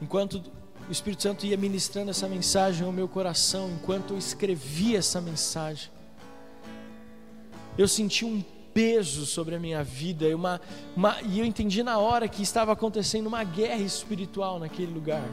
Enquanto 0.00 0.42
o 0.88 0.92
Espírito 0.92 1.22
Santo 1.22 1.44
ia 1.44 1.56
ministrando 1.56 2.10
essa 2.10 2.28
mensagem 2.28 2.86
ao 2.86 2.92
meu 2.92 3.08
coração, 3.08 3.70
enquanto 3.70 4.14
eu 4.14 4.18
escrevia 4.18 4.98
essa 4.98 5.20
mensagem, 5.20 5.90
eu 7.76 7.88
senti 7.88 8.24
um 8.24 8.42
peso 8.72 9.24
sobre 9.24 9.54
a 9.54 9.58
minha 9.58 9.82
vida, 9.82 10.34
uma, 10.36 10.60
uma, 10.94 11.16
e 11.22 11.38
eu 11.38 11.44
entendi 11.44 11.82
na 11.82 11.98
hora 11.98 12.28
que 12.28 12.42
estava 12.42 12.72
acontecendo 12.72 13.26
uma 13.26 13.42
guerra 13.42 13.80
espiritual 13.80 14.58
naquele 14.58 14.92
lugar. 14.92 15.24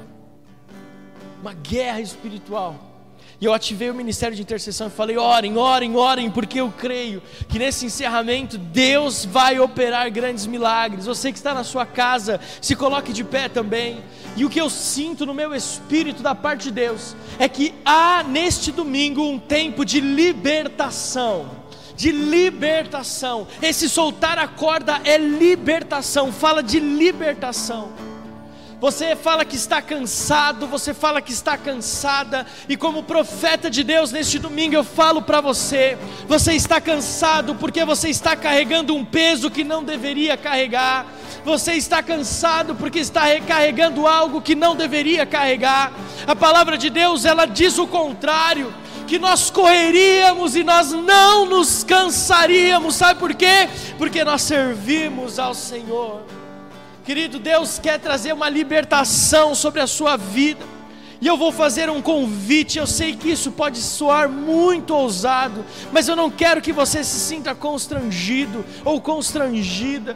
Uma 1.41 1.53
guerra 1.53 1.99
espiritual. 1.99 2.92
E 3.41 3.45
eu 3.45 3.53
ativei 3.53 3.89
o 3.89 3.93
ministério 3.93 4.35
de 4.35 4.41
intercessão 4.41 4.87
e 4.87 4.89
falei: 4.89 5.17
orem, 5.17 5.57
orem, 5.57 5.95
orem, 5.95 6.31
porque 6.31 6.61
eu 6.61 6.71
creio 6.77 7.21
que 7.49 7.59
nesse 7.59 7.85
encerramento 7.85 8.57
Deus 8.57 9.25
vai 9.25 9.59
operar 9.59 10.09
grandes 10.11 10.45
milagres. 10.45 11.05
Você 11.05 11.31
que 11.31 11.37
está 11.37 11.53
na 11.53 11.63
sua 11.63 11.85
casa, 11.85 12.39
se 12.61 12.75
coloque 12.75 13.11
de 13.11 13.23
pé 13.23 13.49
também. 13.49 14.01
E 14.37 14.45
o 14.45 14.49
que 14.49 14.61
eu 14.61 14.69
sinto 14.69 15.25
no 15.25 15.33
meu 15.33 15.53
espírito 15.53 16.23
da 16.23 16.33
parte 16.33 16.63
de 16.63 16.71
Deus 16.71 17.15
é 17.37 17.49
que 17.49 17.73
há 17.83 18.23
neste 18.23 18.71
domingo 18.71 19.21
um 19.21 19.37
tempo 19.37 19.83
de 19.83 19.99
libertação 19.99 21.63
de 21.95 22.11
libertação. 22.11 23.47
Esse 23.61 23.87
soltar 23.87 24.39
a 24.39 24.47
corda 24.47 24.99
é 25.05 25.17
libertação, 25.17 26.31
fala 26.31 26.63
de 26.63 26.79
libertação. 26.79 27.91
Você 28.83 29.15
fala 29.15 29.45
que 29.45 29.55
está 29.55 29.81
cansado, 29.81 30.67
você 30.67 30.93
fala 30.93 31.21
que 31.21 31.31
está 31.31 31.57
cansada, 31.57 32.45
e 32.67 32.75
como 32.75 33.01
profeta 33.01 33.69
de 33.69 33.81
Deus 33.81 34.11
neste 34.11 34.37
domingo 34.37 34.75
eu 34.75 34.83
falo 34.83 35.21
para 35.21 35.39
você: 35.39 35.97
você 36.27 36.51
está 36.51 36.81
cansado 36.81 37.55
porque 37.55 37.85
você 37.85 38.09
está 38.09 38.35
carregando 38.35 38.93
um 38.93 39.05
peso 39.05 39.49
que 39.49 39.63
não 39.63 39.85
deveria 39.85 40.35
carregar, 40.35 41.05
você 41.45 41.75
está 41.75 42.03
cansado 42.03 42.75
porque 42.75 42.99
está 42.99 43.23
recarregando 43.23 44.05
algo 44.05 44.41
que 44.41 44.53
não 44.53 44.75
deveria 44.75 45.25
carregar. 45.25 45.93
A 46.27 46.35
palavra 46.35 46.77
de 46.77 46.89
Deus 46.89 47.23
ela 47.23 47.45
diz 47.45 47.77
o 47.77 47.87
contrário 47.87 48.73
que 49.07 49.17
nós 49.17 49.49
correríamos 49.49 50.57
e 50.57 50.63
nós 50.65 50.91
não 50.91 51.45
nos 51.45 51.85
cansaríamos, 51.85 52.95
sabe 52.95 53.17
por 53.17 53.33
quê? 53.33 53.69
Porque 53.97 54.25
nós 54.25 54.41
servimos 54.41 55.39
ao 55.39 55.53
Senhor. 55.53 56.42
Querido, 57.03 57.37
Deus 57.37 57.79
quer 57.79 57.99
trazer 57.99 58.31
uma 58.31 58.47
libertação 58.47 59.53
sobre 59.53 59.81
a 59.81 59.87
sua 59.87 60.15
vida. 60.15 60.65
E 61.19 61.27
eu 61.27 61.35
vou 61.35 61.51
fazer 61.51 61.89
um 61.89 62.01
convite. 62.01 62.79
Eu 62.79 62.87
sei 62.87 63.13
que 63.13 63.29
isso 63.29 63.51
pode 63.51 63.77
soar 63.79 64.29
muito 64.29 64.95
ousado, 64.95 65.65
mas 65.91 66.07
eu 66.07 66.15
não 66.15 66.31
quero 66.31 66.61
que 66.61 66.71
você 66.71 67.03
se 67.03 67.19
sinta 67.19 67.53
constrangido 67.53 68.65
ou 68.85 69.01
constrangida. 69.01 70.15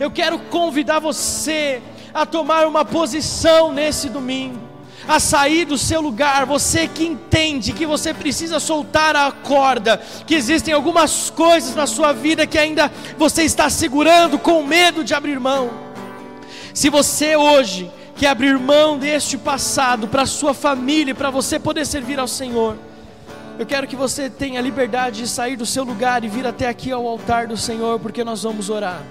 Eu 0.00 0.10
quero 0.10 0.38
convidar 0.38 1.00
você 1.00 1.82
a 2.14 2.24
tomar 2.24 2.66
uma 2.66 2.82
posição 2.82 3.70
nesse 3.70 4.08
domingo, 4.08 4.58
a 5.06 5.20
sair 5.20 5.66
do 5.66 5.76
seu 5.76 6.00
lugar. 6.00 6.46
Você 6.46 6.88
que 6.88 7.04
entende 7.04 7.74
que 7.74 7.84
você 7.84 8.14
precisa 8.14 8.58
soltar 8.58 9.14
a 9.14 9.30
corda, 9.30 10.00
que 10.26 10.34
existem 10.34 10.72
algumas 10.72 11.28
coisas 11.28 11.74
na 11.74 11.86
sua 11.86 12.14
vida 12.14 12.46
que 12.46 12.56
ainda 12.56 12.90
você 13.18 13.42
está 13.42 13.68
segurando 13.68 14.38
com 14.38 14.62
medo 14.62 15.04
de 15.04 15.12
abrir 15.12 15.38
mão. 15.38 15.91
Se 16.74 16.88
você 16.88 17.36
hoje 17.36 17.90
quer 18.16 18.28
abrir 18.28 18.58
mão 18.58 18.98
deste 18.98 19.36
passado 19.36 20.08
para 20.08 20.24
sua 20.24 20.54
família, 20.54 21.14
para 21.14 21.30
você 21.30 21.58
poder 21.58 21.86
servir 21.86 22.18
ao 22.18 22.28
Senhor, 22.28 22.76
eu 23.58 23.66
quero 23.66 23.86
que 23.86 23.94
você 23.94 24.30
tenha 24.30 24.60
liberdade 24.60 25.20
de 25.20 25.28
sair 25.28 25.56
do 25.56 25.66
seu 25.66 25.84
lugar 25.84 26.24
e 26.24 26.28
vir 26.28 26.46
até 26.46 26.68
aqui 26.68 26.90
ao 26.90 27.06
altar 27.06 27.46
do 27.46 27.56
Senhor, 27.56 28.00
porque 28.00 28.24
nós 28.24 28.42
vamos 28.42 28.70
orar. 28.70 29.02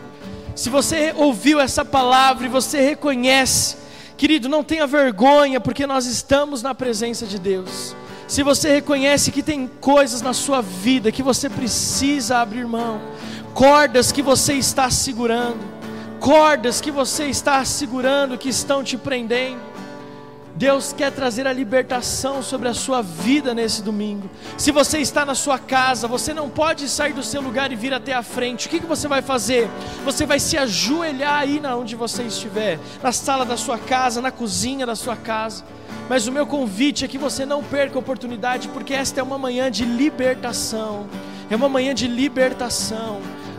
Se 0.55 0.69
você 0.69 1.13
ouviu 1.15 1.59
essa 1.59 1.85
palavra 1.85 2.45
e 2.45 2.49
você 2.49 2.81
reconhece, 2.81 3.77
querido, 4.17 4.49
não 4.49 4.63
tenha 4.63 4.87
vergonha, 4.87 5.59
porque 5.59 5.85
nós 5.85 6.05
estamos 6.07 6.63
na 6.63 6.73
presença 6.73 7.25
de 7.27 7.37
Deus. 7.37 7.95
Se 8.27 8.41
você 8.43 8.71
reconhece 8.71 9.31
que 9.31 9.43
tem 9.43 9.69
coisas 9.79 10.21
na 10.21 10.33
sua 10.33 10.61
vida 10.61 11.11
que 11.11 11.21
você 11.21 11.49
precisa 11.49 12.37
abrir 12.39 12.65
mão, 12.65 12.99
cordas 13.53 14.11
que 14.11 14.21
você 14.21 14.53
está 14.53 14.89
segurando, 14.89 15.70
cordas 16.21 16.79
que 16.79 16.91
você 16.91 17.25
está 17.25 17.65
segurando, 17.65 18.37
que 18.37 18.47
estão 18.47 18.83
te 18.83 18.95
prendendo. 18.95 19.59
Deus 20.55 20.93
quer 20.93 21.11
trazer 21.11 21.47
a 21.47 21.53
libertação 21.53 22.43
sobre 22.43 22.67
a 22.67 22.73
sua 22.75 23.01
vida 23.01 23.55
nesse 23.55 23.81
domingo. 23.81 24.29
Se 24.55 24.71
você 24.71 24.99
está 24.99 25.25
na 25.25 25.33
sua 25.33 25.57
casa, 25.57 26.07
você 26.07 26.31
não 26.31 26.47
pode 26.47 26.87
sair 26.87 27.13
do 27.13 27.23
seu 27.23 27.41
lugar 27.41 27.71
e 27.71 27.75
vir 27.75 27.91
até 27.91 28.13
a 28.13 28.21
frente. 28.21 28.67
O 28.67 28.69
que, 28.69 28.79
que 28.79 28.85
você 28.85 29.07
vai 29.07 29.23
fazer? 29.23 29.67
Você 30.05 30.23
vai 30.27 30.39
se 30.39 30.57
ajoelhar 30.57 31.39
aí 31.39 31.59
na 31.59 31.75
onde 31.75 31.95
você 31.95 32.21
estiver, 32.21 32.77
na 33.01 33.11
sala 33.11 33.43
da 33.43 33.57
sua 33.57 33.79
casa, 33.79 34.21
na 34.21 34.29
cozinha 34.29 34.85
da 34.85 34.95
sua 34.95 35.15
casa. 35.15 35.63
Mas 36.07 36.27
o 36.27 36.31
meu 36.31 36.45
convite 36.45 37.03
é 37.03 37.07
que 37.07 37.17
você 37.17 37.47
não 37.47 37.63
perca 37.63 37.95
a 37.95 37.99
oportunidade, 37.99 38.67
porque 38.67 38.93
esta 38.93 39.19
é 39.19 39.23
uma 39.23 39.39
manhã 39.39 39.71
de 39.71 39.85
libertação. 39.85 41.07
É 41.49 41.55
uma 41.55 41.69
manhã 41.69 41.95
de 41.95 42.07
libertação. 42.07 43.19